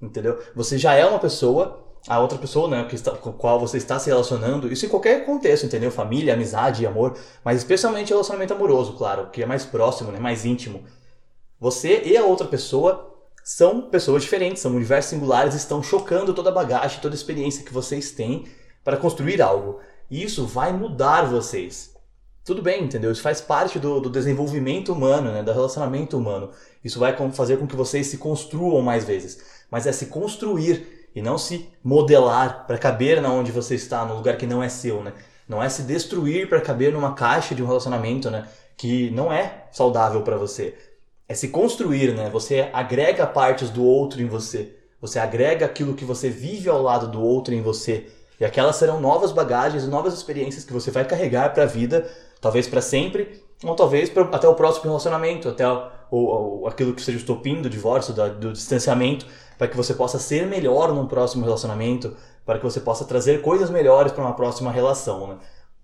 Entendeu? 0.00 0.40
Você 0.54 0.78
já 0.78 0.94
é 0.94 1.06
uma 1.06 1.18
pessoa, 1.18 1.94
a 2.08 2.18
outra 2.18 2.36
pessoa, 2.36 2.68
né, 2.68 2.84
que 2.88 2.94
está, 2.94 3.12
com 3.12 3.30
a 3.30 3.32
qual 3.32 3.60
você 3.60 3.76
está 3.76 3.98
se 3.98 4.10
relacionando, 4.10 4.72
isso 4.72 4.84
em 4.84 4.88
qualquer 4.88 5.24
contexto, 5.24 5.66
entendeu? 5.66 5.90
Família, 5.90 6.34
amizade, 6.34 6.86
amor, 6.86 7.16
mas 7.44 7.58
especialmente 7.58 8.10
relacionamento 8.10 8.52
amoroso, 8.52 8.94
claro, 8.94 9.30
que 9.30 9.42
é 9.42 9.46
mais 9.46 9.64
próximo, 9.64 10.10
né, 10.10 10.18
mais 10.18 10.44
íntimo. 10.44 10.82
Você 11.60 12.02
e 12.04 12.16
a 12.16 12.24
outra 12.24 12.46
pessoa 12.48 13.12
são 13.44 13.82
pessoas 13.82 14.22
diferentes, 14.22 14.62
são 14.62 14.74
universos 14.74 15.10
singulares, 15.10 15.54
estão 15.54 15.82
chocando 15.82 16.34
toda 16.34 16.50
a 16.50 16.52
bagagem, 16.52 17.00
toda 17.00 17.14
a 17.14 17.16
experiência 17.16 17.64
que 17.64 17.72
vocês 17.72 18.10
têm 18.10 18.46
para 18.82 18.96
construir 18.96 19.40
algo. 19.40 19.80
E 20.10 20.22
isso 20.22 20.44
vai 20.46 20.72
mudar 20.72 21.22
vocês. 21.22 21.91
Tudo 22.44 22.60
bem, 22.60 22.84
entendeu? 22.84 23.12
Isso 23.12 23.22
faz 23.22 23.40
parte 23.40 23.78
do, 23.78 24.00
do 24.00 24.10
desenvolvimento 24.10 24.92
humano, 24.92 25.30
né? 25.30 25.42
do 25.42 25.52
relacionamento 25.52 26.18
humano. 26.18 26.50
Isso 26.84 26.98
vai 26.98 27.16
fazer 27.32 27.56
com 27.56 27.66
que 27.66 27.76
vocês 27.76 28.08
se 28.08 28.18
construam 28.18 28.82
mais 28.82 29.04
vezes. 29.04 29.64
Mas 29.70 29.86
é 29.86 29.92
se 29.92 30.06
construir 30.06 31.08
e 31.14 31.22
não 31.22 31.38
se 31.38 31.68
modelar 31.84 32.66
para 32.66 32.78
caber 32.78 33.20
na 33.20 33.32
onde 33.32 33.52
você 33.52 33.74
está, 33.74 34.04
no 34.04 34.16
lugar 34.16 34.36
que 34.36 34.46
não 34.46 34.62
é 34.62 34.68
seu, 34.68 35.02
né? 35.02 35.12
Não 35.48 35.62
é 35.62 35.68
se 35.68 35.82
destruir 35.82 36.48
para 36.48 36.60
caber 36.60 36.92
numa 36.92 37.14
caixa 37.14 37.54
de 37.54 37.62
um 37.62 37.66
relacionamento, 37.66 38.30
né? 38.30 38.48
Que 38.76 39.10
não 39.10 39.32
é 39.32 39.66
saudável 39.70 40.22
para 40.22 40.36
você 40.36 40.74
é 41.32 41.34
se 41.34 41.48
construir, 41.48 42.14
né? 42.14 42.28
Você 42.30 42.68
agrega 42.72 43.26
partes 43.26 43.70
do 43.70 43.82
outro 43.84 44.20
em 44.20 44.26
você. 44.26 44.76
Você 45.00 45.18
agrega 45.18 45.66
aquilo 45.66 45.94
que 45.94 46.04
você 46.04 46.28
vive 46.28 46.68
ao 46.68 46.82
lado 46.82 47.08
do 47.08 47.22
outro 47.22 47.54
em 47.54 47.62
você. 47.62 48.06
E 48.38 48.44
aquelas 48.44 48.76
serão 48.76 49.00
novas 49.00 49.32
bagagens, 49.32 49.88
novas 49.88 50.14
experiências 50.14 50.64
que 50.64 50.72
você 50.72 50.90
vai 50.90 51.06
carregar 51.06 51.54
para 51.54 51.62
a 51.62 51.66
vida, 51.66 52.08
talvez 52.42 52.66
para 52.66 52.82
sempre, 52.82 53.40
ou 53.64 53.74
talvez 53.76 54.10
pra, 54.10 54.24
até 54.24 54.48
o 54.48 54.54
próximo 54.54 54.86
relacionamento, 54.86 55.48
até 55.48 55.64
o, 56.10 56.66
aquilo 56.66 56.92
que 56.92 57.00
seja 57.00 57.16
o 57.16 57.20
estopim 57.20 57.62
do 57.62 57.70
divórcio, 57.70 58.12
do, 58.12 58.28
do 58.34 58.52
distanciamento, 58.52 59.24
para 59.56 59.68
que 59.68 59.76
você 59.76 59.94
possa 59.94 60.18
ser 60.18 60.44
melhor 60.46 60.92
num 60.92 61.06
próximo 61.06 61.44
relacionamento, 61.44 62.14
para 62.44 62.58
que 62.58 62.64
você 62.64 62.80
possa 62.80 63.04
trazer 63.04 63.40
coisas 63.40 63.70
melhores 63.70 64.12
para 64.12 64.24
uma 64.24 64.34
próxima 64.34 64.72
relação. 64.72 65.28
Né? 65.28 65.36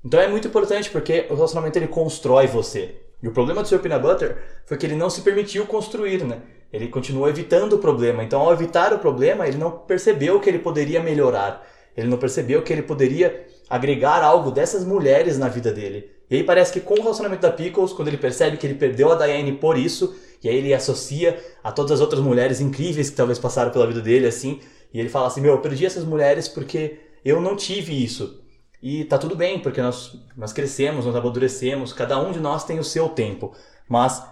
Então 0.05 0.21
é 0.21 0.27
muito 0.27 0.49
importante 0.49 0.91
porque 0.91 1.27
o 1.31 1.35
relacionamento 1.35 1.79
ele 1.79 1.87
constrói 1.87 2.49
você. 2.49 3.03
E 3.23 3.29
o 3.29 3.33
problema 3.33 3.63
do 3.63 3.69
seu 3.69 3.79
peanut 3.79 4.03
butter 4.03 4.63
foi 4.67 4.77
que 4.77 4.85
ele 4.85 4.97
não 4.97 5.09
se 5.09 5.23
permitiu 5.23 5.67
construir, 5.67 6.25
né? 6.25 6.41
Ele 6.73 6.89
continuou 6.89 7.29
evitando 7.29 7.73
o 7.73 7.79
problema. 7.79 8.23
Então, 8.23 8.41
ao 8.41 8.53
evitar 8.53 8.93
o 8.93 8.99
problema, 8.99 9.49
ele 9.49 9.57
não 9.57 9.73
percebeu 9.73 10.39
que 10.39 10.49
ele 10.49 10.61
poderia 10.61 11.03
melhorar. 11.03 11.67
Ele 11.97 12.07
não 12.07 12.19
percebeu 12.19 12.63
que 12.63 12.73
ele 12.73 12.83
poderia 12.83 13.45
agregar 13.69 14.23
algo 14.23 14.53
dessas 14.53 14.85
mulheres 14.85 15.37
na 15.37 15.49
vida 15.49 15.73
dele. 15.73 16.18
E 16.31 16.37
aí 16.37 16.45
parece 16.45 16.73
que 16.73 16.81
com 16.81 16.95
o 16.95 17.03
relacionamento 17.03 17.43
da 17.43 17.51
Pickles, 17.51 17.93
quando 17.93 18.09
ele 18.09 18.19
percebe 18.19 18.57
que 18.57 18.67
ele 18.67 18.75
perdeu 18.75 19.11
a 19.13 19.15
Diane 19.15 19.53
por 19.53 19.79
isso, 19.79 20.15
e 20.43 20.49
aí 20.49 20.57
ele 20.57 20.75
associa 20.75 21.43
a 21.65 21.73
todas 21.73 21.93
as 21.93 22.01
outras 22.01 22.23
mulheres 22.23 22.61
incríveis 22.61 23.11
que 23.11 23.17
talvez 23.17 23.39
passaram 23.39 23.71
pela 23.71 23.87
vida 23.87 24.01
dele, 24.01 24.27
assim, 24.27 24.61
e 24.93 25.01
ele 25.01 25.09
fala 25.09 25.27
assim, 25.27 25.41
meu, 25.41 25.53
eu 25.53 25.61
perdi 25.61 25.87
essas 25.87 26.05
mulheres 26.05 26.49
porque 26.49 27.01
eu 27.25 27.41
não 27.41 27.57
tive 27.57 28.03
isso. 28.03 28.43
E 28.83 29.05
tá 29.05 29.19
tudo 29.19 29.35
bem, 29.35 29.59
porque 29.59 29.83
nós, 29.83 30.17
nós 30.37 30.53
crescemos, 30.53 31.05
nós 31.05 31.17
amadurecemos, 31.17 31.93
cada 31.93 32.19
um 32.21 32.31
de 32.31 32.39
nós 32.39 32.65
tem 32.65 32.79
o 32.79 32.85
seu 32.85 33.09
tempo. 33.09 33.53
Mas 33.89 34.23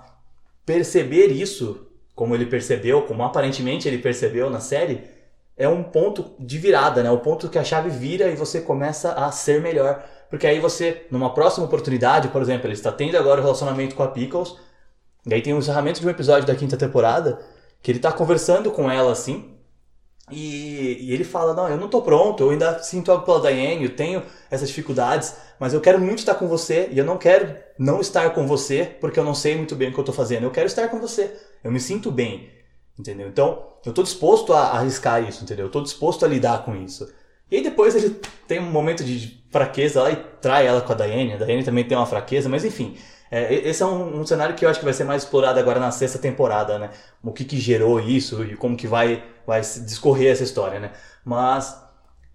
perceber 0.65 1.27
isso, 1.27 1.87
como 2.15 2.35
ele 2.35 2.47
percebeu, 2.47 3.03
como 3.03 3.23
aparentemente 3.25 3.89
ele 3.89 3.99
percebeu 3.99 4.49
na 4.49 4.61
série, 4.61 5.03
é 5.57 5.69
um 5.69 5.83
ponto 5.83 6.33
de 6.39 6.59
virada, 6.59 7.03
né? 7.03 7.11
O 7.11 7.19
ponto 7.19 7.49
que 7.49 7.59
a 7.59 7.65
chave 7.65 7.91
vira 7.91 8.29
e 8.29 8.37
você 8.37 8.61
começa 8.61 9.13
a 9.13 9.33
ser 9.33 9.61
melhor. 9.61 10.05
Porque 10.29 10.47
aí 10.47 10.59
você, 10.59 11.07
numa 11.11 11.33
próxima 11.33 11.67
oportunidade, 11.67 12.29
por 12.29 12.43
exemplo, 12.43 12.67
ele 12.67 12.75
está 12.75 12.91
tendo 12.91 13.17
agora 13.17 13.41
o 13.41 13.45
relacionamento 13.45 13.95
com 13.95 14.03
a 14.03 14.09
Pickles, 14.09 14.57
e 15.27 15.35
aí 15.35 15.43
tem 15.43 15.55
um 15.55 15.59
encerramento 15.59 16.01
de 16.01 16.07
um 16.07 16.11
episódio 16.11 16.47
da 16.47 16.55
quinta 16.55 16.77
temporada, 16.77 17.41
que 17.83 17.91
ele 17.91 17.99
está 17.99 18.13
conversando 18.13 18.71
com 18.71 18.91
ela 18.91 19.13
assim, 19.13 19.57
e, 20.31 20.99
e, 21.03 21.13
ele 21.13 21.23
fala: 21.23 21.55
Não, 21.55 21.69
eu 21.69 21.77
não 21.77 21.89
tô 21.89 22.03
pronto, 22.03 22.43
eu 22.43 22.51
ainda 22.51 22.83
sinto 22.83 23.13
algo 23.13 23.25
pela 23.25 23.41
Diane, 23.41 23.85
eu 23.85 23.95
tenho 23.95 24.23
essas 24.51 24.69
dificuldades, 24.69 25.37
mas 25.59 25.73
eu 25.73 25.81
quero 25.81 26.01
muito 26.01 26.19
estar 26.19 26.35
com 26.35 26.49
você 26.49 26.89
e 26.91 26.99
eu 26.99 27.05
não 27.05 27.17
quero 27.17 27.57
não 27.79 28.01
estar 28.01 28.31
com 28.31 28.47
você 28.47 28.85
porque 29.01 29.21
eu 29.21 29.25
não 29.25 29.35
sei 29.35 29.57
muito 29.57 29.77
bem 29.77 29.91
o 29.91 29.95
que 29.95 30.01
eu 30.01 30.05
tô 30.05 30.13
fazendo. 30.13 30.43
Eu 30.45 30.51
quero 30.51 30.67
estar 30.67 30.89
com 30.89 31.01
você, 31.01 31.33
eu 31.63 31.71
me 31.71 31.79
sinto 31.79 32.11
bem, 32.11 32.51
entendeu? 32.99 33.29
Então, 33.29 33.67
eu 33.85 33.93
tô 33.93 34.03
disposto 34.03 34.53
a 34.53 34.71
arriscar 34.71 35.23
isso, 35.23 35.45
entendeu? 35.45 35.67
Eu 35.67 35.71
tô 35.71 35.81
disposto 35.81 36.25
a 36.25 36.29
lidar 36.29 36.65
com 36.65 36.75
isso. 36.75 37.09
E 37.51 37.57
aí 37.57 37.63
depois 37.63 37.95
ele 37.95 38.11
tem 38.47 38.59
um 38.59 38.71
momento 38.71 39.05
de 39.05 39.43
fraqueza 39.51 40.03
lá 40.03 40.11
e 40.11 40.17
trai 40.41 40.67
ela 40.67 40.81
com 40.81 40.93
a 40.93 40.97
Diane. 40.97 41.35
A 41.35 41.37
Diane 41.37 41.65
também 41.65 41.85
tem 41.85 41.97
uma 41.97 42.07
fraqueza, 42.07 42.49
mas 42.49 42.65
enfim. 42.65 42.97
É, 43.31 43.53
esse 43.69 43.83
é 43.83 43.87
um, 43.87 44.21
um, 44.21 44.27
cenário 44.27 44.55
que 44.55 44.65
eu 44.65 44.69
acho 44.69 44.79
que 44.79 44.85
vai 44.85 44.95
ser 44.95 45.05
mais 45.05 45.23
explorado 45.25 45.59
agora 45.59 45.81
na 45.81 45.91
sexta 45.91 46.19
temporada, 46.19 46.79
né? 46.79 46.91
O 47.23 47.33
que, 47.33 47.45
que 47.45 47.59
gerou 47.59 47.99
isso 48.01 48.45
e 48.45 48.57
como 48.57 48.77
que 48.77 48.87
vai, 48.87 49.25
vai 49.47 49.61
discorrer 49.61 50.31
essa 50.31 50.45
história, 50.45 50.79
né? 50.79 50.93
Mas, 51.25 51.77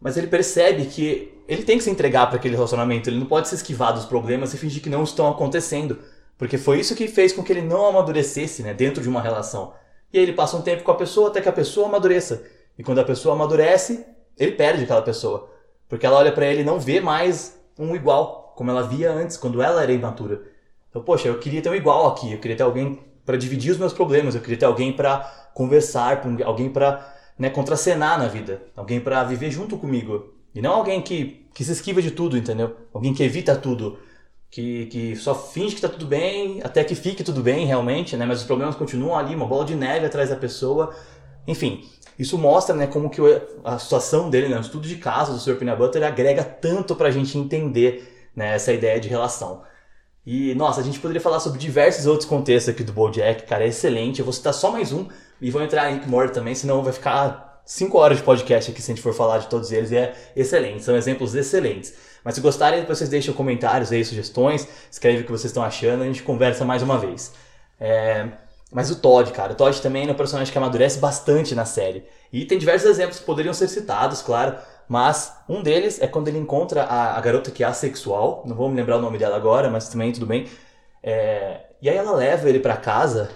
mas 0.01 0.17
ele 0.17 0.27
percebe 0.27 0.85
que 0.85 1.41
ele 1.47 1.63
tem 1.63 1.77
que 1.77 1.83
se 1.83 1.89
entregar 1.89 2.27
para 2.27 2.37
aquele 2.37 2.55
relacionamento, 2.55 3.09
ele 3.09 3.19
não 3.19 3.25
pode 3.25 3.47
se 3.47 3.55
esquivar 3.55 3.93
dos 3.93 4.05
problemas 4.05 4.53
e 4.53 4.57
fingir 4.57 4.81
que 4.81 4.89
não 4.89 5.03
estão 5.03 5.29
acontecendo. 5.29 5.99
Porque 6.37 6.57
foi 6.57 6.79
isso 6.79 6.95
que 6.95 7.07
fez 7.07 7.31
com 7.31 7.43
que 7.43 7.53
ele 7.53 7.61
não 7.61 7.85
amadurecesse, 7.87 8.63
né, 8.63 8.73
dentro 8.73 9.01
de 9.01 9.07
uma 9.07 9.21
relação. 9.21 9.73
E 10.11 10.17
aí 10.17 10.23
ele 10.23 10.33
passa 10.33 10.57
um 10.57 10.61
tempo 10.61 10.83
com 10.83 10.91
a 10.91 10.95
pessoa 10.95 11.29
até 11.29 11.39
que 11.39 11.47
a 11.47 11.53
pessoa 11.53 11.87
amadureça. 11.87 12.43
E 12.77 12.83
quando 12.83 12.99
a 12.99 13.03
pessoa 13.03 13.35
amadurece, 13.35 14.05
ele 14.37 14.53
perde 14.53 14.83
aquela 14.83 15.01
pessoa. 15.01 15.49
Porque 15.87 16.05
ela 16.05 16.17
olha 16.17 16.31
para 16.31 16.45
ele 16.45 16.61
e 16.61 16.65
não 16.65 16.79
vê 16.79 17.01
mais 17.01 17.59
um 17.77 17.95
igual, 17.95 18.53
como 18.55 18.71
ela 18.71 18.83
via 18.83 19.11
antes, 19.11 19.37
quando 19.37 19.61
ela 19.61 19.83
era 19.83 19.91
imatura. 19.91 20.41
Então, 20.89 21.01
poxa, 21.01 21.27
eu 21.27 21.39
queria 21.39 21.61
ter 21.61 21.69
um 21.69 21.75
igual 21.75 22.07
aqui, 22.07 22.33
eu 22.33 22.39
queria 22.39 22.57
ter 22.57 22.63
alguém 22.63 22.99
para 23.25 23.37
dividir 23.37 23.71
os 23.71 23.77
meus 23.77 23.93
problemas, 23.93 24.35
eu 24.35 24.41
queria 24.41 24.57
ter 24.57 24.65
alguém 24.65 24.91
para 24.91 25.19
conversar, 25.53 26.21
alguém 26.45 26.69
para 26.69 27.15
né, 27.37 27.49
contracenar 27.49 28.19
na 28.19 28.27
vida, 28.27 28.61
alguém 28.75 28.99
para 28.99 29.23
viver 29.23 29.51
junto 29.51 29.77
comigo. 29.77 30.33
E 30.53 30.61
não 30.61 30.73
alguém 30.73 31.01
que, 31.01 31.45
que 31.53 31.63
se 31.63 31.71
esquiva 31.71 32.01
de 32.01 32.11
tudo, 32.11 32.37
entendeu? 32.37 32.75
Alguém 32.93 33.13
que 33.13 33.23
evita 33.23 33.55
tudo, 33.55 33.97
que, 34.49 34.87
que 34.87 35.15
só 35.15 35.33
finge 35.33 35.75
que 35.75 35.81
tá 35.81 35.87
tudo 35.87 36.05
bem, 36.05 36.61
até 36.61 36.83
que 36.83 36.93
fique 36.93 37.23
tudo 37.23 37.41
bem 37.41 37.65
realmente, 37.65 38.17
né? 38.17 38.25
Mas 38.25 38.41
os 38.41 38.45
problemas 38.45 38.75
continuam 38.75 39.17
ali, 39.17 39.33
uma 39.33 39.45
bola 39.45 39.63
de 39.63 39.75
neve 39.75 40.05
atrás 40.05 40.29
da 40.29 40.35
pessoa. 40.35 40.93
Enfim, 41.47 41.89
isso 42.21 42.37
mostra 42.37 42.75
né, 42.75 42.85
como 42.85 43.09
que 43.09 43.19
a 43.63 43.79
situação 43.79 44.29
dele, 44.29 44.47
né, 44.47 44.57
o 44.57 44.61
estudo 44.61 44.87
de 44.87 44.95
caso 44.95 45.33
do 45.33 45.39
Sr. 45.39 45.55
Peanut 45.55 45.77
Butter 45.79 46.03
agrega 46.03 46.43
tanto 46.43 46.95
pra 46.95 47.09
gente 47.09 47.35
entender 47.35 48.29
né, 48.35 48.53
essa 48.53 48.71
ideia 48.71 48.99
de 48.99 49.09
relação. 49.09 49.63
E, 50.23 50.53
nossa, 50.53 50.81
a 50.81 50.83
gente 50.83 50.99
poderia 50.99 51.19
falar 51.19 51.39
sobre 51.39 51.57
diversos 51.57 52.05
outros 52.05 52.29
contextos 52.29 52.71
aqui 52.71 52.83
do 52.83 52.93
BoJack, 52.93 53.47
cara, 53.47 53.63
é 53.63 53.69
excelente. 53.69 54.19
Eu 54.19 54.25
vou 54.25 54.33
citar 54.33 54.53
só 54.53 54.69
mais 54.69 54.93
um 54.93 55.07
e 55.41 55.49
vou 55.49 55.63
entrar 55.63 55.89
em 55.89 55.95
Rick 55.95 56.07
Morty 56.07 56.31
também, 56.31 56.53
senão 56.53 56.83
vai 56.83 56.93
ficar 56.93 57.63
cinco 57.65 57.97
horas 57.97 58.17
de 58.17 58.23
podcast 58.23 58.69
aqui 58.69 58.81
se 58.81 58.91
a 58.91 58.95
gente 58.95 59.03
for 59.03 59.15
falar 59.15 59.39
de 59.39 59.47
todos 59.47 59.71
eles 59.71 59.89
e 59.89 59.97
é 59.97 60.13
excelente, 60.35 60.83
são 60.83 60.95
exemplos 60.95 61.33
excelentes. 61.33 61.95
Mas 62.23 62.35
se 62.35 62.41
gostarem, 62.41 62.85
vocês 62.85 63.09
deixam 63.09 63.33
comentários 63.33 63.91
aí, 63.91 64.05
sugestões, 64.05 64.67
escreve 64.91 65.21
o 65.21 65.25
que 65.25 65.31
vocês 65.31 65.49
estão 65.49 65.63
achando, 65.63 66.03
a 66.03 66.05
gente 66.05 66.21
conversa 66.21 66.63
mais 66.63 66.83
uma 66.83 66.99
vez. 66.99 67.33
É... 67.79 68.27
Mas 68.71 68.89
o 68.89 68.95
Todd, 68.95 69.31
cara, 69.31 69.53
o 69.53 69.55
Todd 69.55 69.81
também 69.81 70.07
é 70.07 70.11
um 70.11 70.15
personagem 70.15 70.51
que 70.51 70.57
amadurece 70.57 70.99
bastante 70.99 71.53
na 71.53 71.65
série. 71.65 72.05
E 72.31 72.45
tem 72.45 72.57
diversos 72.57 72.89
exemplos 72.89 73.19
que 73.19 73.25
poderiam 73.25 73.53
ser 73.53 73.67
citados, 73.67 74.21
claro, 74.21 74.57
mas 74.87 75.35
um 75.47 75.61
deles 75.61 76.01
é 76.01 76.07
quando 76.07 76.29
ele 76.29 76.37
encontra 76.37 76.83
a, 76.83 77.17
a 77.17 77.21
garota 77.21 77.51
que 77.51 77.63
é 77.63 77.67
assexual, 77.67 78.43
não 78.45 78.55
vou 78.55 78.69
me 78.69 78.75
lembrar 78.75 78.97
o 78.97 79.01
nome 79.01 79.17
dela 79.17 79.35
agora, 79.35 79.69
mas 79.69 79.89
também 79.89 80.11
tudo 80.13 80.25
bem. 80.25 80.47
É, 81.03 81.61
e 81.81 81.89
aí 81.89 81.97
ela 81.97 82.13
leva 82.13 82.47
ele 82.49 82.59
para 82.59 82.77
casa 82.77 83.29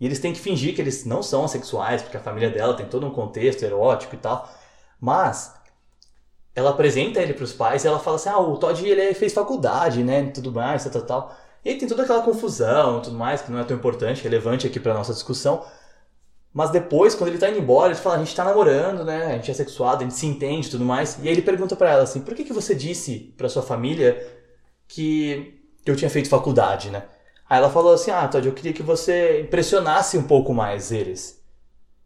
e 0.00 0.06
eles 0.06 0.18
têm 0.18 0.32
que 0.32 0.40
fingir 0.40 0.74
que 0.74 0.80
eles 0.80 1.04
não 1.04 1.22
são 1.22 1.44
assexuais, 1.44 2.02
porque 2.02 2.16
a 2.16 2.20
família 2.20 2.50
dela 2.50 2.74
tem 2.74 2.86
todo 2.86 3.06
um 3.06 3.10
contexto 3.10 3.62
erótico 3.62 4.14
e 4.16 4.18
tal. 4.18 4.48
Mas 5.00 5.54
ela 6.54 6.70
apresenta 6.70 7.20
ele 7.20 7.34
para 7.34 7.44
os 7.44 7.52
pais 7.52 7.84
e 7.84 7.88
ela 7.88 7.98
fala 7.98 8.16
assim: 8.16 8.28
ah, 8.28 8.38
o 8.38 8.56
Todd 8.56 8.84
ele 8.86 9.14
fez 9.14 9.32
faculdade, 9.32 10.02
né? 10.02 10.30
Tudo 10.30 10.52
mais, 10.52 10.84
tal, 10.84 10.92
tal, 10.92 11.02
tal. 11.02 11.36
E 11.64 11.70
aí 11.70 11.78
tem 11.78 11.88
toda 11.88 12.02
aquela 12.02 12.22
confusão 12.22 13.00
tudo 13.00 13.16
mais, 13.16 13.42
que 13.42 13.52
não 13.52 13.60
é 13.60 13.64
tão 13.64 13.76
importante, 13.76 14.22
relevante 14.22 14.66
aqui 14.66 14.80
para 14.80 14.94
nossa 14.94 15.12
discussão. 15.12 15.64
Mas 16.52 16.70
depois, 16.70 17.14
quando 17.14 17.28
ele 17.30 17.38
tá 17.38 17.48
indo 17.48 17.58
embora, 17.58 17.92
ele 17.92 18.00
fala, 18.00 18.16
a 18.16 18.18
gente 18.18 18.34
tá 18.34 18.44
namorando, 18.44 19.04
né? 19.04 19.26
A 19.26 19.32
gente 19.36 19.50
é 19.50 19.54
sexuado, 19.54 20.02
a 20.02 20.02
gente 20.02 20.14
se 20.14 20.26
entende 20.26 20.70
tudo 20.70 20.84
mais. 20.84 21.18
E 21.22 21.28
aí 21.28 21.34
ele 21.34 21.42
pergunta 21.42 21.74
para 21.74 21.90
ela 21.90 22.02
assim, 22.02 22.20
por 22.20 22.34
que, 22.34 22.44
que 22.44 22.52
você 22.52 22.74
disse 22.74 23.32
pra 23.38 23.48
sua 23.48 23.62
família 23.62 24.26
que 24.86 25.58
eu 25.86 25.96
tinha 25.96 26.10
feito 26.10 26.28
faculdade, 26.28 26.90
né? 26.90 27.04
Aí 27.48 27.58
ela 27.58 27.70
falou 27.70 27.94
assim, 27.94 28.10
ah, 28.10 28.28
Todd, 28.28 28.46
eu 28.46 28.52
queria 28.52 28.72
que 28.72 28.82
você 28.82 29.40
impressionasse 29.40 30.18
um 30.18 30.22
pouco 30.24 30.52
mais 30.52 30.92
eles. 30.92 31.42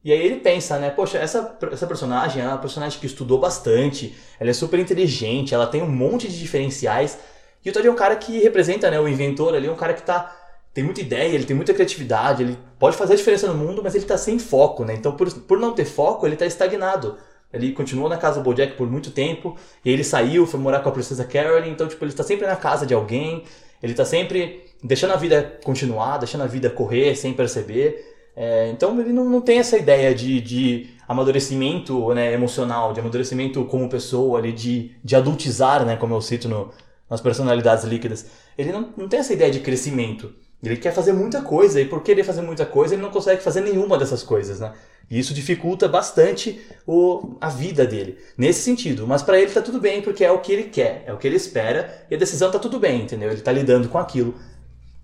E 0.04 0.12
aí 0.12 0.20
ele 0.20 0.36
pensa, 0.36 0.78
né? 0.78 0.90
Poxa, 0.90 1.18
essa, 1.18 1.58
essa 1.72 1.86
personagem 1.86 2.40
é 2.40 2.46
uma 2.46 2.58
personagem 2.58 3.00
que 3.00 3.06
estudou 3.06 3.40
bastante, 3.40 4.14
ela 4.38 4.50
é 4.50 4.52
super 4.52 4.78
inteligente, 4.78 5.52
ela 5.52 5.66
tem 5.66 5.82
um 5.82 5.90
monte 5.90 6.28
de 6.28 6.38
diferenciais 6.38 7.18
e 7.66 7.70
o 7.70 7.72
Todd 7.72 7.84
é 7.84 7.90
um 7.90 7.96
cara 7.96 8.14
que 8.14 8.38
representa, 8.38 8.88
né, 8.88 9.00
o 9.00 9.08
inventor 9.08 9.52
ali, 9.52 9.68
um 9.68 9.74
cara 9.74 9.92
que 9.92 10.02
tá 10.02 10.32
tem 10.72 10.84
muita 10.84 11.00
ideia, 11.00 11.34
ele 11.34 11.44
tem 11.44 11.56
muita 11.56 11.74
criatividade, 11.74 12.42
ele 12.44 12.56
pode 12.78 12.96
fazer 12.96 13.14
a 13.14 13.16
diferença 13.16 13.48
no 13.48 13.54
mundo, 13.54 13.80
mas 13.82 13.96
ele 13.96 14.04
tá 14.04 14.16
sem 14.16 14.38
foco, 14.38 14.84
né? 14.84 14.94
Então, 14.94 15.16
por, 15.16 15.32
por 15.32 15.58
não 15.58 15.72
ter 15.72 15.84
foco, 15.86 16.26
ele 16.26 16.36
tá 16.36 16.46
estagnado. 16.46 17.16
Ele 17.52 17.72
continuou 17.72 18.08
na 18.08 18.18
casa 18.18 18.38
do 18.38 18.44
Bojack 18.44 18.74
por 18.74 18.88
muito 18.88 19.10
tempo, 19.10 19.56
e 19.84 19.90
ele 19.90 20.04
saiu, 20.04 20.46
foi 20.46 20.60
morar 20.60 20.80
com 20.80 20.90
a 20.90 20.92
princesa 20.92 21.24
Carolyn, 21.24 21.70
então, 21.70 21.88
tipo, 21.88 22.04
ele 22.04 22.12
tá 22.12 22.22
sempre 22.22 22.46
na 22.46 22.54
casa 22.54 22.86
de 22.86 22.94
alguém, 22.94 23.42
ele 23.82 23.94
tá 23.94 24.04
sempre 24.04 24.64
deixando 24.80 25.14
a 25.14 25.16
vida 25.16 25.58
continuar, 25.64 26.18
deixando 26.18 26.44
a 26.44 26.46
vida 26.46 26.70
correr 26.70 27.16
sem 27.16 27.32
perceber. 27.32 28.14
É, 28.36 28.68
então, 28.68 29.00
ele 29.00 29.12
não, 29.12 29.24
não 29.24 29.40
tem 29.40 29.58
essa 29.58 29.78
ideia 29.78 30.14
de, 30.14 30.40
de 30.40 30.90
amadurecimento 31.08 32.12
né, 32.12 32.32
emocional, 32.32 32.92
de 32.92 33.00
amadurecimento 33.00 33.64
como 33.64 33.88
pessoa, 33.88 34.38
ali, 34.38 34.52
de, 34.52 34.92
de 35.02 35.16
adultizar, 35.16 35.84
né, 35.86 35.96
como 35.96 36.14
eu 36.14 36.20
cito 36.20 36.48
no, 36.48 36.70
nas 37.08 37.20
personalidades 37.20 37.84
líquidas. 37.84 38.26
Ele 38.56 38.72
não, 38.72 38.92
não 38.96 39.08
tem 39.08 39.20
essa 39.20 39.32
ideia 39.32 39.50
de 39.50 39.60
crescimento. 39.60 40.34
Ele 40.62 40.76
quer 40.76 40.92
fazer 40.92 41.12
muita 41.12 41.42
coisa 41.42 41.80
e 41.80 41.84
por 41.84 42.02
querer 42.02 42.24
fazer 42.24 42.42
muita 42.42 42.64
coisa 42.64 42.94
ele 42.94 43.02
não 43.02 43.10
consegue 43.10 43.42
fazer 43.42 43.60
nenhuma 43.60 43.98
dessas 43.98 44.22
coisas, 44.22 44.58
né? 44.58 44.72
E 45.08 45.18
isso 45.18 45.34
dificulta 45.34 45.86
bastante 45.86 46.60
o, 46.86 47.36
a 47.40 47.48
vida 47.48 47.86
dele, 47.86 48.18
nesse 48.36 48.62
sentido. 48.62 49.06
Mas 49.06 49.22
para 49.22 49.38
ele 49.38 49.52
tá 49.52 49.62
tudo 49.62 49.80
bem 49.80 50.02
porque 50.02 50.24
é 50.24 50.32
o 50.32 50.40
que 50.40 50.52
ele 50.52 50.64
quer, 50.64 51.04
é 51.06 51.12
o 51.12 51.18
que 51.18 51.26
ele 51.26 51.36
espera 51.36 52.06
e 52.10 52.14
a 52.14 52.18
decisão 52.18 52.50
tá 52.50 52.58
tudo 52.58 52.80
bem, 52.80 53.02
entendeu? 53.02 53.30
Ele 53.30 53.40
tá 53.40 53.52
lidando 53.52 53.88
com 53.88 53.98
aquilo. 53.98 54.34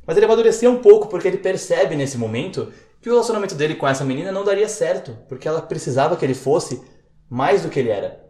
Mas 0.05 0.16
ele 0.16 0.26
amadureceu 0.26 0.70
um 0.70 0.78
pouco 0.78 1.07
porque 1.07 1.28
ele 1.28 1.36
percebe 1.36 1.94
nesse 1.94 2.18
momento 2.18 2.72
que 3.00 3.09
o 3.09 3.12
relacionamento 3.12 3.55
dele 3.55 3.76
com 3.76 3.86
essa 3.86 4.05
menina 4.05 4.32
não 4.32 4.44
daria 4.44 4.68
certo, 4.68 5.16
porque 5.28 5.46
ela 5.46 5.61
precisava 5.61 6.16
que 6.16 6.24
ele 6.24 6.34
fosse 6.34 6.82
mais 7.28 7.62
do 7.62 7.68
que 7.68 7.78
ele 7.78 7.90
era. 7.90 8.20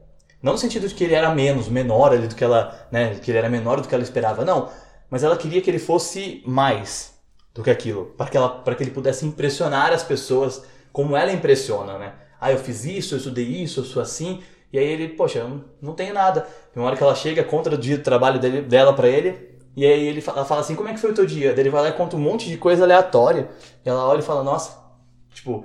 Não 0.42 0.52
no 0.52 0.58
sentido 0.58 0.88
de 0.88 0.94
que 0.94 1.04
ele 1.04 1.14
era 1.14 1.32
menos, 1.34 1.68
menor 1.68 2.12
ali 2.12 2.26
do 2.26 2.34
que 2.34 2.42
ela, 2.42 2.86
né, 2.90 3.14
que 3.14 3.30
ele 3.30 3.38
era 3.38 3.48
menor 3.48 3.80
do 3.80 3.86
que 3.86 3.94
ela 3.94 4.02
esperava, 4.02 4.44
não. 4.44 4.68
Mas 5.08 5.22
ela 5.22 5.36
queria 5.36 5.62
que 5.62 5.70
ele 5.70 5.78
fosse 5.78 6.42
mais 6.44 7.14
do 7.54 7.62
que 7.62 7.70
aquilo, 7.70 8.06
para 8.16 8.28
que, 8.28 8.36
ela, 8.36 8.48
para 8.48 8.74
que 8.74 8.82
ele 8.82 8.90
pudesse 8.90 9.24
impressionar 9.24 9.92
as 9.92 10.02
pessoas 10.02 10.64
como 10.92 11.16
ela 11.16 11.32
impressiona, 11.32 11.98
né? 11.98 12.14
Ah, 12.40 12.50
eu 12.50 12.58
fiz 12.58 12.84
isso, 12.84 13.14
eu 13.14 13.18
estudei 13.18 13.44
isso, 13.44 13.80
eu 13.80 13.84
sou 13.84 14.02
assim. 14.02 14.42
E 14.72 14.78
aí 14.78 14.84
ele, 14.84 15.08
poxa, 15.10 15.38
eu 15.38 15.60
não, 15.80 15.94
tenho 15.94 16.12
nada. 16.12 16.40
Tem 16.72 16.82
uma 16.82 16.86
hora 16.86 16.96
que 16.96 17.02
ela 17.02 17.14
chega, 17.14 17.44
contra 17.44 17.74
o 17.74 17.78
dia 17.78 17.96
de 17.96 18.02
trabalho 18.02 18.40
dele, 18.40 18.62
dela 18.62 18.92
para 18.92 19.06
ele, 19.06 19.52
e 19.76 19.86
aí 19.86 20.06
ele 20.06 20.20
fala, 20.20 20.38
ela 20.38 20.46
fala 20.46 20.60
assim, 20.60 20.74
como 20.74 20.88
é 20.88 20.92
que 20.92 21.00
foi 21.00 21.12
o 21.12 21.14
teu 21.14 21.24
dia? 21.24 21.52
Daí 21.52 21.60
ele 21.60 21.70
vai 21.70 21.82
lá 21.82 21.88
e 21.88 21.92
conta 21.92 22.16
um 22.16 22.20
monte 22.20 22.48
de 22.48 22.58
coisa 22.58 22.84
aleatória. 22.84 23.48
E 23.84 23.88
ela 23.88 24.06
olha 24.06 24.20
e 24.20 24.22
fala, 24.22 24.42
nossa, 24.42 24.76
tipo, 25.32 25.64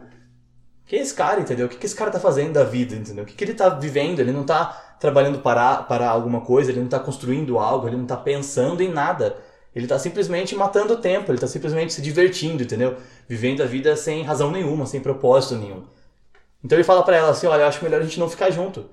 quem 0.87 0.99
é 0.99 1.01
esse 1.01 1.13
cara, 1.13 1.41
entendeu? 1.41 1.65
O 1.65 1.69
que, 1.69 1.75
que 1.75 1.85
esse 1.85 1.95
cara 1.95 2.09
tá 2.09 2.19
fazendo 2.19 2.53
da 2.53 2.63
vida, 2.63 2.95
entendeu? 2.95 3.25
O 3.25 3.27
que, 3.27 3.33
que 3.33 3.43
ele 3.43 3.53
tá 3.53 3.67
vivendo? 3.69 4.19
Ele 4.19 4.31
não 4.31 4.43
tá 4.43 4.95
trabalhando 4.99 5.39
para, 5.39 5.83
para 5.83 6.09
alguma 6.09 6.41
coisa, 6.41 6.71
ele 6.71 6.79
não 6.79 6.87
tá 6.87 6.99
construindo 6.99 7.59
algo, 7.59 7.87
ele 7.87 7.97
não 7.97 8.05
tá 8.05 8.15
pensando 8.15 8.81
em 8.81 8.89
nada. 8.89 9.35
Ele 9.75 9.85
tá 9.85 9.99
simplesmente 9.99 10.55
matando 10.55 10.93
o 10.93 10.97
tempo, 10.97 11.29
ele 11.29 11.37
tá 11.37 11.45
simplesmente 11.45 11.93
se 11.93 12.01
divertindo, 12.01 12.63
entendeu? 12.63 12.95
Vivendo 13.27 13.61
a 13.61 13.65
vida 13.65 13.95
sem 13.95 14.23
razão 14.23 14.49
nenhuma, 14.49 14.85
sem 14.85 15.01
propósito 15.01 15.55
nenhum. 15.55 15.83
Então 16.63 16.77
ele 16.77 16.83
fala 16.83 17.03
para 17.03 17.17
ela 17.17 17.29
assim, 17.29 17.47
olha, 17.47 17.61
eu 17.61 17.67
acho 17.67 17.83
melhor 17.83 18.01
a 18.01 18.03
gente 18.03 18.19
não 18.19 18.29
ficar 18.29 18.49
junto. 18.49 18.89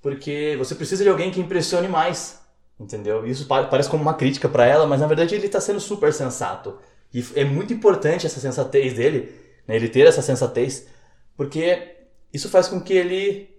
Porque 0.00 0.54
você 0.56 0.74
precisa 0.74 1.02
de 1.02 1.10
alguém 1.10 1.30
que 1.30 1.40
impressione 1.40 1.88
mais, 1.88 2.40
entendeu? 2.78 3.26
Isso 3.26 3.46
parece 3.46 3.90
como 3.90 4.02
uma 4.02 4.14
crítica 4.14 4.48
para 4.48 4.64
ela, 4.64 4.86
mas 4.86 5.00
na 5.00 5.06
verdade 5.06 5.34
ele 5.34 5.48
tá 5.48 5.60
sendo 5.60 5.80
super 5.80 6.12
sensato. 6.12 6.78
E 7.12 7.24
é 7.34 7.44
muito 7.44 7.72
importante 7.74 8.26
essa 8.26 8.40
sensatez 8.40 8.94
dele, 8.94 9.34
né? 9.66 9.76
ele 9.76 9.88
ter 9.88 10.06
essa 10.06 10.22
sensatez, 10.22 10.86
porque 11.36 11.96
isso 12.32 12.48
faz 12.48 12.68
com 12.68 12.80
que 12.80 12.92
ele 12.92 13.50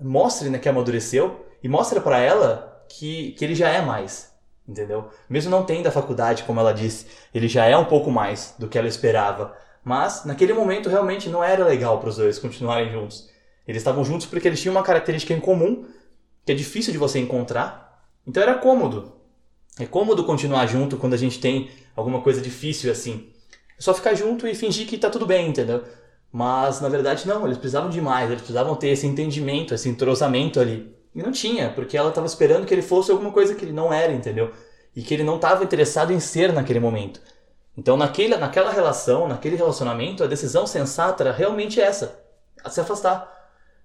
mostre 0.00 0.50
né, 0.50 0.58
que 0.58 0.68
amadureceu 0.68 1.46
e 1.62 1.68
mostre 1.68 2.00
para 2.00 2.18
ela 2.18 2.84
que, 2.88 3.32
que 3.32 3.44
ele 3.44 3.54
já 3.54 3.68
é 3.68 3.80
mais, 3.80 4.32
entendeu? 4.66 5.10
Mesmo 5.28 5.50
não 5.50 5.64
tendo 5.64 5.86
a 5.86 5.92
faculdade, 5.92 6.44
como 6.44 6.60
ela 6.60 6.72
disse, 6.72 7.06
ele 7.34 7.48
já 7.48 7.64
é 7.64 7.76
um 7.76 7.84
pouco 7.84 8.10
mais 8.10 8.54
do 8.58 8.68
que 8.68 8.78
ela 8.78 8.88
esperava. 8.88 9.56
Mas 9.84 10.24
naquele 10.24 10.52
momento 10.52 10.88
realmente 10.88 11.28
não 11.28 11.42
era 11.42 11.64
legal 11.64 11.98
para 11.98 12.08
os 12.08 12.16
dois 12.16 12.38
continuarem 12.38 12.90
juntos. 12.90 13.30
Eles 13.66 13.80
estavam 13.80 14.04
juntos 14.04 14.26
porque 14.26 14.48
eles 14.48 14.60
tinham 14.60 14.74
uma 14.74 14.82
característica 14.82 15.32
em 15.32 15.40
comum 15.40 15.86
que 16.44 16.52
é 16.52 16.54
difícil 16.54 16.92
de 16.92 16.98
você 16.98 17.18
encontrar. 17.18 18.06
Então 18.26 18.42
era 18.42 18.54
cômodo. 18.54 19.12
É 19.78 19.84
cômodo 19.84 20.24
continuar 20.24 20.66
junto 20.66 20.96
quando 20.96 21.14
a 21.14 21.18
gente 21.18 21.38
tem 21.40 21.70
alguma 21.94 22.20
coisa 22.20 22.40
difícil 22.40 22.90
assim. 22.90 23.28
É 23.78 23.82
só 23.82 23.92
ficar 23.92 24.14
junto 24.14 24.46
e 24.46 24.54
fingir 24.54 24.86
que 24.86 24.96
tá 24.96 25.10
tudo 25.10 25.26
bem, 25.26 25.48
entendeu? 25.48 25.84
Mas 26.36 26.82
na 26.82 26.90
verdade 26.90 27.26
não, 27.26 27.46
eles 27.46 27.56
precisavam 27.56 27.88
de 27.88 27.98
mais, 27.98 28.26
eles 28.26 28.42
precisavam 28.42 28.74
ter 28.76 28.88
esse 28.88 29.06
entendimento, 29.06 29.72
esse 29.72 29.88
entrosamento 29.88 30.60
ali. 30.60 30.94
E 31.14 31.22
não 31.22 31.32
tinha, 31.32 31.70
porque 31.70 31.96
ela 31.96 32.10
estava 32.10 32.26
esperando 32.26 32.66
que 32.66 32.74
ele 32.74 32.82
fosse 32.82 33.10
alguma 33.10 33.32
coisa 33.32 33.54
que 33.54 33.64
ele 33.64 33.72
não 33.72 33.90
era, 33.90 34.12
entendeu? 34.12 34.52
E 34.94 35.00
que 35.00 35.14
ele 35.14 35.24
não 35.24 35.36
estava 35.36 35.64
interessado 35.64 36.12
em 36.12 36.20
ser 36.20 36.52
naquele 36.52 36.78
momento. 36.78 37.22
Então, 37.74 37.96
naquele, 37.96 38.36
naquela 38.36 38.70
relação, 38.70 39.26
naquele 39.26 39.56
relacionamento, 39.56 40.22
a 40.22 40.26
decisão 40.26 40.66
sensata 40.66 41.22
era 41.22 41.32
realmente 41.32 41.80
essa: 41.80 42.22
a 42.62 42.68
se 42.68 42.82
afastar. 42.82 43.32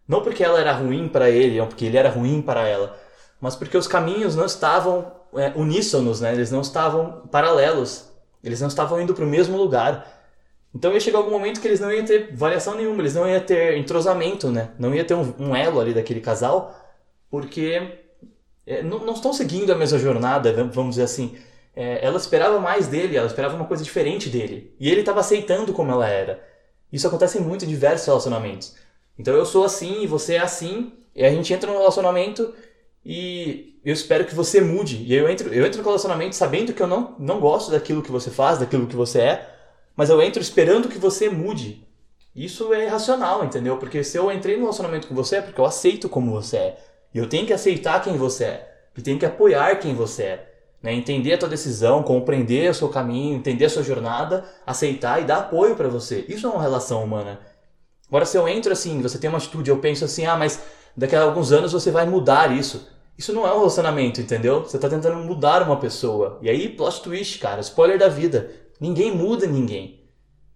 Não 0.05 0.21
porque 0.21 0.43
ela 0.43 0.59
era 0.59 0.73
ruim 0.73 1.07
para 1.07 1.29
ele, 1.29 1.57
ou 1.57 1.67
porque 1.67 1.85
ele 1.85 1.95
era 1.95 2.09
ruim 2.09 2.41
para 2.41 2.67
ela, 2.67 2.99
mas 3.39 3.55
porque 3.55 3.77
os 3.77 3.87
caminhos 3.87 4.35
não 4.35 4.45
estavam 4.45 5.09
é, 5.35 5.53
uníssonos, 5.55 6.19
né? 6.19 6.33
eles 6.33 6.51
não 6.51 6.59
estavam 6.59 7.29
paralelos, 7.31 8.09
eles 8.43 8.59
não 8.59 8.67
estavam 8.67 8.99
indo 8.99 9.13
para 9.13 9.23
o 9.23 9.27
mesmo 9.27 9.55
lugar. 9.55 10.19
Então 10.73 10.93
ia 10.93 10.99
chegar 10.99 11.17
algum 11.19 11.31
momento 11.31 11.59
que 11.59 11.67
eles 11.67 11.79
não 11.79 11.91
iam 11.91 12.05
ter 12.05 12.33
variação 12.33 12.75
nenhuma, 12.75 13.01
eles 13.01 13.13
não 13.13 13.27
iam 13.27 13.41
ter 13.41 13.77
entrosamento, 13.77 14.49
né? 14.49 14.71
Não 14.79 14.95
ia 14.95 15.03
ter 15.03 15.13
um, 15.13 15.33
um 15.37 15.55
elo 15.55 15.79
ali 15.79 15.93
daquele 15.93 16.21
casal, 16.21 16.75
porque 17.29 17.99
é, 18.65 18.81
não, 18.81 18.99
não, 18.99 19.13
estão 19.13 19.33
seguindo 19.33 19.71
a 19.71 19.75
mesma 19.75 19.97
jornada, 19.99 20.53
vamos 20.71 20.91
dizer 20.91 21.03
assim. 21.03 21.37
é, 21.75 22.05
ela 22.05 22.17
esperava 22.17 22.59
mais 22.59 22.87
dele, 22.87 23.17
ela 23.17 23.27
esperava 23.27 23.55
uma 23.55 23.65
coisa 23.65 23.83
diferente 23.83 24.29
dele. 24.29 24.73
E 24.79 24.89
ele 24.89 25.01
estava 25.01 25.19
aceitando 25.19 25.73
como 25.73 25.91
ela 25.91 26.07
era. 26.07 26.41
Isso 26.91 27.07
acontece 27.07 27.39
muito 27.39 27.65
em 27.65 27.67
diversos 27.67 28.07
relacionamentos. 28.07 28.75
Então 29.17 29.33
eu 29.35 29.45
sou 29.45 29.63
assim 29.63 30.03
e 30.03 30.07
você 30.07 30.35
é 30.35 30.39
assim, 30.39 30.93
e 31.15 31.23
a 31.23 31.29
gente 31.29 31.53
entra 31.53 31.71
no 31.71 31.77
relacionamento 31.77 32.53
e 33.05 33.79
eu 33.83 33.93
espero 33.93 34.25
que 34.25 34.35
você 34.35 34.61
mude. 34.61 34.97
E 35.03 35.13
eu 35.13 35.29
entro, 35.29 35.53
eu 35.53 35.65
entro 35.65 35.79
no 35.79 35.87
relacionamento 35.87 36.35
sabendo 36.35 36.73
que 36.73 36.81
eu 36.81 36.87
não, 36.87 37.15
não 37.19 37.39
gosto 37.39 37.71
daquilo 37.71 38.01
que 38.01 38.11
você 38.11 38.29
faz, 38.29 38.59
daquilo 38.59 38.87
que 38.87 38.95
você 38.95 39.19
é, 39.21 39.50
mas 39.95 40.09
eu 40.09 40.21
entro 40.21 40.41
esperando 40.41 40.89
que 40.89 40.97
você 40.97 41.29
mude. 41.29 41.87
Isso 42.35 42.73
é 42.73 42.85
irracional, 42.85 43.43
entendeu? 43.43 43.77
Porque 43.77 44.03
se 44.03 44.17
eu 44.17 44.31
entrei 44.31 44.55
no 44.55 44.61
relacionamento 44.61 45.07
com 45.07 45.15
você 45.15 45.37
é 45.37 45.41
porque 45.41 45.59
eu 45.59 45.65
aceito 45.65 46.07
como 46.07 46.31
você 46.31 46.57
é. 46.57 46.77
E 47.13 47.17
eu 47.17 47.27
tenho 47.27 47.45
que 47.45 47.53
aceitar 47.53 48.01
quem 48.01 48.17
você 48.17 48.45
é. 48.45 48.71
E 48.97 49.01
tenho 49.01 49.19
que 49.19 49.25
apoiar 49.25 49.75
quem 49.75 49.93
você 49.93 50.23
é. 50.23 50.51
Né? 50.81 50.93
Entender 50.93 51.33
a 51.33 51.37
tua 51.37 51.49
decisão, 51.49 52.03
compreender 52.03 52.71
o 52.71 52.73
seu 52.73 52.89
caminho, 52.89 53.35
entender 53.35 53.65
a 53.65 53.69
sua 53.69 53.83
jornada, 53.83 54.45
aceitar 54.65 55.21
e 55.21 55.25
dar 55.25 55.39
apoio 55.39 55.75
para 55.75 55.89
você. 55.89 56.25
Isso 56.27 56.47
é 56.47 56.49
uma 56.49 56.61
relação 56.61 57.03
humana. 57.03 57.39
Agora, 58.07 58.25
se 58.25 58.37
eu 58.37 58.47
entro 58.47 58.71
assim, 58.71 59.01
você 59.01 59.17
tem 59.17 59.29
uma 59.29 59.37
atitude, 59.37 59.69
eu 59.69 59.77
penso 59.77 60.05
assim, 60.05 60.25
ah, 60.25 60.35
mas 60.35 60.61
daqui 60.95 61.15
a 61.15 61.21
alguns 61.21 61.51
anos 61.51 61.71
você 61.71 61.91
vai 61.91 62.05
mudar 62.05 62.51
isso. 62.51 62.87
Isso 63.17 63.33
não 63.33 63.45
é 63.45 63.53
um 63.53 63.57
relacionamento, 63.59 64.19
entendeu? 64.19 64.63
Você 64.63 64.79
tá 64.79 64.89
tentando 64.89 65.17
mudar 65.17 65.61
uma 65.63 65.77
pessoa. 65.77 66.39
E 66.41 66.49
aí, 66.49 66.69
plot 66.69 67.03
twist, 67.03 67.39
cara, 67.39 67.61
spoiler 67.61 67.99
da 67.99 68.07
vida. 68.07 68.51
Ninguém 68.81 69.15
muda 69.15 69.45
ninguém. 69.45 70.09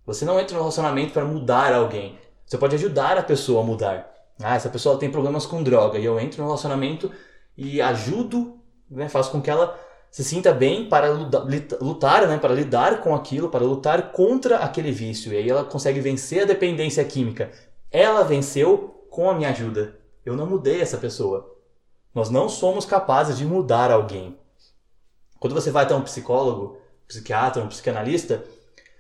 Você 0.03 0.25
não 0.25 0.39
entra 0.39 0.55
no 0.55 0.61
relacionamento 0.61 1.13
para 1.13 1.23
mudar 1.23 1.71
alguém. 1.71 2.17
Você 2.43 2.57
pode 2.57 2.73
ajudar 2.73 3.19
a 3.19 3.23
pessoa 3.23 3.61
a 3.61 3.63
mudar. 3.63 4.11
Ah, 4.41 4.55
essa 4.55 4.67
pessoa 4.67 4.97
tem 4.97 5.11
problemas 5.11 5.45
com 5.45 5.61
droga. 5.61 5.99
E 5.99 6.05
eu 6.05 6.19
entro 6.19 6.41
no 6.41 6.47
relacionamento 6.47 7.11
e 7.55 7.79
ajudo, 7.79 8.59
né, 8.89 9.07
faço 9.07 9.29
com 9.31 9.39
que 9.39 9.49
ela 9.49 9.79
se 10.09 10.23
sinta 10.23 10.51
bem 10.51 10.89
para 10.89 11.11
lutar, 11.79 12.27
né, 12.27 12.39
para 12.39 12.55
lidar 12.55 13.01
com 13.01 13.13
aquilo, 13.13 13.49
para 13.49 13.63
lutar 13.63 14.11
contra 14.11 14.57
aquele 14.57 14.91
vício. 14.91 15.31
E 15.31 15.37
aí 15.37 15.47
ela 15.47 15.63
consegue 15.63 15.99
vencer 15.99 16.41
a 16.41 16.45
dependência 16.45 17.05
química. 17.05 17.51
Ela 17.91 18.23
venceu 18.23 19.05
com 19.11 19.29
a 19.29 19.35
minha 19.35 19.51
ajuda. 19.51 19.99
Eu 20.25 20.35
não 20.35 20.47
mudei 20.47 20.81
essa 20.81 20.97
pessoa. 20.97 21.55
Nós 22.13 22.31
não 22.31 22.49
somos 22.49 22.85
capazes 22.85 23.37
de 23.37 23.45
mudar 23.45 23.91
alguém. 23.91 24.35
Quando 25.39 25.53
você 25.53 25.69
vai 25.69 25.83
até 25.83 25.93
um 25.93 26.01
psicólogo, 26.01 26.77
psiquiatra, 27.07 27.63
um 27.63 27.67
psicanalista, 27.67 28.43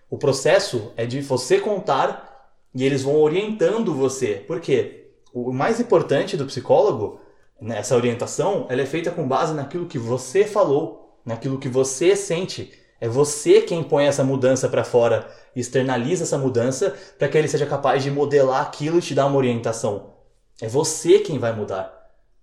o 0.09 0.17
processo 0.17 0.91
é 0.95 1.05
de 1.05 1.21
você 1.21 1.59
contar 1.59 2.51
e 2.73 2.83
eles 2.83 3.03
vão 3.03 3.15
orientando 3.15 3.93
você. 3.93 4.35
Por 4.47 4.59
quê? 4.59 5.11
O 5.33 5.51
mais 5.51 5.79
importante 5.79 6.37
do 6.37 6.45
psicólogo, 6.45 7.19
nessa 7.59 7.95
orientação, 7.95 8.67
ela 8.69 8.81
é 8.81 8.85
feita 8.85 9.11
com 9.11 9.27
base 9.27 9.53
naquilo 9.53 9.87
que 9.87 9.97
você 9.97 10.45
falou 10.45 11.05
naquilo 11.25 11.57
que 11.57 11.67
você 11.67 12.15
sente. 12.15 12.71
É 13.01 13.09
você 13.09 13.61
quem 13.61 13.83
põe 13.83 14.05
essa 14.05 14.23
mudança 14.23 14.69
para 14.69 14.83
fora, 14.83 15.29
externaliza 15.55 16.23
essa 16.23 16.37
mudança 16.37 16.95
para 17.17 17.27
que 17.27 17.37
ele 17.37 17.47
seja 17.47 17.65
capaz 17.65 18.03
de 18.03 18.11
modelar 18.11 18.61
aquilo 18.61 18.99
e 18.99 19.01
te 19.01 19.15
dar 19.15 19.25
uma 19.25 19.37
orientação. 19.37 20.13
É 20.61 20.67
você 20.67 21.19
quem 21.19 21.39
vai 21.39 21.53
mudar. 21.53 21.91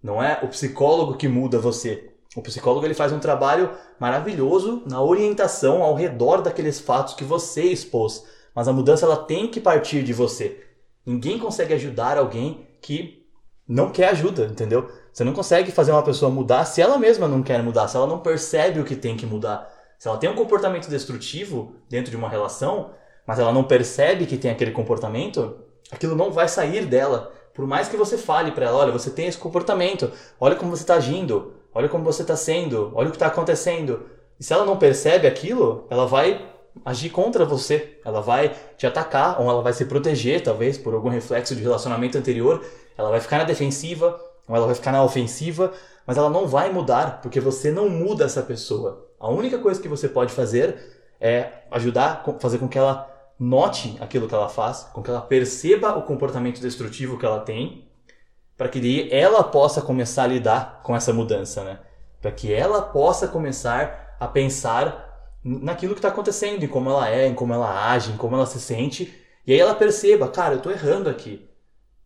Não 0.03 0.23
é 0.23 0.41
o 0.43 0.49
psicólogo 0.49 1.17
que 1.17 1.29
muda 1.29 1.59
você. 1.59 2.12
O 2.35 2.43
psicólogo 2.43 2.87
ele 2.87 2.95
faz 2.95 3.13
um 3.13 3.19
trabalho 3.19 3.71
maravilhoso 4.01 4.83
na 4.87 5.03
orientação 5.03 5.83
ao 5.83 5.95
redor 5.95 6.41
daqueles 6.41 6.81
fatos 6.81 7.15
que 7.15 7.25
você 7.25 7.65
expôs. 7.65 8.25
Mas 8.55 8.69
a 8.69 8.73
mudança 8.73 9.05
ela 9.05 9.17
tem 9.17 9.49
que 9.49 9.61
partir 9.61 10.03
de 10.03 10.13
você. 10.13 10.65
Ninguém 11.05 11.39
consegue 11.39 11.75
ajudar 11.75 12.17
alguém 12.17 12.67
que 12.81 13.27
não 13.69 13.91
quer 13.91 14.09
ajuda, 14.09 14.45
entendeu? 14.45 14.91
Você 15.13 15.25
não 15.25 15.33
consegue 15.33 15.71
fazer 15.71 15.93
uma 15.93 16.03
pessoa 16.03 16.31
mudar 16.31 16.65
se 16.65 16.81
ela 16.81 16.99
mesma 16.99 17.29
não 17.29 17.43
quer 17.43 17.63
mudar, 17.63 17.89
se 17.89 17.97
ela 17.97 18.07
não 18.07 18.19
percebe 18.19 18.81
o 18.81 18.85
que 18.85 18.97
tem 18.97 19.17
que 19.17 19.27
mudar. 19.27 19.71
Se 19.99 20.09
ela 20.09 20.17
tem 20.17 20.29
um 20.29 20.35
comportamento 20.35 20.89
destrutivo 20.89 21.77
dentro 21.89 22.11
de 22.11 22.17
uma 22.17 22.29
relação, 22.29 22.91
mas 23.27 23.39
ela 23.39 23.53
não 23.53 23.65
percebe 23.65 24.27
que 24.27 24.37
tem 24.37 24.51
aquele 24.51 24.73
comportamento, 24.73 25.57
aquilo 25.91 26.17
não 26.17 26.31
vai 26.31 26.49
sair 26.49 26.87
dela. 26.87 27.33
Por 27.55 27.67
mais 27.67 27.89
que 27.89 27.97
você 27.97 28.17
fale 28.17 28.53
para 28.53 28.67
ela, 28.67 28.79
olha, 28.79 28.93
você 28.93 29.11
tem 29.11 29.27
esse 29.27 29.39
comportamento, 29.39 30.11
olha 30.41 30.57
como 30.57 30.75
você 30.75 30.83
está 30.83 30.95
agindo, 30.95 31.53
olha 31.75 31.89
como 31.89 32.05
você 32.05 32.23
está 32.23 32.37
sendo, 32.37 32.93
olha 32.95 33.09
o 33.09 33.11
que 33.11 33.17
está 33.17 33.27
acontecendo. 33.27 34.07
E 34.39 34.45
se 34.45 34.53
ela 34.53 34.65
não 34.65 34.77
percebe 34.77 35.27
aquilo, 35.27 35.87
ela 35.91 36.07
vai 36.07 36.49
agir 36.85 37.11
contra 37.11 37.45
você, 37.45 37.99
ela 38.05 38.21
vai 38.21 38.55
te 38.77 38.87
atacar 38.87 39.41
ou 39.41 39.49
ela 39.49 39.63
vai 39.63 39.73
se 39.73 39.85
proteger, 39.85 40.43
talvez 40.43 40.79
por 40.79 40.95
algum 40.95 41.09
reflexo 41.09 41.55
de 41.55 41.63
relacionamento 41.63 42.17
anterior, 42.17 42.65
ela 42.97 43.11
vai 43.11 43.21
ficar 43.21 43.39
na 43.39 43.45
defensiva, 43.45 44.21
ou 44.49 44.57
ela 44.57 44.67
vai 44.67 44.75
ficar 44.75 44.93
na 44.93 45.05
ofensiva, 45.05 45.73
mas 46.07 46.17
ela 46.17 46.31
não 46.31 46.47
vai 46.47 46.73
mudar, 46.73 47.21
porque 47.21 47.41
você 47.41 47.71
não 47.71 47.89
muda 47.89 48.25
essa 48.25 48.43
pessoa. 48.43 49.07
A 49.21 49.29
única 49.31 49.59
coisa 49.59 49.81
que 49.81 49.89
você 49.89 50.09
pode 50.09 50.33
fazer 50.33 50.77
é 51.21 51.49
ajudar, 51.71 52.25
fazer 52.41 52.59
com 52.59 52.69
que 52.69 52.79
ela 52.79 53.09
note 53.39 53.97
aquilo 54.01 54.29
que 54.29 54.35
ela 54.35 54.49
faz, 54.49 54.89
com 54.93 55.03
que 55.03 55.11
ela 55.11 55.21
perceba 55.21 55.97
o 55.97 56.03
comportamento 56.03 56.61
destrutivo 56.61 57.19
que 57.19 57.27
ela 57.27 57.41
tem, 57.41 57.89
para 58.63 58.69
que 58.69 58.79
daí 58.79 59.09
ela 59.11 59.43
possa 59.43 59.83
começar 59.83 60.23
a 60.23 60.29
lidar 60.29 60.81
com 60.85 60.95
essa 60.95 61.13
mudança, 61.13 61.65
né? 61.65 61.81
Para 62.21 62.31
que 62.31 62.55
ela 62.55 62.81
possa 62.81 63.27
começar 63.27 64.17
a 64.21 64.29
pensar 64.29 65.37
naquilo 65.43 65.95
que 65.95 65.99
está 65.99 66.09
acontecendo, 66.09 66.63
em 66.63 66.69
como 66.69 66.89
ela 66.89 67.11
é, 67.11 67.27
em 67.27 67.35
como 67.35 67.53
ela 67.53 67.91
age, 67.91 68.13
em 68.13 68.17
como 68.17 68.37
ela 68.37 68.47
se 68.47 68.61
sente, 68.61 69.13
e 69.45 69.53
aí 69.53 69.59
ela 69.59 69.75
perceba, 69.75 70.29
cara, 70.29 70.55
eu 70.55 70.59
estou 70.59 70.71
errando 70.71 71.11
aqui. 71.11 71.51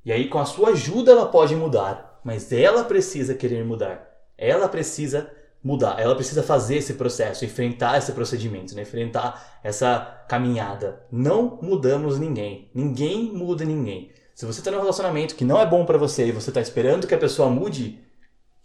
E 0.03 0.11
aí 0.11 0.31
com 0.31 0.39
a 0.39 0.47
sua 0.47 0.71
ajuda 0.71 1.13
ela 1.13 1.27
pode 1.27 1.55
mudar 1.55 2.07
mas 2.25 2.51
ela 2.51 2.83
precisa 2.83 3.35
querer 3.37 3.65
mudar. 3.65 4.11
Ela 4.37 4.67
precisa 4.67 5.31
mudar, 5.63 6.01
ela 6.01 6.17
precisa 6.17 6.43
fazer 6.43 6.79
esse 6.79 6.95
processo, 6.95 7.45
enfrentar 7.45 7.99
esse 7.99 8.11
procedimento, 8.11 8.75
né? 8.75 8.83
enfrentar 8.83 9.61
essa 9.63 10.25
caminhada. 10.27 11.07
Não 11.13 11.61
mudamos 11.63 12.19
ninguém. 12.19 12.69
Ninguém 12.75 13.33
muda 13.33 13.65
ninguém. 13.65 14.11
Se 14.37 14.47
você 14.47 14.61
está 14.61 14.71
num 14.71 14.79
relacionamento 14.79 15.35
que 15.35 15.45
não 15.45 15.59
é 15.59 15.67
bom 15.67 15.85
para 15.85 15.99
você 15.99 16.29
e 16.29 16.33
você 16.33 16.51
está 16.51 16.61
esperando 16.61 17.09
que 17.09 17.15
a 17.15 17.19
pessoa 17.19 17.51
mude, 17.51 17.99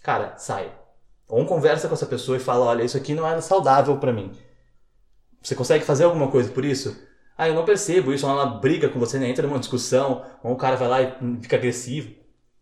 cara, 0.03 0.38
sai. 0.38 0.72
Ou 1.28 1.43
conversa 1.45 1.88
com 1.88 1.95
essa 1.95 2.05
pessoa 2.05 2.38
e 2.38 2.41
fala, 2.41 2.65
olha, 2.65 2.84
isso 2.84 2.97
aqui 2.97 3.15
não 3.15 3.28
é 3.28 3.41
saudável 3.41 3.97
para 3.97 4.13
mim. 4.13 4.32
Você 5.41 5.55
consegue 5.55 5.84
fazer 5.84 6.03
alguma 6.03 6.30
coisa 6.30 6.51
por 6.51 6.63
isso? 6.63 6.95
Ah, 7.36 7.47
eu 7.47 7.55
não 7.55 7.65
percebo 7.65 8.13
isso, 8.13 8.28
ela 8.28 8.45
briga 8.45 8.89
com 8.89 8.99
você, 8.99 9.17
né? 9.17 9.28
entra 9.28 9.47
numa 9.47 9.57
discussão, 9.57 10.24
ou 10.43 10.51
o 10.51 10.57
cara 10.57 10.76
vai 10.76 10.88
lá 10.88 11.01
e 11.01 11.41
fica 11.41 11.55
agressivo 11.55 12.22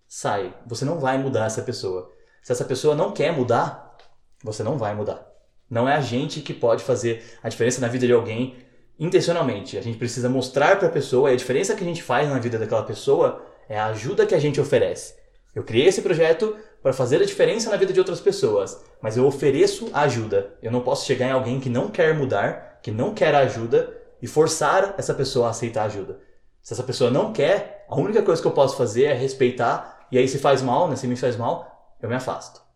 sai. 0.09 0.55
Você 0.65 0.83
não 0.83 0.99
vai 0.99 1.17
mudar 1.19 1.45
essa 1.45 1.61
pessoa. 1.61 2.11
Se 2.41 2.51
essa 2.51 2.65
pessoa 2.65 2.95
não 2.95 3.11
quer 3.11 3.31
mudar, 3.31 3.95
você 4.43 4.63
não 4.63 4.77
vai 4.77 4.95
mudar. 4.95 5.23
Não 5.69 5.87
é 5.87 5.95
a 5.95 6.01
gente 6.01 6.41
que 6.41 6.53
pode 6.53 6.83
fazer 6.83 7.23
a 7.43 7.49
diferença 7.49 7.79
na 7.79 7.87
vida 7.87 8.07
de 8.07 8.13
alguém 8.13 8.55
intencionalmente. 8.99 9.77
A 9.77 9.81
gente 9.81 9.97
precisa 9.97 10.27
mostrar 10.27 10.77
para 10.77 10.89
a 10.89 10.91
pessoa, 10.91 11.31
e 11.31 11.33
a 11.33 11.37
diferença 11.37 11.73
que 11.73 11.83
a 11.83 11.87
gente 11.87 12.03
faz 12.03 12.29
na 12.29 12.37
vida 12.37 12.59
daquela 12.59 12.83
pessoa 12.83 13.41
é 13.69 13.79
a 13.79 13.87
ajuda 13.87 14.25
que 14.25 14.35
a 14.35 14.39
gente 14.39 14.59
oferece. 14.59 15.15
Eu 15.55 15.63
criei 15.63 15.87
esse 15.87 16.01
projeto 16.01 16.55
para 16.81 16.93
fazer 16.93 17.21
a 17.21 17.25
diferença 17.25 17.69
na 17.69 17.77
vida 17.77 17.93
de 17.93 17.99
outras 17.99 18.19
pessoas, 18.19 18.83
mas 19.01 19.17
eu 19.17 19.25
ofereço 19.25 19.89
ajuda. 19.93 20.53
Eu 20.61 20.71
não 20.71 20.81
posso 20.81 21.05
chegar 21.05 21.27
em 21.27 21.31
alguém 21.31 21.59
que 21.59 21.69
não 21.69 21.89
quer 21.89 22.13
mudar, 22.13 22.79
que 22.83 22.91
não 22.91 23.13
quer 23.13 23.33
ajuda 23.33 23.95
e 24.21 24.27
forçar 24.27 24.95
essa 24.97 25.13
pessoa 25.13 25.47
a 25.47 25.49
aceitar 25.51 25.85
ajuda. 25.85 26.19
Se 26.61 26.73
essa 26.73 26.83
pessoa 26.83 27.09
não 27.09 27.33
quer, 27.33 27.85
a 27.89 27.95
única 27.95 28.21
coisa 28.21 28.41
que 28.41 28.47
eu 28.47 28.51
posso 28.51 28.77
fazer 28.77 29.05
é 29.05 29.13
respeitar 29.13 30.07
e 30.11 30.17
aí 30.17 30.27
se 30.27 30.37
faz 30.37 30.61
mal, 30.61 30.87
né? 30.87 30.95
Se 30.95 31.07
me 31.07 31.15
faz 31.15 31.35
mal, 31.35 31.95
eu 32.01 32.09
me 32.09 32.15
afasto. 32.15 32.68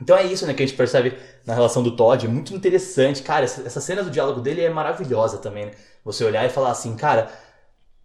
Então 0.00 0.16
é 0.16 0.24
isso, 0.24 0.46
né, 0.46 0.54
que 0.54 0.62
a 0.62 0.66
gente 0.66 0.76
percebe 0.76 1.16
na 1.46 1.54
relação 1.54 1.82
do 1.82 1.94
Todd, 1.94 2.26
é 2.26 2.28
muito 2.28 2.54
interessante. 2.54 3.22
Cara, 3.22 3.44
essa, 3.44 3.62
essa 3.62 3.80
cena 3.80 4.02
do 4.02 4.10
diálogo 4.10 4.40
dele 4.40 4.60
é 4.62 4.70
maravilhosa 4.70 5.38
também, 5.38 5.66
né? 5.66 5.72
Você 6.04 6.24
olhar 6.24 6.44
e 6.44 6.50
falar 6.50 6.70
assim, 6.70 6.96
cara, 6.96 7.30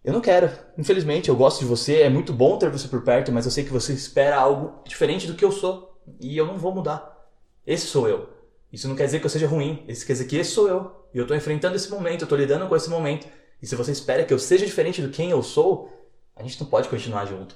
eu 0.02 0.12
não 0.12 0.20
quero. 0.20 0.50
Infelizmente, 0.78 1.28
eu 1.28 1.36
gosto 1.36 1.60
de 1.60 1.66
você, 1.66 2.02
é 2.02 2.08
muito 2.08 2.32
bom 2.32 2.56
ter 2.58 2.70
você 2.70 2.88
por 2.88 3.02
perto, 3.02 3.30
mas 3.32 3.44
eu 3.44 3.50
sei 3.50 3.64
que 3.64 3.72
você 3.72 3.92
espera 3.92 4.36
algo 4.36 4.82
diferente 4.86 5.26
do 5.26 5.34
que 5.34 5.44
eu 5.44 5.52
sou. 5.52 6.00
E 6.20 6.36
eu 6.36 6.46
não 6.46 6.58
vou 6.58 6.74
mudar. 6.74 7.28
Esse 7.66 7.86
sou 7.86 8.08
eu. 8.08 8.28
Isso 8.72 8.88
não 8.88 8.96
quer 8.96 9.04
dizer 9.04 9.20
que 9.20 9.26
eu 9.26 9.30
seja 9.30 9.46
ruim. 9.46 9.84
Isso 9.86 10.06
quer 10.06 10.14
dizer 10.14 10.26
que 10.26 10.36
esse 10.36 10.52
sou 10.52 10.68
eu. 10.68 11.06
E 11.12 11.18
eu 11.18 11.26
tô 11.26 11.34
enfrentando 11.34 11.76
esse 11.76 11.90
momento, 11.90 12.22
eu 12.22 12.28
tô 12.28 12.36
lidando 12.36 12.66
com 12.68 12.76
esse 12.76 12.88
momento. 12.88 13.26
E 13.60 13.66
se 13.66 13.74
você 13.74 13.92
espera 13.92 14.24
que 14.24 14.32
eu 14.32 14.38
seja 14.38 14.64
diferente 14.64 15.02
do 15.02 15.10
quem 15.10 15.30
eu 15.30 15.42
sou, 15.42 15.92
a 16.34 16.42
gente 16.42 16.58
não 16.60 16.68
pode 16.68 16.88
continuar 16.88 17.26
junto. 17.26 17.54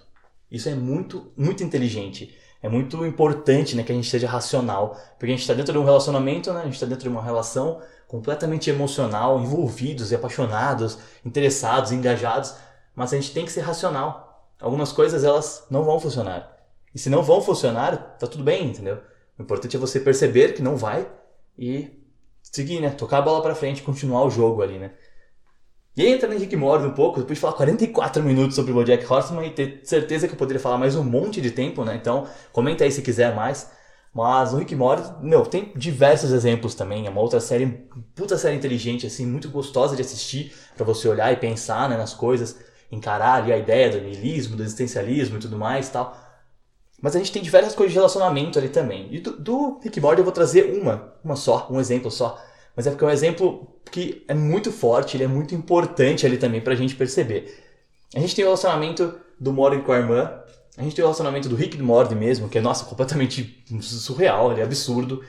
Isso 0.50 0.68
é 0.68 0.74
muito, 0.74 1.32
muito 1.36 1.62
inteligente. 1.62 2.36
É 2.64 2.68
muito 2.70 3.04
importante 3.04 3.76
né, 3.76 3.82
que 3.82 3.92
a 3.92 3.94
gente 3.94 4.08
seja 4.08 4.26
racional. 4.26 4.98
Porque 5.18 5.26
a 5.26 5.28
gente 5.28 5.42
está 5.42 5.52
dentro 5.52 5.74
de 5.74 5.78
um 5.78 5.84
relacionamento, 5.84 6.50
né, 6.50 6.60
a 6.60 6.64
gente 6.64 6.72
está 6.72 6.86
dentro 6.86 7.02
de 7.02 7.10
uma 7.10 7.22
relação 7.22 7.82
completamente 8.08 8.70
emocional, 8.70 9.38
envolvidos 9.38 10.10
e 10.10 10.14
apaixonados, 10.14 10.98
interessados, 11.22 11.92
engajados. 11.92 12.54
Mas 12.96 13.12
a 13.12 13.16
gente 13.16 13.34
tem 13.34 13.44
que 13.44 13.52
ser 13.52 13.60
racional. 13.60 14.48
Algumas 14.58 14.92
coisas 14.92 15.24
elas 15.24 15.66
não 15.70 15.84
vão 15.84 16.00
funcionar. 16.00 16.56
E 16.94 16.98
se 16.98 17.10
não 17.10 17.22
vão 17.22 17.42
funcionar, 17.42 18.16
tá 18.18 18.26
tudo 18.26 18.42
bem, 18.42 18.68
entendeu? 18.68 18.98
O 19.38 19.42
importante 19.42 19.76
é 19.76 19.78
você 19.78 20.00
perceber 20.00 20.54
que 20.54 20.62
não 20.62 20.74
vai 20.74 21.06
e 21.58 22.02
seguir, 22.42 22.80
né? 22.80 22.88
Tocar 22.88 23.18
a 23.18 23.22
bola 23.22 23.42
para 23.42 23.54
frente, 23.54 23.82
continuar 23.82 24.24
o 24.24 24.30
jogo 24.30 24.62
ali, 24.62 24.78
né? 24.78 24.92
E 25.96 26.06
entra 26.06 26.28
no 26.28 26.36
Rick 26.36 26.56
Morty 26.56 26.86
um 26.86 26.90
pouco, 26.92 27.20
depois 27.20 27.36
de 27.36 27.40
falar 27.40 27.52
44 27.52 28.22
minutos 28.22 28.56
sobre 28.56 28.72
o 28.72 28.74
Bojack 28.74 29.10
Horseman 29.10 29.46
e 29.46 29.50
ter 29.50 29.80
certeza 29.84 30.26
que 30.26 30.34
eu 30.34 30.38
poderia 30.38 30.60
falar 30.60 30.76
mais 30.76 30.96
um 30.96 31.04
monte 31.04 31.40
de 31.40 31.52
tempo, 31.52 31.84
né? 31.84 31.94
Então, 31.94 32.26
comenta 32.52 32.82
aí 32.82 32.90
se 32.90 33.00
quiser 33.00 33.34
mais. 33.34 33.70
Mas 34.12 34.52
o 34.52 34.58
Rick 34.58 34.74
Morty, 34.74 35.08
meu, 35.24 35.44
tem 35.44 35.72
diversos 35.76 36.32
exemplos 36.32 36.74
também. 36.74 37.06
É 37.06 37.10
uma 37.10 37.20
outra 37.20 37.40
série, 37.40 37.66
puta 38.14 38.36
série 38.36 38.56
inteligente, 38.56 39.06
assim, 39.06 39.24
muito 39.24 39.48
gostosa 39.48 39.94
de 39.94 40.02
assistir 40.02 40.52
para 40.76 40.84
você 40.84 41.08
olhar 41.08 41.32
e 41.32 41.36
pensar 41.36 41.88
né, 41.88 41.96
nas 41.96 42.14
coisas, 42.14 42.56
encarar 42.90 43.42
ali 43.42 43.52
a 43.52 43.58
ideia 43.58 43.90
do 43.90 44.00
niilismo, 44.00 44.56
do 44.56 44.62
existencialismo 44.62 45.36
e 45.36 45.40
tudo 45.40 45.58
mais 45.58 45.88
tal. 45.88 46.16
Mas 47.00 47.14
a 47.14 47.18
gente 47.18 47.32
tem 47.32 47.42
diversas 47.42 47.74
coisas 47.74 47.92
de 47.92 47.98
relacionamento 47.98 48.58
ali 48.58 48.68
também. 48.68 49.08
E 49.12 49.20
do, 49.20 49.32
do 49.36 49.80
Rick 49.82 50.00
Morty 50.00 50.20
eu 50.20 50.24
vou 50.24 50.32
trazer 50.32 50.76
uma, 50.80 51.12
uma 51.22 51.36
só, 51.36 51.68
um 51.70 51.78
exemplo 51.78 52.10
só. 52.10 52.40
Mas 52.76 52.86
é 52.86 52.90
porque 52.90 53.04
é 53.04 53.08
um 53.08 53.10
exemplo 53.10 53.68
que 53.90 54.24
é 54.26 54.34
muito 54.34 54.72
forte, 54.72 55.16
ele 55.16 55.24
é 55.24 55.28
muito 55.28 55.54
importante 55.54 56.26
ali 56.26 56.36
também 56.36 56.60
pra 56.60 56.74
gente 56.74 56.96
perceber. 56.96 57.62
A 58.14 58.20
gente 58.20 58.34
tem 58.34 58.44
o 58.44 58.48
relacionamento 58.48 59.14
do 59.38 59.52
Morty 59.52 59.82
com 59.82 59.92
a 59.92 59.98
irmã, 59.98 60.40
a 60.76 60.82
gente 60.82 60.96
tem 60.96 61.04
o 61.04 61.06
relacionamento 61.06 61.48
do 61.48 61.54
Rick 61.54 61.76
do 61.76 61.84
Morty 61.84 62.14
mesmo, 62.14 62.48
que 62.48 62.58
é, 62.58 62.60
nossa, 62.60 62.84
completamente 62.84 63.64
surreal, 63.80 64.50
ele 64.50 64.60
é 64.60 64.64
absurdo. 64.64 65.24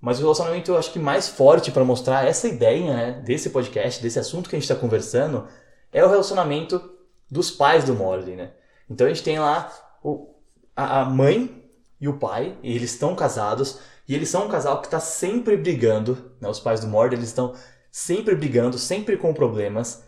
Mas 0.00 0.18
o 0.18 0.22
relacionamento 0.22 0.70
eu 0.70 0.78
acho 0.78 0.92
que 0.92 0.98
mais 0.98 1.28
forte 1.28 1.72
para 1.72 1.84
mostrar 1.84 2.26
essa 2.26 2.46
ideia 2.46 2.94
né, 2.94 3.22
desse 3.24 3.50
podcast, 3.50 4.00
desse 4.00 4.18
assunto 4.18 4.48
que 4.48 4.54
a 4.54 4.58
gente 4.58 4.70
está 4.70 4.80
conversando, 4.80 5.46
é 5.92 6.04
o 6.04 6.08
relacionamento 6.08 6.90
dos 7.28 7.50
pais 7.50 7.84
do 7.84 7.94
Morty, 7.94 8.32
né? 8.32 8.52
Então 8.88 9.06
a 9.06 9.10
gente 9.10 9.22
tem 9.22 9.38
lá 9.38 9.72
o, 10.02 10.28
a, 10.76 11.00
a 11.00 11.04
mãe 11.04 11.64
e 12.00 12.06
o 12.06 12.18
pai, 12.18 12.56
e 12.62 12.74
eles 12.74 12.92
estão 12.92 13.16
casados, 13.16 13.80
e 14.08 14.14
eles 14.14 14.28
são 14.28 14.46
um 14.46 14.48
casal 14.48 14.80
que 14.80 14.86
está 14.86 15.00
sempre 15.00 15.56
brigando, 15.56 16.32
né? 16.40 16.48
Os 16.48 16.60
pais 16.60 16.80
do 16.80 16.86
Mord, 16.86 17.14
eles 17.14 17.28
estão 17.28 17.54
sempre 17.90 18.34
brigando, 18.34 18.78
sempre 18.78 19.16
com 19.16 19.34
problemas. 19.34 20.02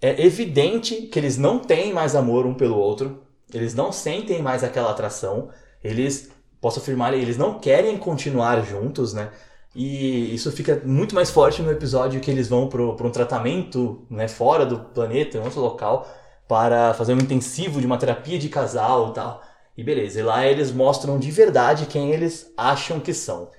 É 0.00 0.24
evidente 0.24 1.02
que 1.02 1.18
eles 1.18 1.38
não 1.38 1.58
têm 1.58 1.92
mais 1.92 2.16
amor 2.16 2.46
um 2.46 2.54
pelo 2.54 2.76
outro, 2.76 3.22
eles 3.52 3.74
não 3.74 3.92
sentem 3.92 4.42
mais 4.42 4.64
aquela 4.64 4.90
atração, 4.90 5.50
eles, 5.84 6.30
posso 6.60 6.80
afirmar, 6.80 7.14
eles 7.14 7.36
não 7.36 7.58
querem 7.58 7.96
continuar 7.98 8.64
juntos, 8.64 9.12
né? 9.12 9.30
E 9.74 10.34
isso 10.34 10.50
fica 10.52 10.82
muito 10.84 11.14
mais 11.14 11.30
forte 11.30 11.62
no 11.62 11.70
episódio 11.70 12.20
que 12.20 12.30
eles 12.30 12.48
vão 12.48 12.68
para 12.68 12.82
um 12.82 13.10
tratamento 13.10 14.04
né, 14.10 14.28
fora 14.28 14.66
do 14.66 14.78
planeta, 14.78 15.38
em 15.38 15.40
outro 15.40 15.60
local, 15.60 16.06
para 16.46 16.92
fazer 16.94 17.14
um 17.14 17.18
intensivo 17.18 17.80
de 17.80 17.86
uma 17.86 17.96
terapia 17.96 18.38
de 18.38 18.48
casal 18.48 19.10
e 19.10 19.14
tal. 19.14 19.42
E 19.76 19.82
beleza, 19.82 20.20
e 20.20 20.22
lá 20.22 20.46
eles 20.46 20.70
mostram 20.70 21.18
de 21.18 21.30
verdade 21.30 21.86
quem 21.86 22.10
eles 22.10 22.52
acham 22.56 23.00
que 23.00 23.14
são. 23.14 23.50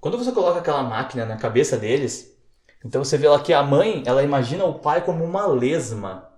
Quando 0.00 0.18
você 0.18 0.32
coloca 0.32 0.58
aquela 0.58 0.82
máquina 0.82 1.26
na 1.26 1.36
cabeça 1.36 1.76
deles, 1.76 2.34
então 2.84 3.02
você 3.04 3.16
vê 3.16 3.28
lá 3.28 3.38
que 3.40 3.52
a 3.52 3.62
mãe, 3.62 4.02
ela 4.06 4.22
imagina 4.22 4.64
o 4.64 4.78
pai 4.78 5.02
como 5.04 5.24
uma 5.24 5.46
lesma, 5.46 6.30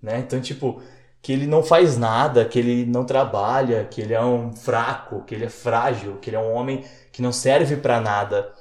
né? 0.00 0.18
Então, 0.18 0.40
tipo, 0.40 0.82
que 1.22 1.32
ele 1.32 1.46
não 1.46 1.62
faz 1.62 1.96
nada, 1.96 2.44
que 2.44 2.58
ele 2.58 2.84
não 2.84 3.04
trabalha, 3.04 3.84
que 3.84 4.02
ele 4.02 4.12
é 4.12 4.20
um 4.22 4.52
fraco, 4.54 5.24
que 5.24 5.34
ele 5.34 5.46
é 5.46 5.48
frágil, 5.48 6.18
que 6.20 6.28
ele 6.28 6.36
é 6.36 6.40
um 6.40 6.52
homem 6.52 6.84
que 7.10 7.22
não 7.22 7.32
serve 7.32 7.76
para 7.76 8.00
nada. 8.00 8.52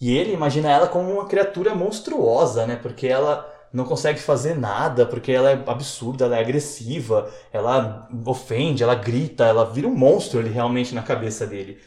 E 0.00 0.16
ele 0.16 0.32
imagina 0.32 0.70
ela 0.70 0.88
como 0.88 1.12
uma 1.12 1.26
criatura 1.26 1.74
monstruosa, 1.74 2.66
né? 2.66 2.76
Porque 2.76 3.06
ela 3.06 3.46
não 3.72 3.84
consegue 3.84 4.18
fazer 4.20 4.56
nada 4.56 5.06
porque 5.06 5.30
ela 5.30 5.50
é 5.50 5.64
absurda, 5.66 6.24
ela 6.24 6.36
é 6.36 6.40
agressiva, 6.40 7.30
ela 7.52 8.08
ofende, 8.26 8.82
ela 8.82 8.94
grita, 8.94 9.44
ela 9.44 9.64
vira 9.64 9.86
um 9.86 9.94
monstro 9.94 10.40
ali 10.40 10.50
realmente 10.50 10.94
na 10.94 11.02
cabeça 11.02 11.46
dele. 11.46 11.78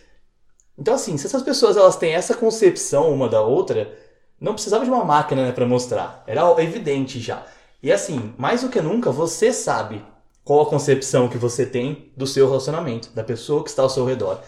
Então 0.77 0.93
assim, 0.93 1.17
se 1.17 1.27
essas 1.27 1.43
pessoas 1.43 1.77
elas 1.77 1.97
têm 1.97 2.13
essa 2.13 2.35
concepção 2.35 3.13
uma 3.13 3.27
da 3.27 3.41
outra, 3.41 3.93
não 4.39 4.53
precisava 4.53 4.85
de 4.85 4.91
uma 4.91 5.03
máquina 5.03 5.45
né, 5.45 5.51
para 5.51 5.65
mostrar, 5.65 6.23
era 6.25 6.43
evidente 6.61 7.19
já. 7.19 7.45
E 7.81 7.91
assim, 7.91 8.33
mais 8.37 8.61
do 8.61 8.69
que 8.69 8.79
nunca, 8.81 9.11
você 9.11 9.51
sabe 9.51 10.03
qual 10.43 10.61
a 10.61 10.65
concepção 10.65 11.27
que 11.27 11.37
você 11.37 11.65
tem 11.65 12.11
do 12.15 12.25
seu 12.25 12.47
relacionamento, 12.47 13.09
da 13.13 13.23
pessoa 13.23 13.63
que 13.63 13.69
está 13.69 13.83
ao 13.83 13.89
seu 13.89 14.05
redor. 14.05 14.39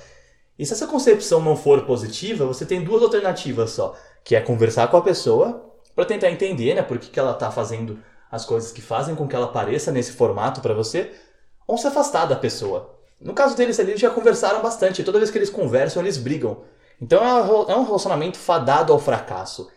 E 0.57 0.65
se 0.65 0.73
essa 0.73 0.87
concepção 0.87 1.41
não 1.41 1.55
for 1.55 1.85
positiva, 1.85 2.45
você 2.45 2.65
tem 2.65 2.83
duas 2.83 3.03
alternativas 3.03 3.71
só, 3.71 3.93
que 4.23 4.35
é 4.35 4.41
conversar 4.41 4.87
com 4.87 4.97
a 4.97 5.01
pessoa 5.01 5.74
para 5.95 6.05
tentar 6.05 6.29
entender, 6.29 6.75
né, 6.75 6.81
por 6.81 6.99
que, 6.99 7.09
que 7.09 7.19
ela 7.19 7.31
está 7.31 7.49
fazendo 7.49 7.99
as 8.31 8.45
coisas 8.45 8.71
que 8.71 8.81
fazem 8.81 9.15
com 9.15 9.27
que 9.27 9.35
ela 9.35 9.45
apareça 9.45 9.91
nesse 9.91 10.11
formato 10.11 10.59
para 10.61 10.73
você, 10.73 11.11
ou 11.65 11.77
se 11.77 11.87
afastar 11.87 12.25
da 12.25 12.35
pessoa. 12.35 12.99
No 13.19 13.33
caso 13.33 13.55
deles 13.55 13.79
ali, 13.79 13.91
eles 13.91 14.01
já 14.01 14.09
conversaram 14.09 14.61
bastante, 14.61 15.03
toda 15.03 15.19
vez 15.19 15.31
que 15.31 15.37
eles 15.37 15.49
conversam, 15.49 16.01
eles 16.01 16.17
brigam. 16.17 16.63
Então 17.01 17.23
é, 17.23 17.71
é 17.71 17.75
um 17.75 17.85
relacionamento 17.85 18.37
fadado 18.37 18.91
ao 18.91 18.99
fracasso. 18.99 19.69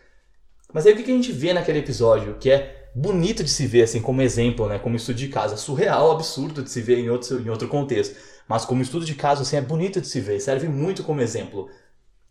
Mas 0.73 0.85
aí 0.85 0.93
o 0.93 0.95
que 0.95 1.03
a 1.03 1.15
gente 1.15 1.31
vê 1.31 1.53
naquele 1.53 1.79
episódio, 1.79 2.37
que 2.39 2.51
é 2.51 2.89
bonito 2.93 3.43
de 3.43 3.49
se 3.49 3.65
ver 3.65 3.83
assim 3.83 4.01
como 4.01 4.21
exemplo, 4.21 4.67
né, 4.67 4.77
como 4.77 4.95
estudo 4.95 5.15
de 5.15 5.27
caso, 5.29 5.57
surreal, 5.57 6.11
absurdo 6.11 6.61
de 6.61 6.69
se 6.69 6.81
ver 6.81 6.99
em 6.99 7.09
outro, 7.09 7.39
em 7.39 7.49
outro 7.49 7.67
contexto, 7.67 8.15
mas 8.47 8.65
como 8.65 8.81
estudo 8.81 9.05
de 9.05 9.15
caso 9.15 9.43
assim 9.43 9.55
é 9.55 9.61
bonito 9.61 10.01
de 10.01 10.07
se 10.07 10.19
ver, 10.19 10.39
serve 10.39 10.67
muito 10.67 11.03
como 11.03 11.21
exemplo. 11.21 11.69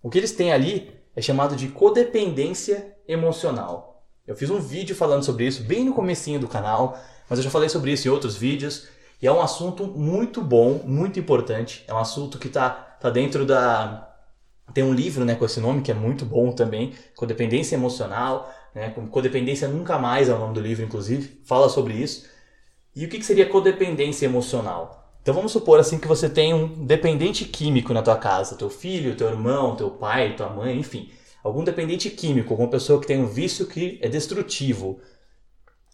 O 0.03 0.11
que 0.11 0.19
eles 0.19 0.33
têm 0.33 0.53
ali 0.53 0.98
é 1.19 1.21
chamado 1.21 1.57
de 1.57 1.67
codependência 1.67 2.95
emocional. 3.09 4.05
Eu 4.25 4.37
fiz 4.37 4.51
um 4.51 4.61
vídeo 4.61 4.95
falando 4.95 5.25
sobre 5.25 5.49
isso 5.49 5.65
bem 5.65 5.85
no 5.85 5.93
comecinho 5.93 6.39
do 6.39 6.47
canal, 6.47 6.97
mas 7.29 7.41
eu 7.41 7.43
já 7.43 7.51
falei 7.51 7.69
sobre 7.69 7.91
isso 7.91 8.07
em 8.07 8.11
outros 8.13 8.37
vídeos 8.37 8.87
e 9.21 9.27
é 9.27 9.33
um 9.33 9.41
assunto 9.41 9.85
muito 9.85 10.41
bom, 10.41 10.81
muito 10.85 11.19
importante. 11.19 11.83
É 11.89 11.93
um 11.93 11.99
assunto 11.99 12.39
que 12.39 12.47
está 12.47 12.71
tá 12.71 13.11
dentro 13.11 13.45
da 13.45 14.15
tem 14.73 14.85
um 14.85 14.95
livro 14.95 15.25
né, 15.25 15.35
com 15.35 15.45
esse 15.45 15.59
nome 15.59 15.83
que 15.83 15.91
é 15.91 15.95
muito 15.95 16.25
bom 16.25 16.53
também, 16.53 16.93
Codependência 17.17 17.75
Emocional, 17.75 18.55
né, 18.73 18.91
Codependência 19.11 19.67
Nunca 19.67 19.99
Mais 19.99 20.29
é 20.29 20.35
o 20.35 20.39
nome 20.39 20.55
do 20.55 20.61
livro, 20.61 20.85
inclusive, 20.85 21.41
fala 21.45 21.69
sobre 21.69 21.95
isso. 21.95 22.29
E 22.95 23.05
o 23.05 23.09
que, 23.09 23.19
que 23.19 23.25
seria 23.25 23.49
codependência 23.49 24.25
emocional? 24.25 25.08
Então 25.29 25.35
vamos 25.35 25.53
supor 25.53 25.79
assim 25.79 25.99
que 25.99 26.09
você 26.09 26.27
tem 26.27 26.55
um 26.55 26.87
dependente 26.87 27.45
químico 27.45 27.93
na 27.93 28.01
tua 28.01 28.17
casa, 28.17 28.57
teu 28.57 28.71
filho, 28.71 29.15
teu 29.15 29.29
irmão, 29.29 29.77
teu 29.77 29.91
pai, 29.91 30.35
tua 30.35 30.49
mãe, 30.49 30.79
enfim, 30.79 31.11
algum 31.45 31.63
dependente 31.63 32.09
químico, 32.09 32.55
alguma 32.55 32.71
pessoa 32.71 32.99
que 32.99 33.07
tem 33.07 33.21
um 33.21 33.27
vício 33.27 33.67
que 33.67 33.99
é 34.01 34.09
destrutivo. 34.09 35.01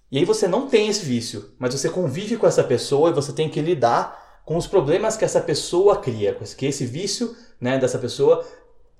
E 0.09 0.19
aí 0.19 0.25
você 0.25 0.47
não 0.47 0.69
tem 0.69 0.87
esse 0.87 1.05
vício, 1.05 1.51
mas 1.59 1.75
você 1.75 1.91
convive 1.91 2.37
com 2.37 2.47
essa 2.47 2.63
pessoa 2.63 3.11
e 3.11 3.13
você 3.13 3.33
tem 3.33 3.49
que 3.49 3.61
lidar 3.61 4.41
com 4.45 4.57
os 4.57 4.69
problemas 4.69 5.17
que 5.17 5.25
essa 5.25 5.41
pessoa 5.41 5.97
cria, 5.97 6.39
que 6.57 6.67
esse 6.67 6.87
vício, 6.87 7.35
né, 7.61 7.77
dessa 7.77 7.99
pessoa 7.99 8.47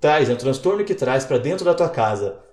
traz, 0.01 0.29
é 0.29 0.33
um 0.33 0.35
transtorno 0.35 0.83
que 0.83 0.95
traz 0.95 1.23
para 1.23 1.37
dentro 1.37 1.63
da 1.63 1.73
tua 1.73 1.87
casa. 1.87 2.43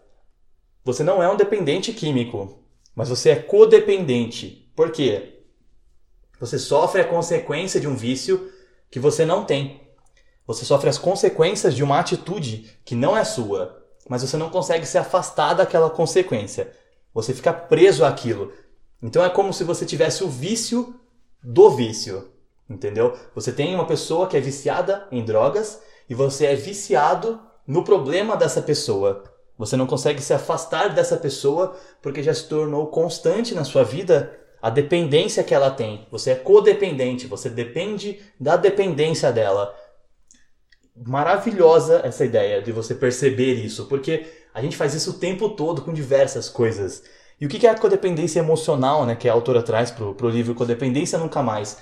Você 0.84 1.02
não 1.02 1.20
é 1.20 1.28
um 1.28 1.36
dependente 1.36 1.92
químico, 1.92 2.60
mas 2.94 3.08
você 3.08 3.30
é 3.30 3.36
codependente. 3.42 4.70
Por 4.76 4.92
quê? 4.92 5.31
Você 6.42 6.58
sofre 6.58 7.00
a 7.00 7.04
consequência 7.04 7.80
de 7.80 7.86
um 7.86 7.94
vício 7.94 8.50
que 8.90 8.98
você 8.98 9.24
não 9.24 9.44
tem. 9.44 9.80
Você 10.44 10.64
sofre 10.64 10.90
as 10.90 10.98
consequências 10.98 11.72
de 11.72 11.84
uma 11.84 12.00
atitude 12.00 12.80
que 12.84 12.96
não 12.96 13.16
é 13.16 13.22
sua, 13.22 13.80
mas 14.08 14.22
você 14.22 14.36
não 14.36 14.50
consegue 14.50 14.84
se 14.84 14.98
afastar 14.98 15.54
daquela 15.54 15.88
consequência. 15.88 16.72
Você 17.14 17.32
fica 17.32 17.52
preso 17.52 18.04
àquilo. 18.04 18.52
Então 19.00 19.24
é 19.24 19.30
como 19.30 19.52
se 19.52 19.62
você 19.62 19.86
tivesse 19.86 20.24
o 20.24 20.28
vício 20.28 20.96
do 21.40 21.70
vício, 21.70 22.32
entendeu? 22.68 23.16
Você 23.36 23.52
tem 23.52 23.72
uma 23.72 23.86
pessoa 23.86 24.26
que 24.26 24.36
é 24.36 24.40
viciada 24.40 25.06
em 25.12 25.24
drogas 25.24 25.80
e 26.10 26.14
você 26.14 26.46
é 26.46 26.56
viciado 26.56 27.40
no 27.64 27.84
problema 27.84 28.36
dessa 28.36 28.60
pessoa. 28.60 29.22
Você 29.56 29.76
não 29.76 29.86
consegue 29.86 30.20
se 30.20 30.34
afastar 30.34 30.92
dessa 30.92 31.16
pessoa 31.16 31.76
porque 32.02 32.20
já 32.20 32.34
se 32.34 32.48
tornou 32.48 32.88
constante 32.88 33.54
na 33.54 33.62
sua 33.62 33.84
vida 33.84 34.41
a 34.62 34.70
dependência 34.70 35.42
que 35.42 35.52
ela 35.52 35.72
tem. 35.72 36.06
Você 36.12 36.30
é 36.30 36.34
codependente, 36.36 37.26
você 37.26 37.50
depende 37.50 38.20
da 38.38 38.56
dependência 38.56 39.32
dela. 39.32 39.74
Maravilhosa 40.94 42.00
essa 42.04 42.24
ideia 42.24 42.62
de 42.62 42.70
você 42.70 42.94
perceber 42.94 43.54
isso, 43.54 43.86
porque 43.86 44.24
a 44.54 44.62
gente 44.62 44.76
faz 44.76 44.94
isso 44.94 45.10
o 45.10 45.18
tempo 45.18 45.48
todo 45.48 45.82
com 45.82 45.92
diversas 45.92 46.48
coisas. 46.48 47.02
E 47.40 47.46
o 47.46 47.48
que 47.48 47.66
é 47.66 47.70
a 47.70 47.78
codependência 47.78 48.38
emocional, 48.38 49.04
né, 49.04 49.16
que 49.16 49.28
a 49.28 49.32
autora 49.32 49.64
traz 49.64 49.90
pro, 49.90 50.14
pro 50.14 50.28
livro 50.28 50.54
Codependência 50.54 51.18
Nunca 51.18 51.42
Mais? 51.42 51.78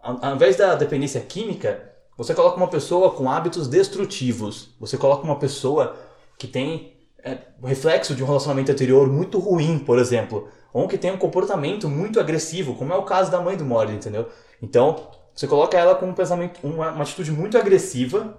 Ao 0.00 0.34
invés 0.34 0.56
da 0.56 0.74
dependência 0.74 1.20
química, 1.20 1.92
você 2.16 2.34
coloca 2.34 2.56
uma 2.56 2.66
pessoa 2.66 3.12
com 3.12 3.30
hábitos 3.30 3.68
destrutivos. 3.68 4.74
Você 4.80 4.96
coloca 4.96 5.22
uma 5.22 5.38
pessoa 5.38 5.96
que 6.36 6.48
tem 6.48 6.97
é, 7.24 7.38
reflexo 7.62 8.14
de 8.14 8.22
um 8.22 8.26
relacionamento 8.26 8.72
anterior 8.72 9.08
muito 9.08 9.38
ruim, 9.38 9.78
por 9.78 9.98
exemplo 9.98 10.48
ou 10.72 10.86
que 10.86 10.98
tem 10.98 11.10
um 11.10 11.18
comportamento 11.18 11.88
muito 11.88 12.20
agressivo, 12.20 12.74
como 12.74 12.92
é 12.92 12.96
o 12.96 13.04
caso 13.04 13.30
da 13.30 13.40
mãe 13.40 13.56
do 13.56 13.64
Morty, 13.64 13.92
entendeu? 13.92 14.28
Então, 14.62 15.08
você 15.34 15.46
coloca 15.46 15.78
ela 15.78 15.94
com 15.94 16.06
um 16.06 16.14
pensamento, 16.14 16.60
uma, 16.62 16.92
uma 16.92 17.02
atitude 17.02 17.32
muito 17.32 17.56
agressiva 17.56 18.38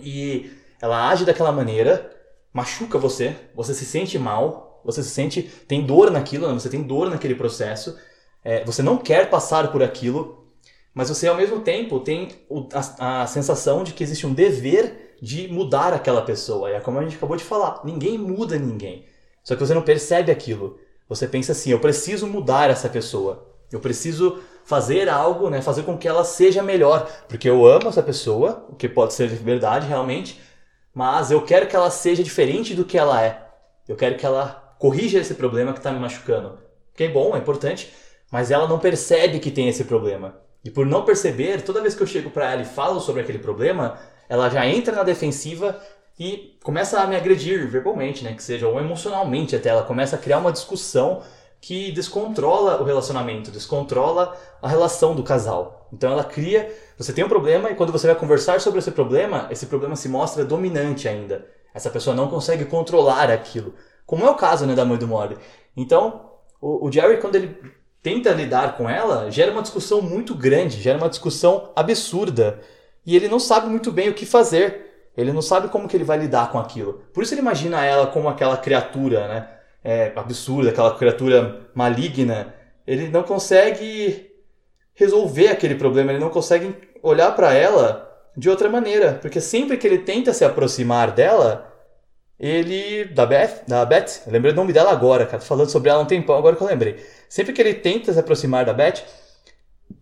e 0.00 0.50
ela 0.80 1.08
age 1.08 1.24
daquela 1.24 1.52
maneira, 1.52 2.10
machuca 2.52 2.98
você, 2.98 3.36
você 3.54 3.74
se 3.74 3.84
sente 3.84 4.18
mal, 4.18 4.80
você 4.84 5.02
se 5.02 5.10
sente, 5.10 5.42
tem 5.42 5.84
dor 5.84 6.10
naquilo, 6.10 6.48
né? 6.48 6.54
você 6.54 6.68
tem 6.68 6.82
dor 6.82 7.10
naquele 7.10 7.34
processo, 7.34 7.98
é, 8.42 8.64
você 8.64 8.82
não 8.82 8.98
quer 8.98 9.28
passar 9.30 9.70
por 9.70 9.82
aquilo, 9.82 10.48
mas 10.94 11.08
você 11.08 11.26
ao 11.26 11.36
mesmo 11.36 11.60
tempo 11.60 12.00
tem 12.00 12.28
a, 12.98 13.22
a 13.22 13.26
sensação 13.26 13.82
de 13.82 13.92
que 13.92 14.02
existe 14.02 14.26
um 14.26 14.32
dever 14.32 15.03
de 15.20 15.48
mudar 15.48 15.92
aquela 15.92 16.22
pessoa. 16.22 16.70
E 16.70 16.74
é 16.74 16.80
como 16.80 16.98
a 16.98 17.02
gente 17.02 17.16
acabou 17.16 17.36
de 17.36 17.44
falar, 17.44 17.80
ninguém 17.84 18.18
muda 18.18 18.58
ninguém. 18.58 19.06
Só 19.42 19.54
que 19.54 19.64
você 19.64 19.74
não 19.74 19.82
percebe 19.82 20.32
aquilo. 20.32 20.78
Você 21.08 21.26
pensa 21.28 21.52
assim: 21.52 21.70
eu 21.70 21.80
preciso 21.80 22.26
mudar 22.26 22.70
essa 22.70 22.88
pessoa. 22.88 23.50
Eu 23.70 23.80
preciso 23.80 24.40
fazer 24.64 25.08
algo, 25.08 25.50
né, 25.50 25.60
fazer 25.60 25.82
com 25.82 25.98
que 25.98 26.08
ela 26.08 26.24
seja 26.24 26.62
melhor, 26.62 27.10
porque 27.28 27.48
eu 27.48 27.66
amo 27.66 27.88
essa 27.88 28.02
pessoa, 28.02 28.64
o 28.68 28.74
que 28.74 28.88
pode 28.88 29.12
ser 29.12 29.28
verdade 29.28 29.86
realmente, 29.86 30.40
mas 30.94 31.30
eu 31.30 31.42
quero 31.42 31.66
que 31.66 31.76
ela 31.76 31.90
seja 31.90 32.22
diferente 32.22 32.74
do 32.74 32.84
que 32.84 32.96
ela 32.96 33.22
é. 33.22 33.46
Eu 33.86 33.96
quero 33.96 34.16
que 34.16 34.24
ela 34.24 34.76
corrija 34.78 35.18
esse 35.18 35.34
problema 35.34 35.72
que 35.72 35.78
está 35.78 35.92
me 35.92 35.98
machucando. 35.98 36.58
Que 36.94 37.04
é 37.04 37.08
bom, 37.08 37.34
é 37.34 37.38
importante, 37.38 37.92
mas 38.30 38.50
ela 38.50 38.68
não 38.68 38.78
percebe 38.78 39.38
que 39.38 39.50
tem 39.50 39.68
esse 39.68 39.84
problema. 39.84 40.36
E 40.64 40.70
por 40.70 40.86
não 40.86 41.04
perceber, 41.04 41.62
toda 41.62 41.82
vez 41.82 41.94
que 41.94 42.02
eu 42.02 42.06
chego 42.06 42.30
para 42.30 42.52
ela 42.52 42.62
e 42.62 42.66
falo 42.66 43.00
sobre 43.00 43.20
aquele 43.20 43.38
problema, 43.38 43.98
ela 44.28 44.48
já 44.48 44.66
entra 44.66 44.94
na 44.94 45.02
defensiva 45.02 45.80
e 46.18 46.58
começa 46.62 47.00
a 47.00 47.06
me 47.06 47.16
agredir 47.16 47.68
verbalmente, 47.68 48.22
né, 48.22 48.32
que 48.32 48.42
seja 48.42 48.68
ou 48.68 48.78
emocionalmente 48.78 49.56
até, 49.56 49.70
ela 49.70 49.82
começa 49.82 50.16
a 50.16 50.18
criar 50.18 50.38
uma 50.38 50.52
discussão 50.52 51.22
que 51.60 51.90
descontrola 51.92 52.80
o 52.80 52.84
relacionamento, 52.84 53.50
descontrola 53.50 54.36
a 54.60 54.68
relação 54.68 55.14
do 55.14 55.22
casal. 55.22 55.88
Então 55.92 56.12
ela 56.12 56.22
cria, 56.22 56.70
você 56.98 57.12
tem 57.12 57.24
um 57.24 57.28
problema 57.28 57.70
e 57.70 57.74
quando 57.74 57.90
você 57.90 58.06
vai 58.06 58.16
conversar 58.16 58.60
sobre 58.60 58.80
esse 58.80 58.90
problema, 58.90 59.48
esse 59.50 59.66
problema 59.66 59.96
se 59.96 60.08
mostra 60.08 60.44
dominante 60.44 61.08
ainda. 61.08 61.46
Essa 61.72 61.90
pessoa 61.90 62.14
não 62.14 62.28
consegue 62.28 62.66
controlar 62.66 63.30
aquilo. 63.30 63.74
Como 64.06 64.24
é 64.24 64.30
o 64.30 64.34
caso 64.34 64.66
né, 64.66 64.74
da 64.74 64.84
mãe 64.84 64.98
do 64.98 65.08
Mori. 65.08 65.38
Então, 65.76 66.30
o, 66.60 66.86
o 66.86 66.92
Jerry, 66.92 67.16
quando 67.16 67.36
ele 67.36 67.56
tenta 68.02 68.30
lidar 68.30 68.76
com 68.76 68.88
ela, 68.88 69.30
gera 69.30 69.50
uma 69.50 69.62
discussão 69.62 70.02
muito 70.02 70.34
grande, 70.34 70.80
gera 70.80 70.98
uma 70.98 71.08
discussão 71.08 71.72
absurda. 71.74 72.60
E 73.06 73.16
ele 73.16 73.28
não 73.28 73.38
sabe 73.38 73.68
muito 73.68 73.92
bem 73.92 74.08
o 74.08 74.14
que 74.14 74.26
fazer. 74.26 75.10
Ele 75.16 75.32
não 75.32 75.42
sabe 75.42 75.68
como 75.68 75.88
que 75.88 75.96
ele 75.96 76.04
vai 76.04 76.18
lidar 76.18 76.50
com 76.50 76.58
aquilo. 76.58 77.02
Por 77.12 77.22
isso 77.22 77.34
ele 77.34 77.40
imagina 77.40 77.84
ela 77.84 78.06
como 78.06 78.28
aquela 78.28 78.56
criatura, 78.56 79.28
né? 79.28 79.48
é, 79.84 80.12
absurda, 80.16 80.70
aquela 80.70 80.96
criatura 80.96 81.68
maligna, 81.74 82.54
ele 82.86 83.08
não 83.08 83.22
consegue 83.22 84.32
resolver 84.94 85.48
aquele 85.48 85.74
problema, 85.74 86.10
ele 86.10 86.20
não 86.20 86.30
consegue 86.30 86.74
olhar 87.02 87.30
para 87.32 87.52
ela 87.52 88.10
de 88.36 88.48
outra 88.48 88.68
maneira, 88.70 89.18
porque 89.20 89.40
sempre 89.40 89.76
que 89.76 89.86
ele 89.86 89.98
tenta 89.98 90.32
se 90.32 90.44
aproximar 90.44 91.12
dela, 91.12 91.70
ele 92.40 93.04
da 93.04 93.26
Beth, 93.26 93.64
da 93.68 93.84
Beth, 93.84 94.22
lembrei 94.26 94.52
o 94.52 94.56
nome 94.56 94.72
dela 94.72 94.90
agora, 94.90 95.26
cara, 95.26 95.40
falando 95.40 95.70
sobre 95.70 95.90
ela 95.90 96.00
há 96.00 96.02
um 96.02 96.06
tempão, 96.06 96.36
agora 96.36 96.56
que 96.56 96.62
eu 96.62 96.66
lembrei. 96.66 97.04
Sempre 97.28 97.52
que 97.52 97.60
ele 97.60 97.74
tenta 97.74 98.12
se 98.12 98.18
aproximar 98.18 98.64
da 98.64 98.72
Beth, 98.72 99.02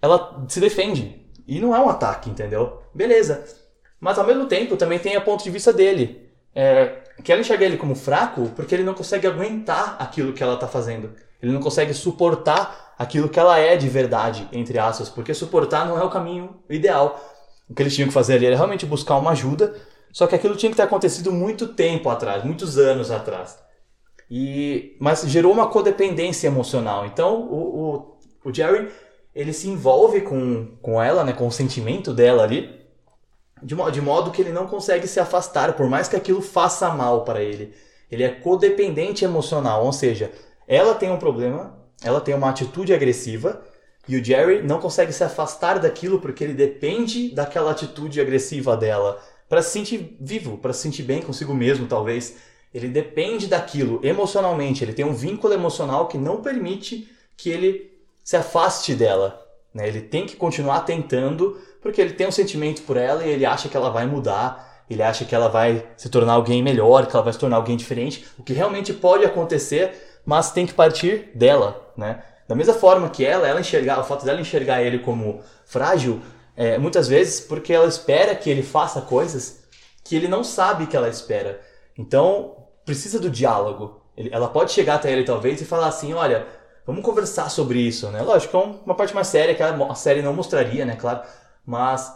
ela 0.00 0.44
se 0.48 0.60
defende. 0.60 1.20
E 1.46 1.60
não 1.60 1.74
é 1.74 1.80
um 1.80 1.88
ataque, 1.88 2.30
entendeu? 2.30 2.81
Beleza. 2.94 3.44
Mas 4.00 4.18
ao 4.18 4.26
mesmo 4.26 4.46
tempo 4.46 4.76
também 4.76 4.98
tem 4.98 5.16
a 5.16 5.20
ponto 5.20 5.44
de 5.44 5.50
vista 5.50 5.72
dele. 5.72 6.28
É, 6.54 7.02
que 7.22 7.32
ela 7.32 7.40
enxerga 7.40 7.64
ele 7.64 7.76
como 7.76 7.94
fraco 7.94 8.50
porque 8.54 8.74
ele 8.74 8.82
não 8.82 8.94
consegue 8.94 9.26
aguentar 9.26 9.96
aquilo 9.98 10.32
que 10.32 10.42
ela 10.42 10.54
está 10.54 10.66
fazendo. 10.66 11.12
Ele 11.40 11.52
não 11.52 11.60
consegue 11.60 11.94
suportar 11.94 12.94
aquilo 12.98 13.28
que 13.28 13.38
ela 13.38 13.58
é 13.58 13.76
de 13.76 13.88
verdade, 13.88 14.48
entre 14.52 14.78
aspas, 14.78 15.08
porque 15.08 15.34
suportar 15.34 15.86
não 15.86 15.98
é 15.98 16.04
o 16.04 16.10
caminho 16.10 16.56
ideal. 16.68 17.20
O 17.68 17.74
que 17.74 17.82
eles 17.82 17.94
tinham 17.94 18.08
que 18.08 18.14
fazer 18.14 18.34
ali 18.34 18.46
era 18.46 18.56
realmente 18.56 18.86
buscar 18.86 19.16
uma 19.16 19.32
ajuda, 19.32 19.74
só 20.12 20.26
que 20.26 20.34
aquilo 20.34 20.56
tinha 20.56 20.70
que 20.70 20.76
ter 20.76 20.82
acontecido 20.82 21.32
muito 21.32 21.68
tempo 21.68 22.10
atrás, 22.10 22.44
muitos 22.44 22.78
anos 22.78 23.10
atrás. 23.10 23.58
E, 24.30 24.96
mas 25.00 25.22
gerou 25.22 25.52
uma 25.52 25.68
codependência 25.68 26.46
emocional. 26.46 27.06
Então 27.06 27.42
o, 27.42 28.16
o, 28.44 28.48
o 28.48 28.54
Jerry 28.54 28.88
ele 29.34 29.52
se 29.52 29.68
envolve 29.68 30.20
com, 30.20 30.76
com 30.82 31.02
ela, 31.02 31.24
né, 31.24 31.32
com 31.32 31.46
o 31.46 31.52
sentimento 31.52 32.12
dela 32.12 32.42
ali, 32.42 32.81
de, 33.62 33.74
de 33.92 34.00
modo 34.00 34.30
que 34.30 34.42
ele 34.42 34.52
não 34.52 34.66
consegue 34.66 35.06
se 35.06 35.20
afastar, 35.20 35.74
por 35.74 35.88
mais 35.88 36.08
que 36.08 36.16
aquilo 36.16 36.42
faça 36.42 36.90
mal 36.90 37.24
para 37.24 37.42
ele. 37.42 37.74
Ele 38.10 38.22
é 38.22 38.28
codependente 38.28 39.24
emocional, 39.24 39.84
ou 39.84 39.92
seja, 39.92 40.30
ela 40.66 40.94
tem 40.94 41.10
um 41.10 41.18
problema, 41.18 41.78
ela 42.02 42.20
tem 42.20 42.34
uma 42.34 42.50
atitude 42.50 42.92
agressiva 42.92 43.62
e 44.08 44.16
o 44.16 44.24
Jerry 44.24 44.62
não 44.62 44.80
consegue 44.80 45.12
se 45.12 45.22
afastar 45.22 45.78
daquilo 45.78 46.20
porque 46.20 46.42
ele 46.42 46.54
depende 46.54 47.30
daquela 47.30 47.70
atitude 47.70 48.20
agressiva 48.20 48.76
dela 48.76 49.22
para 49.48 49.62
se 49.62 49.70
sentir 49.70 50.16
vivo, 50.20 50.58
para 50.58 50.72
se 50.72 50.80
sentir 50.80 51.02
bem 51.02 51.22
consigo 51.22 51.54
mesmo, 51.54 51.86
talvez. 51.86 52.36
Ele 52.74 52.88
depende 52.88 53.46
daquilo 53.46 54.00
emocionalmente, 54.02 54.82
ele 54.82 54.94
tem 54.94 55.04
um 55.04 55.14
vínculo 55.14 55.52
emocional 55.52 56.08
que 56.08 56.16
não 56.16 56.40
permite 56.40 57.08
que 57.36 57.50
ele 57.50 57.92
se 58.24 58.36
afaste 58.36 58.94
dela. 58.94 59.40
Né? 59.74 59.86
Ele 59.86 60.00
tem 60.00 60.26
que 60.26 60.36
continuar 60.36 60.80
tentando 60.80 61.60
porque 61.82 62.00
ele 62.00 62.12
tem 62.12 62.26
um 62.26 62.32
sentimento 62.32 62.82
por 62.82 62.96
ela 62.96 63.24
e 63.24 63.30
ele 63.30 63.44
acha 63.44 63.68
que 63.68 63.76
ela 63.76 63.90
vai 63.90 64.06
mudar, 64.06 64.84
ele 64.88 65.02
acha 65.02 65.24
que 65.24 65.34
ela 65.34 65.48
vai 65.48 65.86
se 65.96 66.08
tornar 66.08 66.34
alguém 66.34 66.62
melhor, 66.62 67.06
que 67.06 67.14
ela 67.14 67.24
vai 67.24 67.32
se 67.32 67.38
tornar 67.38 67.56
alguém 67.56 67.76
diferente, 67.76 68.26
o 68.38 68.42
que 68.42 68.52
realmente 68.52 68.92
pode 68.92 69.24
acontecer, 69.24 70.20
mas 70.24 70.52
tem 70.52 70.66
que 70.66 70.74
partir 70.74 71.30
dela, 71.34 71.92
né? 71.96 72.22
Da 72.46 72.54
mesma 72.54 72.74
forma 72.74 73.08
que 73.08 73.24
ela, 73.24 73.48
ela 73.48 73.60
enxergar, 73.60 74.00
o 74.00 74.04
fato 74.04 74.24
dela 74.24 74.40
enxergar 74.40 74.82
ele 74.82 74.98
como 74.98 75.40
frágil, 75.64 76.20
é, 76.56 76.76
muitas 76.78 77.08
vezes 77.08 77.40
porque 77.40 77.72
ela 77.72 77.86
espera 77.86 78.34
que 78.34 78.50
ele 78.50 78.62
faça 78.62 79.00
coisas 79.00 79.62
que 80.04 80.14
ele 80.14 80.28
não 80.28 80.44
sabe 80.44 80.86
que 80.86 80.96
ela 80.96 81.08
espera. 81.08 81.60
Então, 81.96 82.56
precisa 82.84 83.18
do 83.18 83.30
diálogo. 83.30 84.02
Ele, 84.16 84.28
ela 84.32 84.48
pode 84.48 84.72
chegar 84.72 84.96
até 84.96 85.10
ele 85.10 85.24
talvez 85.24 85.60
e 85.60 85.64
falar 85.64 85.86
assim, 85.86 86.12
olha, 86.12 86.46
vamos 86.86 87.02
conversar 87.02 87.48
sobre 87.48 87.78
isso, 87.78 88.10
né? 88.10 88.20
Lógico, 88.22 88.56
é 88.56 88.60
uma 88.84 88.94
parte 88.94 89.14
mais 89.14 89.28
séria 89.28 89.54
que 89.54 89.62
a 89.62 89.94
série 89.94 90.22
não 90.22 90.34
mostraria, 90.34 90.84
né? 90.84 90.96
Claro, 90.96 91.22
mas 91.64 92.12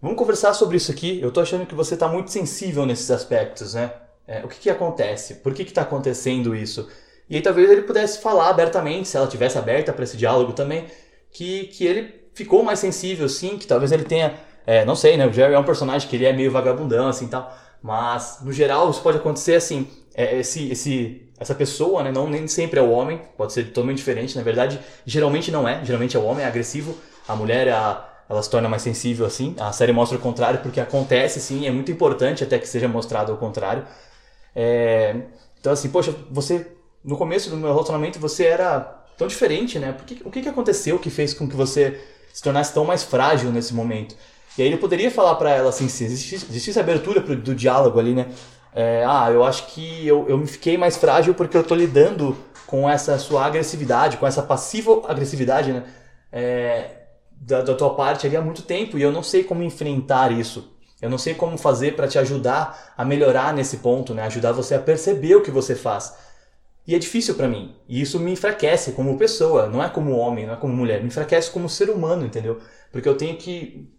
vamos 0.00 0.16
conversar 0.16 0.54
sobre 0.54 0.76
isso 0.76 0.90
aqui. 0.90 1.20
Eu 1.20 1.30
tô 1.30 1.40
achando 1.40 1.66
que 1.66 1.74
você 1.74 1.94
está 1.94 2.08
muito 2.08 2.30
sensível 2.30 2.84
nesses 2.86 3.10
aspectos, 3.10 3.74
né? 3.74 3.92
É, 4.26 4.44
o 4.44 4.48
que, 4.48 4.58
que 4.58 4.70
acontece? 4.70 5.36
Por 5.36 5.52
que 5.52 5.62
está 5.62 5.82
acontecendo 5.82 6.54
isso? 6.54 6.88
E 7.28 7.36
aí 7.36 7.42
talvez 7.42 7.70
ele 7.70 7.82
pudesse 7.82 8.20
falar 8.20 8.48
abertamente, 8.50 9.08
se 9.08 9.16
ela 9.16 9.26
tivesse 9.26 9.58
aberta 9.58 9.92
para 9.92 10.04
esse 10.04 10.16
diálogo 10.16 10.52
também, 10.52 10.86
que, 11.30 11.64
que 11.68 11.86
ele 11.86 12.28
ficou 12.34 12.62
mais 12.62 12.78
sensível, 12.78 13.28
sim, 13.28 13.56
que 13.58 13.66
talvez 13.66 13.92
ele 13.92 14.04
tenha, 14.04 14.34
é, 14.66 14.84
não 14.84 14.94
sei, 14.94 15.16
né? 15.16 15.26
O 15.26 15.32
Jerry 15.32 15.54
é 15.54 15.58
um 15.58 15.64
personagem 15.64 16.08
que 16.08 16.16
ele 16.16 16.26
é 16.26 16.32
meio 16.32 16.50
vagabundão, 16.50 17.08
assim, 17.08 17.28
tal. 17.28 17.54
Mas 17.82 18.38
no 18.42 18.52
geral 18.52 18.90
isso 18.90 19.02
pode 19.02 19.18
acontecer 19.18 19.56
assim, 19.56 19.86
é, 20.14 20.38
esse, 20.38 20.70
esse, 20.70 21.28
essa 21.38 21.54
pessoa, 21.54 22.02
né? 22.02 22.10
Não 22.10 22.28
nem 22.28 22.46
sempre 22.48 22.78
é 22.80 22.82
o 22.82 22.90
homem, 22.90 23.20
pode 23.36 23.52
ser 23.52 23.64
totalmente 23.64 23.98
diferente. 23.98 24.36
Na 24.36 24.42
verdade, 24.42 24.80
geralmente 25.04 25.50
não 25.50 25.68
é. 25.68 25.84
Geralmente 25.84 26.16
é 26.16 26.20
o 26.20 26.24
homem, 26.24 26.44
é 26.44 26.48
agressivo. 26.48 26.96
A 27.28 27.36
mulher 27.36 27.66
é 27.66 27.72
a 27.72 28.08
ela 28.28 28.42
se 28.42 28.50
torna 28.50 28.68
mais 28.68 28.82
sensível 28.82 29.26
assim. 29.26 29.54
A 29.58 29.72
série 29.72 29.92
mostra 29.92 30.18
o 30.18 30.20
contrário 30.20 30.60
porque 30.60 30.80
acontece 30.80 31.40
sim, 31.40 31.66
é 31.66 31.70
muito 31.70 31.90
importante 31.90 32.42
até 32.44 32.58
que 32.58 32.68
seja 32.68 32.88
mostrado 32.88 33.32
o 33.32 33.36
contrário. 33.36 33.84
É... 34.54 35.16
Então 35.60 35.72
assim, 35.72 35.88
poxa, 35.88 36.14
você 36.30 36.66
no 37.04 37.16
começo 37.16 37.50
do 37.50 37.56
meu 37.56 37.72
relacionamento 37.72 38.18
você 38.18 38.44
era 38.44 38.80
tão 39.16 39.26
diferente, 39.26 39.78
né? 39.78 39.92
Porque, 39.92 40.18
o 40.24 40.30
que, 40.30 40.42
que 40.42 40.48
aconteceu 40.48 40.98
que 40.98 41.10
fez 41.10 41.34
com 41.34 41.48
que 41.48 41.54
você 41.54 42.00
se 42.32 42.42
tornasse 42.42 42.72
tão 42.72 42.84
mais 42.84 43.02
frágil 43.02 43.50
nesse 43.50 43.74
momento? 43.74 44.16
E 44.56 44.62
aí 44.62 44.68
ele 44.68 44.76
poderia 44.76 45.10
falar 45.10 45.34
para 45.34 45.50
ela 45.50 45.68
assim, 45.68 45.88
se 45.88 46.04
existisse, 46.04 46.46
existisse 46.48 46.78
abertura 46.78 47.20
pro, 47.20 47.36
do 47.36 47.54
diálogo 47.54 47.98
ali, 47.98 48.14
né? 48.14 48.26
É, 48.74 49.04
ah, 49.06 49.30
eu 49.30 49.44
acho 49.44 49.66
que 49.68 50.06
eu, 50.06 50.28
eu 50.28 50.36
me 50.36 50.46
fiquei 50.46 50.76
mais 50.76 50.96
frágil 50.96 51.34
porque 51.34 51.56
eu 51.56 51.62
tô 51.62 51.74
lidando 51.74 52.36
com 52.66 52.88
essa 52.88 53.18
sua 53.18 53.44
agressividade, 53.44 54.16
com 54.16 54.26
essa 54.26 54.42
passiva 54.42 55.02
agressividade, 55.06 55.72
né? 55.72 55.84
É, 56.32 57.03
da, 57.46 57.60
da 57.62 57.74
tua 57.74 57.94
parte 57.94 58.26
ali 58.26 58.36
há 58.36 58.40
muito 58.40 58.62
tempo 58.62 58.98
e 58.98 59.02
eu 59.02 59.12
não 59.12 59.22
sei 59.22 59.44
como 59.44 59.62
enfrentar 59.62 60.32
isso. 60.32 60.72
Eu 61.00 61.10
não 61.10 61.18
sei 61.18 61.34
como 61.34 61.58
fazer 61.58 61.94
para 61.94 62.08
te 62.08 62.18
ajudar 62.18 62.94
a 62.96 63.04
melhorar 63.04 63.52
nesse 63.52 63.78
ponto, 63.78 64.14
né? 64.14 64.22
Ajudar 64.22 64.52
você 64.52 64.74
a 64.74 64.78
perceber 64.78 65.34
o 65.34 65.42
que 65.42 65.50
você 65.50 65.74
faz. 65.74 66.14
E 66.86 66.94
é 66.94 66.98
difícil 66.98 67.34
para 67.34 67.48
mim. 67.48 67.74
E 67.88 68.00
isso 68.00 68.18
me 68.18 68.32
enfraquece 68.32 68.92
como 68.92 69.18
pessoa, 69.18 69.66
não 69.66 69.82
é 69.82 69.88
como 69.88 70.16
homem, 70.16 70.46
não 70.46 70.54
é 70.54 70.56
como 70.56 70.72
mulher, 70.74 71.00
me 71.00 71.08
enfraquece 71.08 71.50
como 71.50 71.68
ser 71.68 71.90
humano, 71.90 72.24
entendeu? 72.24 72.58
Porque 72.90 73.08
eu 73.08 73.16
tenho 73.16 73.36
que 73.36 73.90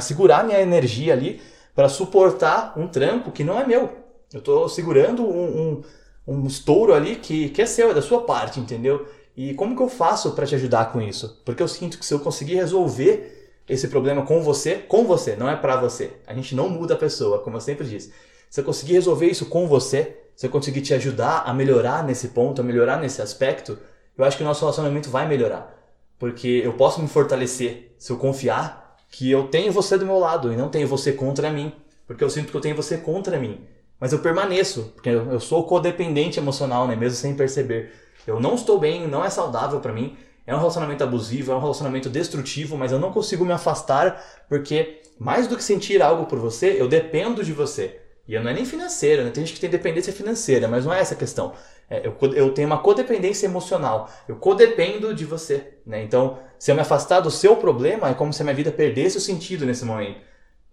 segurar 0.00 0.44
minha 0.44 0.60
energia 0.60 1.12
ali 1.12 1.40
para 1.74 1.88
suportar 1.88 2.72
um 2.78 2.88
tranco 2.88 3.30
que 3.30 3.44
não 3.44 3.58
é 3.60 3.66
meu. 3.66 3.90
Eu 4.32 4.40
estou 4.40 4.68
segurando 4.68 5.22
um, 5.24 5.82
um, 6.26 6.34
um 6.34 6.46
estouro 6.46 6.94
ali 6.94 7.16
que, 7.16 7.50
que 7.50 7.62
é 7.62 7.66
seu, 7.66 7.90
é 7.90 7.94
da 7.94 8.02
sua 8.02 8.22
parte, 8.22 8.60
entendeu? 8.60 9.06
E 9.38 9.54
como 9.54 9.76
que 9.76 9.82
eu 9.82 9.88
faço 9.88 10.32
para 10.32 10.44
te 10.44 10.56
ajudar 10.56 10.90
com 10.90 11.00
isso? 11.00 11.40
Porque 11.44 11.62
eu 11.62 11.68
sinto 11.68 11.96
que 11.96 12.04
se 12.04 12.12
eu 12.12 12.18
conseguir 12.18 12.56
resolver 12.56 13.54
esse 13.68 13.86
problema 13.86 14.26
com 14.26 14.42
você, 14.42 14.74
com 14.74 15.04
você, 15.04 15.36
não 15.36 15.48
é 15.48 15.54
para 15.54 15.76
você. 15.76 16.10
A 16.26 16.34
gente 16.34 16.56
não 16.56 16.68
muda 16.68 16.94
a 16.94 16.96
pessoa, 16.96 17.38
como 17.38 17.56
eu 17.56 17.60
sempre 17.60 17.86
disse. 17.86 18.12
Se 18.50 18.60
eu 18.60 18.64
conseguir 18.64 18.94
resolver 18.94 19.26
isso 19.26 19.46
com 19.46 19.68
você, 19.68 20.16
se 20.34 20.44
eu 20.44 20.50
conseguir 20.50 20.80
te 20.80 20.92
ajudar 20.92 21.44
a 21.46 21.54
melhorar 21.54 22.02
nesse 22.02 22.30
ponto, 22.30 22.60
a 22.60 22.64
melhorar 22.64 23.00
nesse 23.00 23.22
aspecto, 23.22 23.78
eu 24.16 24.24
acho 24.24 24.36
que 24.36 24.42
o 24.42 24.46
nosso 24.46 24.62
relacionamento 24.62 25.08
vai 25.08 25.28
melhorar. 25.28 25.72
Porque 26.18 26.60
eu 26.64 26.72
posso 26.72 27.00
me 27.00 27.06
fortalecer 27.06 27.94
se 27.96 28.10
eu 28.10 28.16
confiar 28.16 28.96
que 29.08 29.30
eu 29.30 29.46
tenho 29.46 29.70
você 29.70 29.96
do 29.96 30.04
meu 30.04 30.18
lado 30.18 30.52
e 30.52 30.56
não 30.56 30.68
tenho 30.68 30.88
você 30.88 31.12
contra 31.12 31.48
mim. 31.48 31.72
Porque 32.08 32.24
eu 32.24 32.30
sinto 32.30 32.50
que 32.50 32.56
eu 32.56 32.60
tenho 32.60 32.74
você 32.74 32.96
contra 32.96 33.38
mim. 33.38 33.60
Mas 34.00 34.12
eu 34.12 34.18
permaneço, 34.18 34.90
porque 34.96 35.10
eu 35.10 35.38
sou 35.38 35.62
codependente 35.62 36.40
emocional, 36.40 36.88
né? 36.88 36.96
Mesmo 36.96 37.16
sem 37.16 37.36
perceber. 37.36 38.07
Eu 38.28 38.40
não 38.40 38.54
estou 38.54 38.78
bem, 38.78 39.08
não 39.08 39.24
é 39.24 39.30
saudável 39.30 39.80
para 39.80 39.92
mim. 39.92 40.16
É 40.46 40.54
um 40.54 40.58
relacionamento 40.58 41.04
abusivo, 41.04 41.52
é 41.52 41.54
um 41.54 41.60
relacionamento 41.60 42.08
destrutivo, 42.08 42.76
mas 42.76 42.92
eu 42.92 42.98
não 42.98 43.12
consigo 43.12 43.44
me 43.44 43.52
afastar 43.52 44.22
porque 44.48 45.02
mais 45.18 45.46
do 45.46 45.56
que 45.56 45.62
sentir 45.62 46.00
algo 46.00 46.26
por 46.26 46.38
você, 46.38 46.76
eu 46.78 46.88
dependo 46.88 47.44
de 47.44 47.52
você. 47.52 48.00
E 48.26 48.38
não 48.38 48.50
é 48.50 48.54
nem 48.54 48.64
financeira, 48.64 49.24
né? 49.24 49.30
Tem 49.30 49.44
gente 49.44 49.54
que 49.54 49.60
tem 49.60 49.70
dependência 49.70 50.12
financeira, 50.12 50.68
mas 50.68 50.84
não 50.84 50.92
é 50.92 51.00
essa 51.00 51.14
a 51.14 51.16
questão. 51.16 51.54
É, 51.88 52.06
eu, 52.06 52.14
eu 52.34 52.52
tenho 52.52 52.66
uma 52.66 52.78
codependência 52.78 53.46
emocional. 53.46 54.10
Eu 54.28 54.36
codependo 54.36 55.14
de 55.14 55.24
você, 55.24 55.78
né? 55.86 56.02
Então, 56.02 56.38
se 56.58 56.70
eu 56.70 56.74
me 56.74 56.82
afastar 56.82 57.20
do 57.20 57.30
seu 57.30 57.56
problema, 57.56 58.10
é 58.10 58.14
como 58.14 58.32
se 58.32 58.42
a 58.42 58.44
minha 58.44 58.54
vida 58.54 58.70
perdesse 58.70 59.16
o 59.16 59.20
sentido 59.20 59.64
nesse 59.64 59.84
momento. 59.84 60.20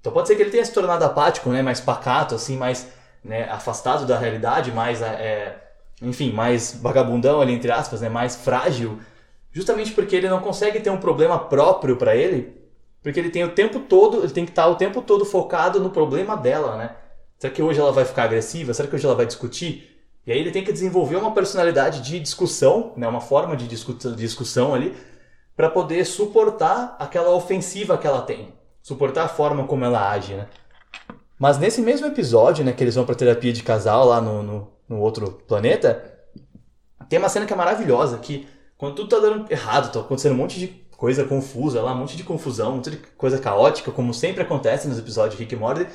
Então 0.01 0.11
pode 0.11 0.27
ser 0.27 0.35
que 0.35 0.41
ele 0.41 0.51
tenha 0.51 0.65
se 0.65 0.73
tornado 0.73 1.03
apático, 1.05 1.49
né? 1.49 1.61
Mais 1.61 1.79
pacato, 1.79 2.35
assim, 2.35 2.57
mais 2.57 2.87
né, 3.23 3.49
afastado 3.49 4.05
da 4.05 4.19
realidade, 4.19 4.71
mais, 4.71 5.01
é, 5.01 5.64
enfim, 6.01 6.31
mais 6.31 6.79
vagabundão 6.81 7.41
ali, 7.41 7.53
entre 7.53 7.71
aspas, 7.71 8.01
né? 8.01 8.09
Mais 8.09 8.35
frágil. 8.35 8.99
Justamente 9.51 9.91
porque 9.91 10.15
ele 10.15 10.29
não 10.29 10.41
consegue 10.41 10.79
ter 10.79 10.89
um 10.89 10.97
problema 10.97 11.39
próprio 11.39 11.95
para 11.95 12.15
ele, 12.15 12.55
porque 13.01 13.19
ele 13.19 13.29
tem 13.29 13.43
o 13.43 13.51
tempo 13.51 13.79
todo, 13.79 14.23
ele 14.23 14.33
tem 14.33 14.45
que 14.45 14.51
estar 14.51 14.67
o 14.67 14.75
tempo 14.75 15.01
todo 15.01 15.23
focado 15.25 15.79
no 15.79 15.89
problema 15.89 16.35
dela, 16.35 16.75
né? 16.75 16.95
Será 17.37 17.53
que 17.53 17.61
hoje 17.61 17.79
ela 17.79 17.91
vai 17.91 18.05
ficar 18.05 18.23
agressiva? 18.23 18.73
Será 18.73 18.87
que 18.87 18.95
hoje 18.95 19.05
ela 19.05 19.15
vai 19.15 19.25
discutir? 19.25 19.95
E 20.25 20.31
aí 20.31 20.39
ele 20.39 20.51
tem 20.51 20.63
que 20.63 20.73
desenvolver 20.73 21.15
uma 21.15 21.31
personalidade 21.31 22.01
de 22.01 22.19
discussão, 22.19 22.93
né, 22.97 23.07
uma 23.07 23.21
forma 23.21 23.55
de 23.55 23.67
discussão 23.67 24.73
ali, 24.73 24.95
para 25.55 25.69
poder 25.69 26.03
suportar 26.05 26.95
aquela 26.99 27.29
ofensiva 27.29 27.97
que 27.97 28.07
ela 28.07 28.21
tem, 28.21 28.53
suportar 28.81 29.25
a 29.25 29.27
forma 29.29 29.67
como 29.67 29.85
ela 29.85 30.11
age, 30.11 30.33
né? 30.33 30.47
Mas 31.37 31.57
nesse 31.57 31.81
mesmo 31.81 32.07
episódio, 32.07 32.65
né, 32.65 32.73
que 32.73 32.83
eles 32.83 32.95
vão 32.95 33.05
para 33.05 33.13
terapia 33.13 33.53
de 33.53 33.61
casal 33.61 34.05
lá 34.05 34.19
no, 34.19 34.41
no, 34.41 34.67
no, 34.87 34.99
outro 34.99 35.31
planeta, 35.47 36.13
tem 37.09 37.19
uma 37.19 37.29
cena 37.29 37.45
que 37.45 37.53
é 37.53 37.55
maravilhosa, 37.55 38.17
que 38.17 38.47
quando 38.77 38.95
tudo 38.95 39.09
tá 39.09 39.19
dando 39.19 39.51
errado, 39.51 39.91
tá 39.91 39.99
acontecendo 39.99 40.33
um 40.33 40.37
monte 40.37 40.59
de 40.59 40.67
coisa 40.97 41.23
confusa 41.25 41.81
lá, 41.81 41.93
um 41.93 41.97
monte 41.97 42.17
de 42.17 42.23
confusão, 42.23 42.71
um 42.71 42.75
monte 42.75 42.91
de 42.91 42.97
coisa 42.97 43.39
caótica, 43.39 43.91
como 43.91 44.13
sempre 44.13 44.43
acontece 44.43 44.87
nos 44.87 44.97
episódios 44.97 45.35
de 45.35 45.43
Rick 45.43 45.53
e 45.53 45.57
Morty, 45.57 45.87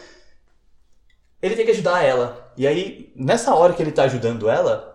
ele 1.42 1.56
tem 1.56 1.64
que 1.64 1.72
ajudar 1.72 2.02
ela. 2.02 2.52
E 2.56 2.66
aí, 2.66 3.12
nessa 3.16 3.54
hora 3.54 3.72
que 3.72 3.82
ele 3.82 3.92
tá 3.92 4.04
ajudando 4.04 4.48
ela, 4.48 4.90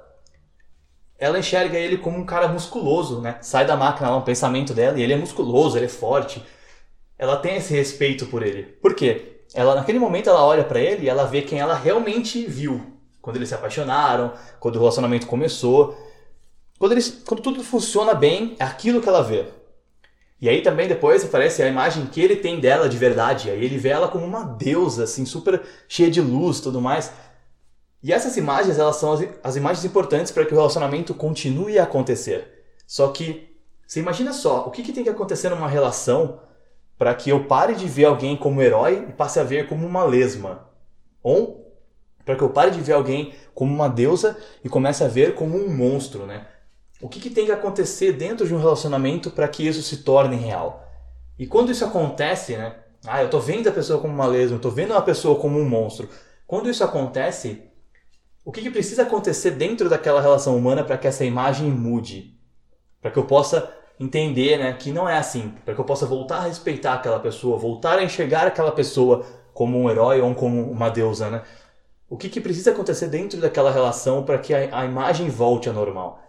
ela 1.17 1.39
enxerga 1.39 1.77
ele 1.77 1.97
como 1.97 2.17
um 2.17 2.25
cara 2.25 2.47
musculoso, 2.47 3.21
né? 3.21 3.37
Sai 3.41 3.65
da 3.65 3.75
máquina 3.75 4.09
lá, 4.09 4.17
um 4.17 4.21
pensamento 4.21 4.73
dela, 4.73 4.99
e 4.99 5.01
ele 5.01 5.13
é 5.13 5.17
musculoso, 5.17 5.77
ele 5.77 5.85
é 5.85 5.89
forte. 5.89 6.43
Ela 7.17 7.37
tem 7.37 7.55
esse 7.55 7.73
respeito 7.73 8.27
por 8.27 8.43
ele. 8.43 8.63
Por 8.63 8.93
quê? 8.93 9.41
Ela, 9.53 9.75
naquele 9.75 9.99
momento, 9.99 10.29
ela 10.29 10.43
olha 10.43 10.63
para 10.63 10.79
ele 10.79 11.05
e 11.05 11.09
ela 11.09 11.25
vê 11.25 11.41
quem 11.41 11.59
ela 11.59 11.75
realmente 11.75 12.45
viu. 12.45 12.94
Quando 13.25 13.37
eles 13.37 13.49
se 13.49 13.55
apaixonaram, 13.55 14.33
quando 14.59 14.75
o 14.75 14.79
relacionamento 14.79 15.25
começou. 15.25 15.97
Quando, 16.77 16.91
eles, 16.91 17.23
quando 17.25 17.41
tudo 17.41 17.63
funciona 17.63 18.13
bem, 18.13 18.55
é 18.59 18.63
aquilo 18.63 19.01
que 19.01 19.09
ela 19.09 19.23
vê. 19.23 19.47
E 20.39 20.47
aí 20.47 20.61
também 20.61 20.87
depois 20.87 21.25
aparece 21.25 21.63
a 21.63 21.67
imagem 21.67 22.05
que 22.05 22.21
ele 22.21 22.35
tem 22.35 22.59
dela 22.59 22.87
de 22.87 22.95
verdade. 22.97 23.49
Aí 23.49 23.65
ele 23.65 23.79
vê 23.79 23.89
ela 23.89 24.07
como 24.07 24.23
uma 24.23 24.43
deusa, 24.43 25.05
assim, 25.05 25.25
super 25.25 25.59
cheia 25.87 26.11
de 26.11 26.21
luz 26.21 26.59
tudo 26.59 26.79
mais. 26.79 27.11
E 28.03 28.13
essas 28.13 28.37
imagens, 28.37 28.77
elas 28.77 28.97
são 28.97 29.13
as, 29.13 29.27
as 29.43 29.55
imagens 29.55 29.83
importantes 29.83 30.31
para 30.31 30.45
que 30.45 30.53
o 30.53 30.57
relacionamento 30.57 31.15
continue 31.15 31.79
a 31.79 31.83
acontecer. 31.83 32.63
Só 32.85 33.07
que, 33.07 33.57
você 33.87 33.99
imagina 33.99 34.33
só, 34.33 34.67
o 34.67 34.69
que, 34.69 34.83
que 34.83 34.93
tem 34.93 35.03
que 35.03 35.09
acontecer 35.09 35.49
numa 35.49 35.67
relação 35.67 36.39
para 36.95 37.15
que 37.15 37.31
eu 37.31 37.45
pare 37.45 37.73
de 37.73 37.87
ver 37.87 38.05
alguém 38.05 38.37
como 38.37 38.61
herói 38.61 39.07
e 39.09 39.13
passe 39.13 39.39
a 39.39 39.43
ver 39.43 39.67
como 39.67 39.87
uma 39.87 40.03
lesma? 40.03 40.69
Ou 41.23 41.64
para 42.25 42.35
que 42.35 42.41
eu 42.41 42.49
pare 42.49 42.71
de 42.71 42.81
ver 42.81 42.93
alguém 42.93 43.33
como 43.53 43.73
uma 43.73 43.87
deusa 43.87 44.35
e 44.63 44.67
comece 44.67 45.03
a 45.03 45.07
ver 45.07 45.35
como 45.35 45.55
um 45.57 45.69
monstro, 45.69 46.25
né? 46.25 46.47
O 47.01 47.07
que, 47.07 47.19
que 47.19 47.29
tem 47.29 47.45
que 47.45 47.51
acontecer 47.51 48.13
dentro 48.13 48.47
de 48.47 48.55
um 48.55 48.59
relacionamento 48.59 49.29
para 49.29 49.47
que 49.47 49.65
isso 49.65 49.81
se 49.83 49.97
torne 49.97 50.35
real? 50.35 50.83
E 51.37 51.45
quando 51.45 51.71
isso 51.71 51.85
acontece, 51.85 52.57
né? 52.57 52.75
Ah, 53.05 53.21
eu 53.21 53.29
tô 53.29 53.39
vendo 53.39 53.67
a 53.67 53.71
pessoa 53.71 54.01
como 54.01 54.13
uma 54.13 54.25
lesma, 54.25 54.55
eu 54.57 54.61
tô 54.61 54.71
vendo 54.71 54.91
uma 54.91 55.01
pessoa 55.01 55.39
como 55.39 55.59
um 55.59 55.69
monstro. 55.69 56.09
Quando 56.47 56.69
isso 56.69 56.83
acontece, 56.83 57.61
o 58.43 58.51
que, 58.51 58.61
que 58.61 58.71
precisa 58.71 59.03
acontecer 59.03 59.51
dentro 59.51 59.89
daquela 59.89 60.21
relação 60.21 60.57
humana 60.57 60.83
para 60.83 60.97
que 60.97 61.07
essa 61.07 61.23
imagem 61.23 61.69
mude? 61.69 62.35
Para 63.01 63.11
que 63.11 63.19
eu 63.19 63.25
possa 63.25 63.71
entender 63.99 64.57
né, 64.57 64.73
que 64.73 64.91
não 64.91 65.07
é 65.07 65.17
assim. 65.17 65.53
Para 65.63 65.75
que 65.75 65.81
eu 65.81 65.85
possa 65.85 66.05
voltar 66.05 66.37
a 66.37 66.47
respeitar 66.47 66.93
aquela 66.93 67.19
pessoa, 67.19 67.57
voltar 67.57 67.99
a 67.99 68.03
enxergar 68.03 68.47
aquela 68.47 68.71
pessoa 68.71 69.25
como 69.53 69.79
um 69.79 69.89
herói 69.89 70.21
ou 70.21 70.33
como 70.33 70.71
uma 70.71 70.89
deusa. 70.89 71.29
Né? 71.29 71.41
O 72.07 72.17
que, 72.17 72.29
que 72.29 72.39
precisa 72.39 72.71
acontecer 72.71 73.07
dentro 73.07 73.39
daquela 73.39 73.71
relação 73.71 74.23
para 74.23 74.37
que 74.37 74.53
a, 74.53 74.79
a 74.79 74.85
imagem 74.85 75.27
volte 75.29 75.67
ao 75.67 75.73
normal? 75.73 76.21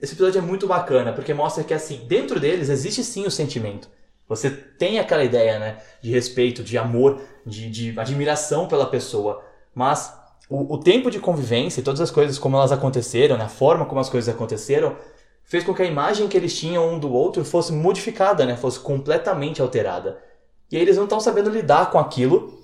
Esse 0.00 0.14
episódio 0.14 0.38
é 0.38 0.42
muito 0.42 0.66
bacana, 0.66 1.12
porque 1.12 1.34
mostra 1.34 1.64
que, 1.64 1.74
assim, 1.74 2.06
dentro 2.06 2.40
deles 2.40 2.68
existe 2.68 3.04
sim 3.04 3.26
o 3.26 3.30
sentimento. 3.30 3.88
Você 4.28 4.50
tem 4.50 4.98
aquela 4.98 5.24
ideia, 5.24 5.58
né, 5.58 5.78
de 6.00 6.10
respeito, 6.10 6.62
de 6.62 6.78
amor, 6.78 7.20
de, 7.44 7.70
de 7.70 7.98
admiração 7.98 8.68
pela 8.68 8.86
pessoa. 8.86 9.42
Mas 9.74 10.14
o, 10.48 10.74
o, 10.74 10.78
tempo 10.78 11.10
de 11.10 11.18
convivência 11.18 11.80
e 11.80 11.84
todas 11.84 12.00
as 12.00 12.10
coisas 12.10 12.38
como 12.38 12.56
elas 12.56 12.72
aconteceram, 12.72 13.36
né, 13.36 13.44
a 13.44 13.48
forma 13.48 13.86
como 13.86 14.00
as 14.00 14.08
coisas 14.08 14.32
aconteceram, 14.32 14.96
fez 15.44 15.64
com 15.64 15.74
que 15.74 15.82
a 15.82 15.86
imagem 15.86 16.28
que 16.28 16.36
eles 16.36 16.56
tinham 16.56 16.88
um 16.88 16.98
do 16.98 17.12
outro 17.12 17.44
fosse 17.44 17.72
modificada, 17.72 18.46
né, 18.46 18.56
fosse 18.56 18.78
completamente 18.80 19.60
alterada. 19.60 20.18
E 20.70 20.76
aí 20.76 20.82
eles 20.82 20.96
não 20.96 21.04
estão 21.04 21.20
sabendo 21.20 21.50
lidar 21.50 21.90
com 21.90 21.98
aquilo 21.98 22.57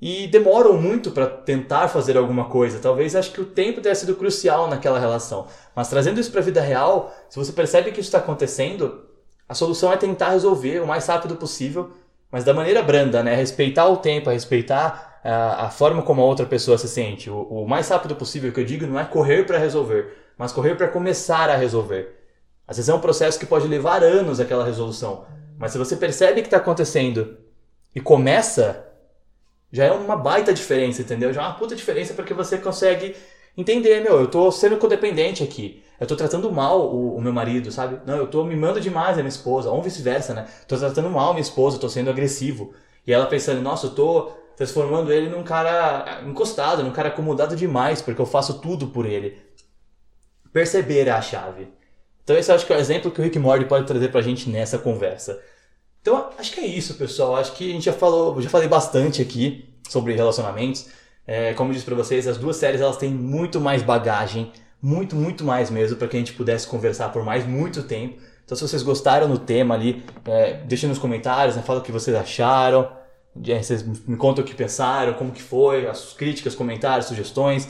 e 0.00 0.26
demoram 0.26 0.74
muito 0.74 1.10
para 1.10 1.26
tentar 1.26 1.88
fazer 1.88 2.16
alguma 2.16 2.44
coisa. 2.46 2.78
Talvez 2.78 3.16
acho 3.16 3.32
que 3.32 3.40
o 3.40 3.46
tempo 3.46 3.80
tenha 3.80 3.94
sido 3.94 4.14
crucial 4.14 4.68
naquela 4.68 4.98
relação. 4.98 5.46
Mas 5.74 5.88
trazendo 5.88 6.20
isso 6.20 6.30
para 6.30 6.40
a 6.40 6.44
vida 6.44 6.60
real, 6.60 7.14
se 7.30 7.38
você 7.38 7.52
percebe 7.52 7.90
que 7.90 8.00
isso 8.00 8.08
está 8.08 8.18
acontecendo, 8.18 9.06
a 9.48 9.54
solução 9.54 9.92
é 9.92 9.96
tentar 9.96 10.30
resolver 10.30 10.80
o 10.80 10.86
mais 10.86 11.06
rápido 11.06 11.36
possível, 11.36 11.92
mas 12.30 12.44
da 12.44 12.52
maneira 12.52 12.82
branda, 12.82 13.22
né? 13.22 13.34
Respeitar 13.34 13.88
o 13.88 13.96
tempo, 13.96 14.28
respeitar 14.28 15.20
a, 15.24 15.30
ah, 15.30 15.66
a 15.66 15.70
forma 15.70 16.02
como 16.02 16.20
a 16.20 16.24
outra 16.24 16.44
pessoa 16.44 16.76
se 16.76 16.88
sente. 16.88 17.30
O, 17.30 17.42
o 17.42 17.68
mais 17.68 17.88
rápido 17.88 18.14
possível 18.16 18.52
que 18.52 18.60
eu 18.60 18.64
digo 18.64 18.86
não 18.86 19.00
é 19.00 19.04
correr 19.04 19.46
para 19.46 19.56
resolver, 19.56 20.14
mas 20.36 20.52
correr 20.52 20.74
para 20.74 20.88
começar 20.88 21.48
a 21.48 21.56
resolver. 21.56 22.14
Às 22.68 22.76
vezes 22.76 22.88
é 22.88 22.94
um 22.94 23.00
processo 23.00 23.38
que 23.38 23.46
pode 23.46 23.66
levar 23.66 24.02
anos 24.02 24.40
aquela 24.40 24.64
resolução, 24.64 25.24
mas 25.56 25.72
se 25.72 25.78
você 25.78 25.96
percebe 25.96 26.42
que 26.42 26.48
está 26.48 26.58
acontecendo 26.58 27.38
e 27.94 28.00
começa 28.00 28.84
já 29.76 29.84
é 29.84 29.92
uma 29.92 30.16
baita 30.16 30.54
diferença, 30.54 31.02
entendeu? 31.02 31.34
Já 31.34 31.42
é 31.42 31.44
uma 31.44 31.54
puta 31.54 31.76
diferença 31.76 32.14
porque 32.14 32.32
você 32.32 32.56
consegue 32.56 33.14
entender, 33.54 34.00
meu, 34.00 34.18
eu 34.18 34.26
tô 34.26 34.50
sendo 34.50 34.78
codependente 34.78 35.42
aqui. 35.42 35.82
Eu 36.00 36.06
tô 36.06 36.16
tratando 36.16 36.50
mal 36.50 36.80
o, 36.80 37.16
o, 37.16 37.20
meu 37.20 37.32
marido, 37.32 37.70
sabe? 37.70 38.00
Não, 38.06 38.16
eu 38.16 38.26
tô 38.26 38.42
mimando 38.42 38.80
demais 38.80 39.18
a 39.18 39.22
minha 39.22 39.28
esposa, 39.28 39.70
ou 39.70 39.82
vice-versa, 39.82 40.32
né? 40.32 40.46
Tô 40.66 40.78
tratando 40.78 41.10
mal 41.10 41.30
a 41.30 41.32
minha 41.34 41.42
esposa, 41.42 41.78
tô 41.78 41.90
sendo 41.90 42.08
agressivo. 42.08 42.72
E 43.06 43.12
ela 43.12 43.26
pensando, 43.26 43.60
nossa, 43.60 43.88
eu 43.88 43.90
tô 43.90 44.32
transformando 44.56 45.12
ele 45.12 45.28
num 45.28 45.42
cara 45.42 46.22
encostado, 46.26 46.82
num 46.82 46.90
cara 46.90 47.08
acomodado 47.08 47.54
demais, 47.54 48.00
porque 48.00 48.20
eu 48.20 48.26
faço 48.26 48.60
tudo 48.60 48.86
por 48.88 49.04
ele. 49.04 49.38
Perceber 50.54 51.06
é 51.06 51.10
a 51.10 51.20
chave. 51.20 51.68
Então 52.24 52.34
esse 52.34 52.50
acho 52.50 52.66
que 52.66 52.72
é 52.72 52.76
o 52.76 52.80
exemplo 52.80 53.10
que 53.10 53.20
o 53.20 53.24
Rick 53.24 53.38
Morty 53.38 53.66
pode 53.66 53.86
trazer 53.86 54.08
pra 54.08 54.22
gente 54.22 54.48
nessa 54.48 54.78
conversa. 54.78 55.38
Então, 56.06 56.30
acho 56.38 56.52
que 56.52 56.60
é 56.60 56.66
isso, 56.66 56.94
pessoal. 56.94 57.34
Acho 57.34 57.50
que 57.54 57.68
a 57.68 57.72
gente 57.72 57.86
já 57.86 57.92
falou, 57.92 58.40
já 58.40 58.48
falei 58.48 58.68
bastante 58.68 59.20
aqui 59.20 59.68
sobre 59.88 60.14
relacionamentos. 60.14 60.86
É, 61.26 61.52
como 61.54 61.70
eu 61.70 61.74
disse 61.74 61.84
para 61.84 61.96
vocês, 61.96 62.28
as 62.28 62.38
duas 62.38 62.54
séries 62.54 62.80
elas 62.80 62.96
têm 62.96 63.10
muito 63.10 63.60
mais 63.60 63.82
bagagem, 63.82 64.52
muito, 64.80 65.16
muito 65.16 65.42
mais 65.42 65.68
mesmo, 65.68 65.96
para 65.96 66.06
que 66.06 66.14
a 66.16 66.20
gente 66.20 66.34
pudesse 66.34 66.68
conversar 66.68 67.08
por 67.08 67.24
mais 67.24 67.44
muito 67.44 67.82
tempo. 67.82 68.22
Então, 68.44 68.56
se 68.56 68.62
vocês 68.62 68.84
gostaram 68.84 69.28
do 69.28 69.36
tema 69.36 69.74
ali, 69.74 70.04
é, 70.26 70.58
deixem 70.58 70.88
nos 70.88 71.00
comentários, 71.00 71.56
né, 71.56 71.62
fala 71.62 71.80
o 71.80 71.82
que 71.82 71.90
vocês 71.90 72.16
acharam, 72.16 72.88
é, 73.44 73.60
vocês 73.60 73.82
me 74.06 74.16
contam 74.16 74.44
o 74.44 74.46
que 74.46 74.54
pensaram, 74.54 75.12
como 75.14 75.32
que 75.32 75.42
foi, 75.42 75.88
as 75.88 76.12
críticas, 76.12 76.54
comentários, 76.54 77.06
sugestões, 77.06 77.68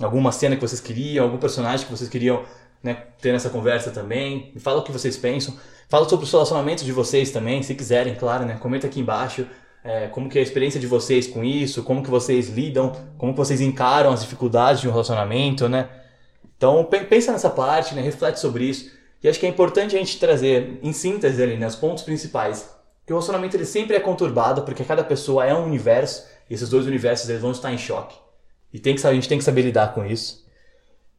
alguma 0.00 0.32
cena 0.32 0.56
que 0.56 0.62
vocês 0.62 0.80
queriam, 0.80 1.26
algum 1.26 1.36
personagem 1.36 1.84
que 1.84 1.92
vocês 1.92 2.08
queriam 2.08 2.44
né, 2.84 2.98
ter 3.20 3.32
nessa 3.32 3.50
conversa 3.50 3.90
também. 3.90 4.52
Fala 4.58 4.78
o 4.78 4.84
que 4.84 4.92
vocês 4.92 5.16
pensam. 5.16 5.56
Fala 5.88 6.08
sobre 6.08 6.24
os 6.24 6.30
relacionamentos 6.30 6.84
de 6.84 6.92
vocês 6.92 7.30
também, 7.30 7.62
se 7.62 7.74
quiserem, 7.74 8.14
claro, 8.14 8.44
né? 8.44 8.56
Comenta 8.60 8.86
aqui 8.86 9.00
embaixo 9.00 9.46
é, 9.84 10.08
como 10.08 10.30
que 10.30 10.38
é 10.38 10.40
a 10.40 10.42
experiência 10.42 10.80
de 10.80 10.86
vocês 10.86 11.26
com 11.26 11.44
isso, 11.44 11.82
como 11.82 12.02
que 12.02 12.10
vocês 12.10 12.48
lidam, 12.48 12.90
como 13.18 13.32
que 13.32 13.38
vocês 13.38 13.60
encaram 13.60 14.12
as 14.12 14.22
dificuldades 14.22 14.80
de 14.80 14.88
um 14.88 14.90
relacionamento, 14.90 15.68
né? 15.68 15.88
Então 16.56 16.84
pensa 16.84 17.32
nessa 17.32 17.50
parte, 17.50 17.94
né? 17.94 18.00
Reflete 18.00 18.40
sobre 18.40 18.64
isso. 18.64 18.90
E 19.22 19.28
acho 19.28 19.38
que 19.38 19.46
é 19.46 19.48
importante 19.48 19.94
a 19.94 19.98
gente 19.98 20.18
trazer, 20.18 20.78
em 20.82 20.92
síntese 20.92 21.42
ali, 21.42 21.56
né, 21.56 21.66
os 21.66 21.76
pontos 21.76 22.02
principais. 22.02 22.70
Que 23.06 23.12
o 23.12 23.16
relacionamento 23.16 23.56
ele 23.56 23.64
sempre 23.64 23.96
é 23.96 24.00
conturbado, 24.00 24.62
porque 24.62 24.84
cada 24.84 25.02
pessoa 25.02 25.46
é 25.46 25.54
um 25.54 25.64
universo, 25.64 26.26
e 26.48 26.54
esses 26.54 26.68
dois 26.68 26.86
universos 26.86 27.28
eles 27.28 27.40
vão 27.40 27.50
estar 27.50 27.72
em 27.72 27.78
choque. 27.78 28.16
E 28.72 28.78
tem 28.78 28.94
que, 28.94 29.06
a 29.06 29.14
gente 29.14 29.28
tem 29.28 29.38
que 29.38 29.44
saber 29.44 29.62
lidar 29.62 29.94
com 29.94 30.04
isso. 30.04 30.43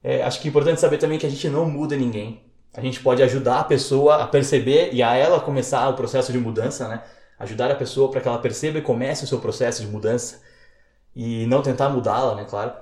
É, 0.07 0.23
acho 0.23 0.39
que 0.39 0.47
é 0.47 0.49
importante 0.49 0.79
saber 0.79 0.97
também 0.97 1.17
que 1.17 1.25
a 1.25 1.29
gente 1.29 1.49
não 1.49 1.65
muda 1.69 1.95
ninguém 1.95 2.45
a 2.75 2.81
gente 2.81 2.99
pode 2.99 3.23
ajudar 3.23 3.61
a 3.61 3.63
pessoa 3.63 4.17
a 4.17 4.27
perceber 4.27 4.89
e 4.91 5.01
a 5.01 5.15
ela 5.15 5.39
começar 5.39 5.87
o 5.89 5.93
processo 5.93 6.31
de 6.31 6.37
mudança, 6.37 6.87
né? 6.87 7.01
Ajudar 7.39 7.71
a 7.71 7.75
pessoa 7.75 8.11
para 8.11 8.19
que 8.21 8.27
ela 8.27 8.37
perceba 8.37 8.77
e 8.77 8.81
comece 8.81 9.23
o 9.23 9.27
seu 9.27 9.39
processo 9.39 9.81
de 9.81 9.87
mudança 9.87 10.41
e 11.15 11.45
não 11.47 11.61
tentar 11.61 11.89
mudá-la, 11.89 12.35
né? 12.35 12.45
Claro. 12.47 12.73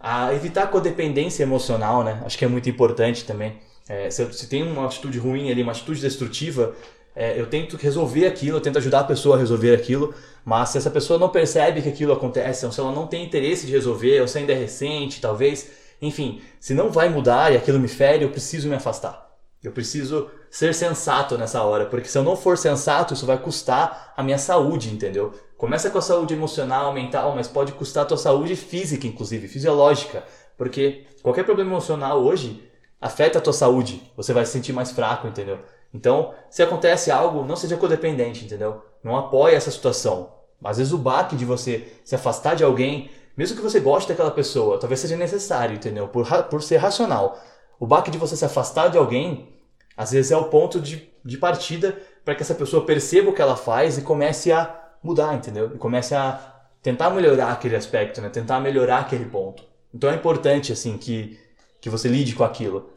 A 0.00 0.32
evitar 0.34 0.64
a 0.64 0.66
codependência 0.66 1.42
emocional, 1.42 2.02
né? 2.02 2.22
Acho 2.24 2.38
que 2.38 2.44
é 2.44 2.48
muito 2.48 2.68
importante 2.70 3.24
também. 3.24 3.58
É, 3.86 4.08
se, 4.10 4.32
se 4.32 4.48
tem 4.48 4.62
uma 4.62 4.86
atitude 4.86 5.18
ruim 5.18 5.50
ali, 5.50 5.62
uma 5.62 5.72
atitude 5.72 6.00
destrutiva, 6.00 6.74
é, 7.14 7.38
eu 7.38 7.46
tento 7.46 7.76
resolver 7.76 8.26
aquilo, 8.26 8.56
eu 8.56 8.62
tento 8.62 8.78
ajudar 8.78 9.00
a 9.00 9.04
pessoa 9.04 9.36
a 9.36 9.38
resolver 9.38 9.74
aquilo, 9.74 10.14
mas 10.42 10.70
se 10.70 10.78
essa 10.78 10.90
pessoa 10.90 11.18
não 11.18 11.28
percebe 11.28 11.82
que 11.82 11.88
aquilo 11.88 12.14
acontece, 12.14 12.64
ou 12.64 12.72
se 12.72 12.80
ela 12.80 12.92
não 12.92 13.06
tem 13.06 13.24
interesse 13.24 13.66
de 13.66 13.72
resolver, 13.72 14.22
ou 14.22 14.28
se 14.28 14.38
ainda 14.38 14.52
é 14.52 14.56
recente, 14.56 15.20
talvez, 15.20 15.70
enfim, 16.06 16.40
se 16.60 16.74
não 16.74 16.90
vai 16.90 17.08
mudar 17.08 17.52
e 17.52 17.56
aquilo 17.56 17.78
me 17.78 17.88
fere, 17.88 18.24
eu 18.24 18.30
preciso 18.30 18.68
me 18.68 18.74
afastar. 18.74 19.24
Eu 19.62 19.72
preciso 19.72 20.30
ser 20.50 20.74
sensato 20.74 21.38
nessa 21.38 21.62
hora, 21.62 21.86
porque 21.86 22.08
se 22.08 22.18
eu 22.18 22.22
não 22.22 22.36
for 22.36 22.58
sensato, 22.58 23.14
isso 23.14 23.24
vai 23.24 23.38
custar 23.38 24.12
a 24.16 24.22
minha 24.22 24.36
saúde, 24.36 24.92
entendeu? 24.92 25.32
Começa 25.56 25.88
com 25.88 25.96
a 25.96 26.02
saúde 26.02 26.34
emocional, 26.34 26.92
mental, 26.92 27.34
mas 27.34 27.48
pode 27.48 27.72
custar 27.72 28.02
a 28.02 28.06
tua 28.06 28.18
saúde 28.18 28.54
física, 28.54 29.06
inclusive, 29.06 29.48
fisiológica, 29.48 30.22
porque 30.58 31.06
qualquer 31.22 31.44
problema 31.44 31.70
emocional 31.70 32.22
hoje 32.22 32.70
afeta 33.00 33.38
a 33.38 33.42
tua 33.42 33.52
saúde, 33.52 34.02
você 34.16 34.32
vai 34.32 34.44
se 34.44 34.52
sentir 34.52 34.72
mais 34.72 34.92
fraco, 34.92 35.26
entendeu? 35.26 35.58
Então, 35.92 36.34
se 36.50 36.62
acontece 36.62 37.10
algo, 37.10 37.44
não 37.44 37.56
seja 37.56 37.76
codependente, 37.76 38.44
entendeu? 38.44 38.82
Não 39.02 39.16
apoie 39.16 39.54
essa 39.54 39.70
situação. 39.70 40.32
Às 40.62 40.78
vezes 40.78 40.92
o 40.92 40.98
baque 40.98 41.36
de 41.36 41.44
você 41.44 41.92
se 42.04 42.14
afastar 42.14 42.54
de 42.54 42.64
alguém, 42.64 43.10
mesmo 43.36 43.56
que 43.56 43.62
você 43.62 43.80
goste 43.80 44.08
daquela 44.08 44.30
pessoa, 44.30 44.78
talvez 44.78 45.00
seja 45.00 45.16
necessário, 45.16 45.76
entendeu? 45.76 46.08
Por, 46.08 46.26
por 46.44 46.62
ser 46.62 46.76
racional. 46.76 47.38
O 47.78 47.86
baque 47.86 48.10
de 48.10 48.18
você 48.18 48.36
se 48.36 48.44
afastar 48.44 48.88
de 48.88 48.98
alguém, 48.98 49.48
às 49.96 50.12
vezes 50.12 50.30
é 50.30 50.36
o 50.36 50.44
ponto 50.44 50.80
de, 50.80 51.10
de 51.24 51.36
partida 51.36 51.98
para 52.24 52.34
que 52.34 52.42
essa 52.42 52.54
pessoa 52.54 52.86
perceba 52.86 53.30
o 53.30 53.34
que 53.34 53.42
ela 53.42 53.56
faz 53.56 53.98
e 53.98 54.02
comece 54.02 54.52
a 54.52 54.82
mudar, 55.02 55.34
entendeu? 55.34 55.72
E 55.74 55.78
comece 55.78 56.14
a 56.14 56.40
tentar 56.82 57.10
melhorar 57.10 57.52
aquele 57.52 57.76
aspecto, 57.76 58.20
né? 58.20 58.28
Tentar 58.28 58.60
melhorar 58.60 58.98
aquele 58.98 59.24
ponto. 59.24 59.64
Então 59.92 60.10
é 60.10 60.14
importante, 60.14 60.72
assim, 60.72 60.96
que, 60.96 61.38
que 61.80 61.90
você 61.90 62.08
lide 62.08 62.34
com 62.34 62.44
aquilo. 62.44 62.90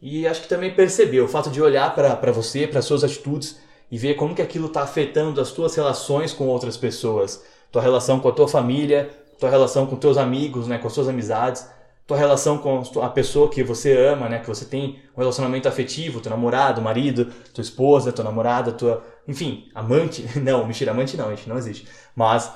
E 0.00 0.26
acho 0.26 0.42
que 0.42 0.48
também 0.48 0.74
perceber 0.74 1.20
o 1.20 1.28
fato 1.28 1.50
de 1.50 1.60
olhar 1.60 1.94
para 1.94 2.32
você, 2.32 2.66
para 2.66 2.82
suas 2.82 3.02
atitudes 3.02 3.58
e 3.90 3.96
ver 3.96 4.14
como 4.14 4.34
que 4.34 4.42
aquilo 4.42 4.66
está 4.66 4.82
afetando 4.82 5.40
as 5.40 5.50
tuas 5.50 5.74
relações 5.74 6.32
com 6.32 6.46
outras 6.48 6.76
pessoas, 6.76 7.42
tua 7.72 7.82
relação 7.82 8.20
com 8.20 8.28
a 8.28 8.32
tua 8.32 8.48
família, 8.48 9.10
tua 9.38 9.50
relação 9.50 9.86
com 9.86 9.96
teus 9.96 10.16
amigos, 10.16 10.66
né, 10.66 10.78
com 10.78 10.86
as 10.86 10.92
suas 10.92 11.08
amizades, 11.08 11.68
tua 12.06 12.16
relação 12.16 12.58
com 12.58 12.82
a 13.02 13.08
pessoa 13.08 13.50
que 13.50 13.62
você 13.62 13.96
ama, 13.96 14.28
né, 14.28 14.38
que 14.38 14.46
você 14.46 14.64
tem 14.64 15.00
um 15.16 15.20
relacionamento 15.20 15.68
afetivo, 15.68 16.20
teu 16.20 16.30
namorado, 16.30 16.80
marido, 16.80 17.26
tua 17.52 17.62
esposa, 17.62 18.12
tua 18.12 18.24
namorada, 18.24 18.72
tua, 18.72 19.04
enfim, 19.26 19.68
amante, 19.74 20.24
não, 20.38 20.66
mentira, 20.66 20.92
amante 20.92 21.16
não, 21.16 21.30
gente, 21.30 21.48
não 21.48 21.58
existe, 21.58 21.86
mas, 22.14 22.52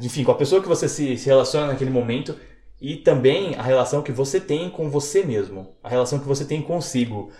enfim, 0.00 0.24
com 0.24 0.32
a 0.32 0.36
pessoa 0.36 0.60
que 0.60 0.68
você 0.68 0.88
se, 0.88 1.16
se 1.16 1.26
relaciona 1.26 1.68
naquele 1.68 1.90
momento, 1.90 2.36
e 2.80 2.96
também 2.96 3.54
a 3.54 3.62
relação 3.62 4.02
que 4.02 4.12
você 4.12 4.38
tem 4.38 4.68
com 4.68 4.90
você 4.90 5.24
mesmo, 5.24 5.74
a 5.82 5.88
relação 5.88 6.18
que 6.18 6.26
você 6.26 6.44
tem 6.44 6.60
consigo. 6.60 7.30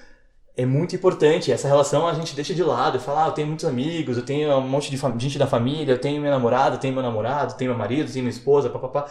É 0.57 0.65
muito 0.65 0.97
importante. 0.97 1.53
Essa 1.53 1.69
relação 1.69 2.09
a 2.09 2.15
gente 2.15 2.35
deixa 2.35 2.55
de 2.55 2.63
lado 2.63 2.99
fala: 2.99 3.25
ah, 3.25 3.29
eu 3.29 3.33
tenho 3.33 3.47
muitos 3.47 3.67
amigos, 3.67 4.17
eu 4.17 4.25
tenho 4.25 4.57
um 4.57 4.67
monte 4.67 4.91
de 4.91 4.97
gente 5.23 5.39
da 5.39 5.47
família, 5.47 5.93
eu 5.93 6.01
tenho 6.01 6.19
minha 6.21 6.33
namorada, 6.33 6.77
eu 6.77 6.81
tenho 6.81 6.95
meu 6.95 7.03
namorado, 7.03 7.53
eu 7.53 7.57
tenho 7.57 7.71
meu 7.71 7.79
marido, 7.79 8.09
eu 8.09 8.13
tenho 8.13 8.25
minha 8.25 8.35
esposa, 8.35 8.71
papapá. 8.71 9.07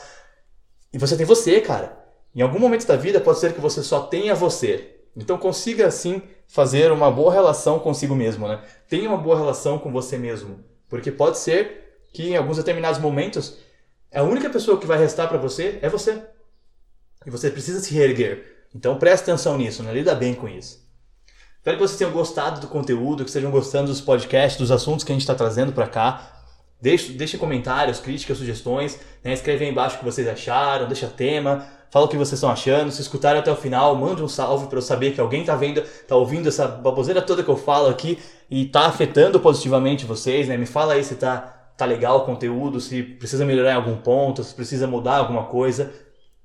E 0.92 0.98
você 0.98 1.16
tem 1.16 1.26
você, 1.26 1.62
cara. 1.62 2.04
Em 2.34 2.42
algum 2.42 2.60
momento 2.60 2.88
da 2.88 2.96
vida 2.96 3.22
pode 3.22 3.40
ser 3.40 3.54
que 3.54 3.62
você 3.62 3.84
só 3.84 4.02
tenha 4.02 4.34
você. 4.34 4.96
Então 5.16 5.38
consiga 5.38 5.88
assim 5.88 6.22
fazer 6.48 6.92
uma 6.92 7.10
boa 7.12 7.32
relação 7.32 7.80
consigo 7.80 8.16
mesmo, 8.16 8.48
né? 8.48 8.62
Tenha 8.90 9.08
uma 9.08 9.18
boa 9.18 9.38
relação 9.38 9.78
com 9.78 9.92
você 9.92 10.18
mesmo, 10.18 10.60
porque 10.90 11.12
pode 11.12 11.38
ser 11.38 12.00
que 12.12 12.30
em 12.30 12.38
alguns 12.38 12.58
determinados 12.58 13.00
momentos 13.00 13.58
a 14.14 14.24
única 14.24 14.50
pessoa 14.50 14.80
que 14.80 14.88
vai 14.88 14.98
restar 14.98 15.28
para 15.28 15.38
você 15.38 15.80
é 15.82 15.90
você. 15.90 16.22
E 17.26 17.30
você 17.30 17.50
precisa 17.50 17.80
se 17.80 17.94
reerguer. 17.94 18.68
Então 18.74 18.98
preste 18.98 19.24
atenção 19.24 19.58
nisso, 19.58 19.84
né? 19.84 19.94
lida 19.94 20.14
bem 20.16 20.34
com 20.34 20.48
isso. 20.48 20.85
Espero 21.66 21.78
que 21.80 21.88
vocês 21.88 21.98
tenham 21.98 22.12
gostado 22.12 22.62
do 22.62 22.68
conteúdo, 22.68 23.24
que 23.24 23.30
estejam 23.32 23.50
gostando 23.50 23.88
dos 23.88 24.00
podcasts, 24.00 24.60
dos 24.60 24.70
assuntos 24.70 25.04
que 25.04 25.12
a 25.12 25.16
gente 25.16 25.24
está 25.24 25.34
trazendo 25.34 25.72
para 25.72 25.88
cá. 25.88 26.44
Deixe, 26.80 27.14
deixe 27.14 27.40
comentários, 27.40 28.00
críticas, 28.00 28.38
sugestões. 28.38 29.00
Né? 29.24 29.34
Escreve 29.34 29.66
aí 29.66 29.72
embaixo 29.72 29.96
o 29.96 29.98
que 29.98 30.06
vocês 30.06 30.28
acharam, 30.28 30.86
deixa 30.86 31.08
tema, 31.08 31.66
fala 31.90 32.06
o 32.06 32.08
que 32.08 32.18
vocês 32.18 32.34
estão 32.34 32.52
achando. 32.52 32.92
Se 32.92 33.02
escutaram 33.02 33.40
até 33.40 33.52
o 33.52 33.56
final, 33.56 33.96
mande 33.96 34.22
um 34.22 34.28
salve 34.28 34.68
para 34.68 34.78
eu 34.78 34.82
saber 34.84 35.16
que 35.16 35.20
alguém 35.20 35.42
está 35.42 35.56
vendo, 35.56 35.80
está 35.80 36.16
ouvindo 36.16 36.48
essa 36.48 36.68
baboseira 36.68 37.20
toda 37.20 37.42
que 37.42 37.50
eu 37.50 37.58
falo 37.58 37.88
aqui 37.88 38.20
e 38.48 38.68
está 38.68 38.86
afetando 38.86 39.40
positivamente 39.40 40.06
vocês. 40.06 40.48
Né? 40.48 40.58
Me 40.58 40.68
fala 40.68 40.94
aí 40.94 41.04
se 41.04 41.16
está 41.16 41.38
tá 41.76 41.84
legal 41.84 42.18
o 42.18 42.26
conteúdo, 42.26 42.80
se 42.80 43.02
precisa 43.02 43.44
melhorar 43.44 43.72
em 43.72 43.78
algum 43.78 43.98
ponto, 43.98 44.44
se 44.44 44.54
precisa 44.54 44.86
mudar 44.86 45.18
alguma 45.18 45.46
coisa. 45.46 45.92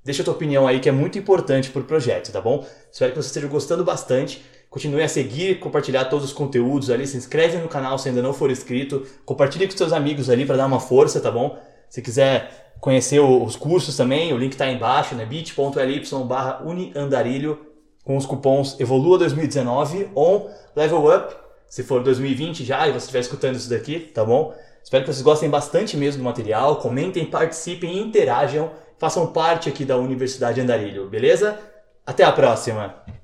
Deixa 0.03 0.23
a 0.23 0.25
tua 0.25 0.33
opinião 0.33 0.67
aí 0.67 0.79
que 0.79 0.89
é 0.89 0.91
muito 0.91 1.19
importante 1.19 1.69
para 1.69 1.83
o 1.83 1.85
projeto, 1.85 2.31
tá 2.31 2.41
bom? 2.41 2.65
Espero 2.91 3.11
que 3.11 3.21
você 3.21 3.27
esteja 3.27 3.45
gostando 3.45 3.83
bastante. 3.83 4.43
Continue 4.71 5.03
a 5.03 5.09
seguir, 5.09 5.59
compartilhar 5.59 6.05
todos 6.05 6.27
os 6.27 6.31
conteúdos 6.31 6.89
ali, 6.89 7.05
se 7.05 7.17
inscreve 7.17 7.57
no 7.57 7.67
canal 7.67 7.99
se 7.99 8.07
ainda 8.07 8.21
não 8.21 8.33
for 8.33 8.49
inscrito, 8.49 9.05
compartilhe 9.25 9.67
com 9.67 9.75
seus 9.75 9.91
amigos 9.91 10.29
ali 10.29 10.45
para 10.45 10.55
dar 10.55 10.65
uma 10.65 10.79
força, 10.79 11.19
tá 11.19 11.29
bom? 11.29 11.59
Se 11.89 12.01
quiser 12.01 12.73
conhecer 12.79 13.19
os 13.19 13.57
cursos 13.57 13.97
também, 13.97 14.31
o 14.31 14.37
link 14.37 14.53
está 14.53 14.63
aí 14.63 14.73
embaixo, 14.73 15.13
né? 15.13 15.25
bit.ly 15.25 16.01
barra 16.25 16.63
uniandarilho 16.63 17.59
com 18.05 18.15
os 18.15 18.25
cupons 18.25 18.77
Evolua2019 18.77 20.07
ou 20.15 20.49
Level 20.73 21.17
Up, 21.17 21.35
se 21.67 21.83
for 21.83 22.01
2020 22.01 22.63
já 22.63 22.87
e 22.87 22.91
você 22.93 22.99
estiver 22.99 23.19
escutando 23.19 23.57
isso 23.57 23.69
daqui, 23.69 23.99
tá 23.99 24.23
bom? 24.23 24.55
Espero 24.81 25.03
que 25.03 25.11
vocês 25.11 25.21
gostem 25.21 25.49
bastante 25.49 25.97
mesmo 25.97 26.23
do 26.23 26.23
material. 26.23 26.77
Comentem, 26.77 27.25
participem, 27.25 27.99
interajam, 27.99 28.71
façam 28.97 29.27
parte 29.27 29.67
aqui 29.67 29.83
da 29.83 29.97
Universidade 29.97 30.61
Andarilho, 30.61 31.09
beleza? 31.09 31.59
Até 32.05 32.23
a 32.23 32.31
próxima! 32.31 33.20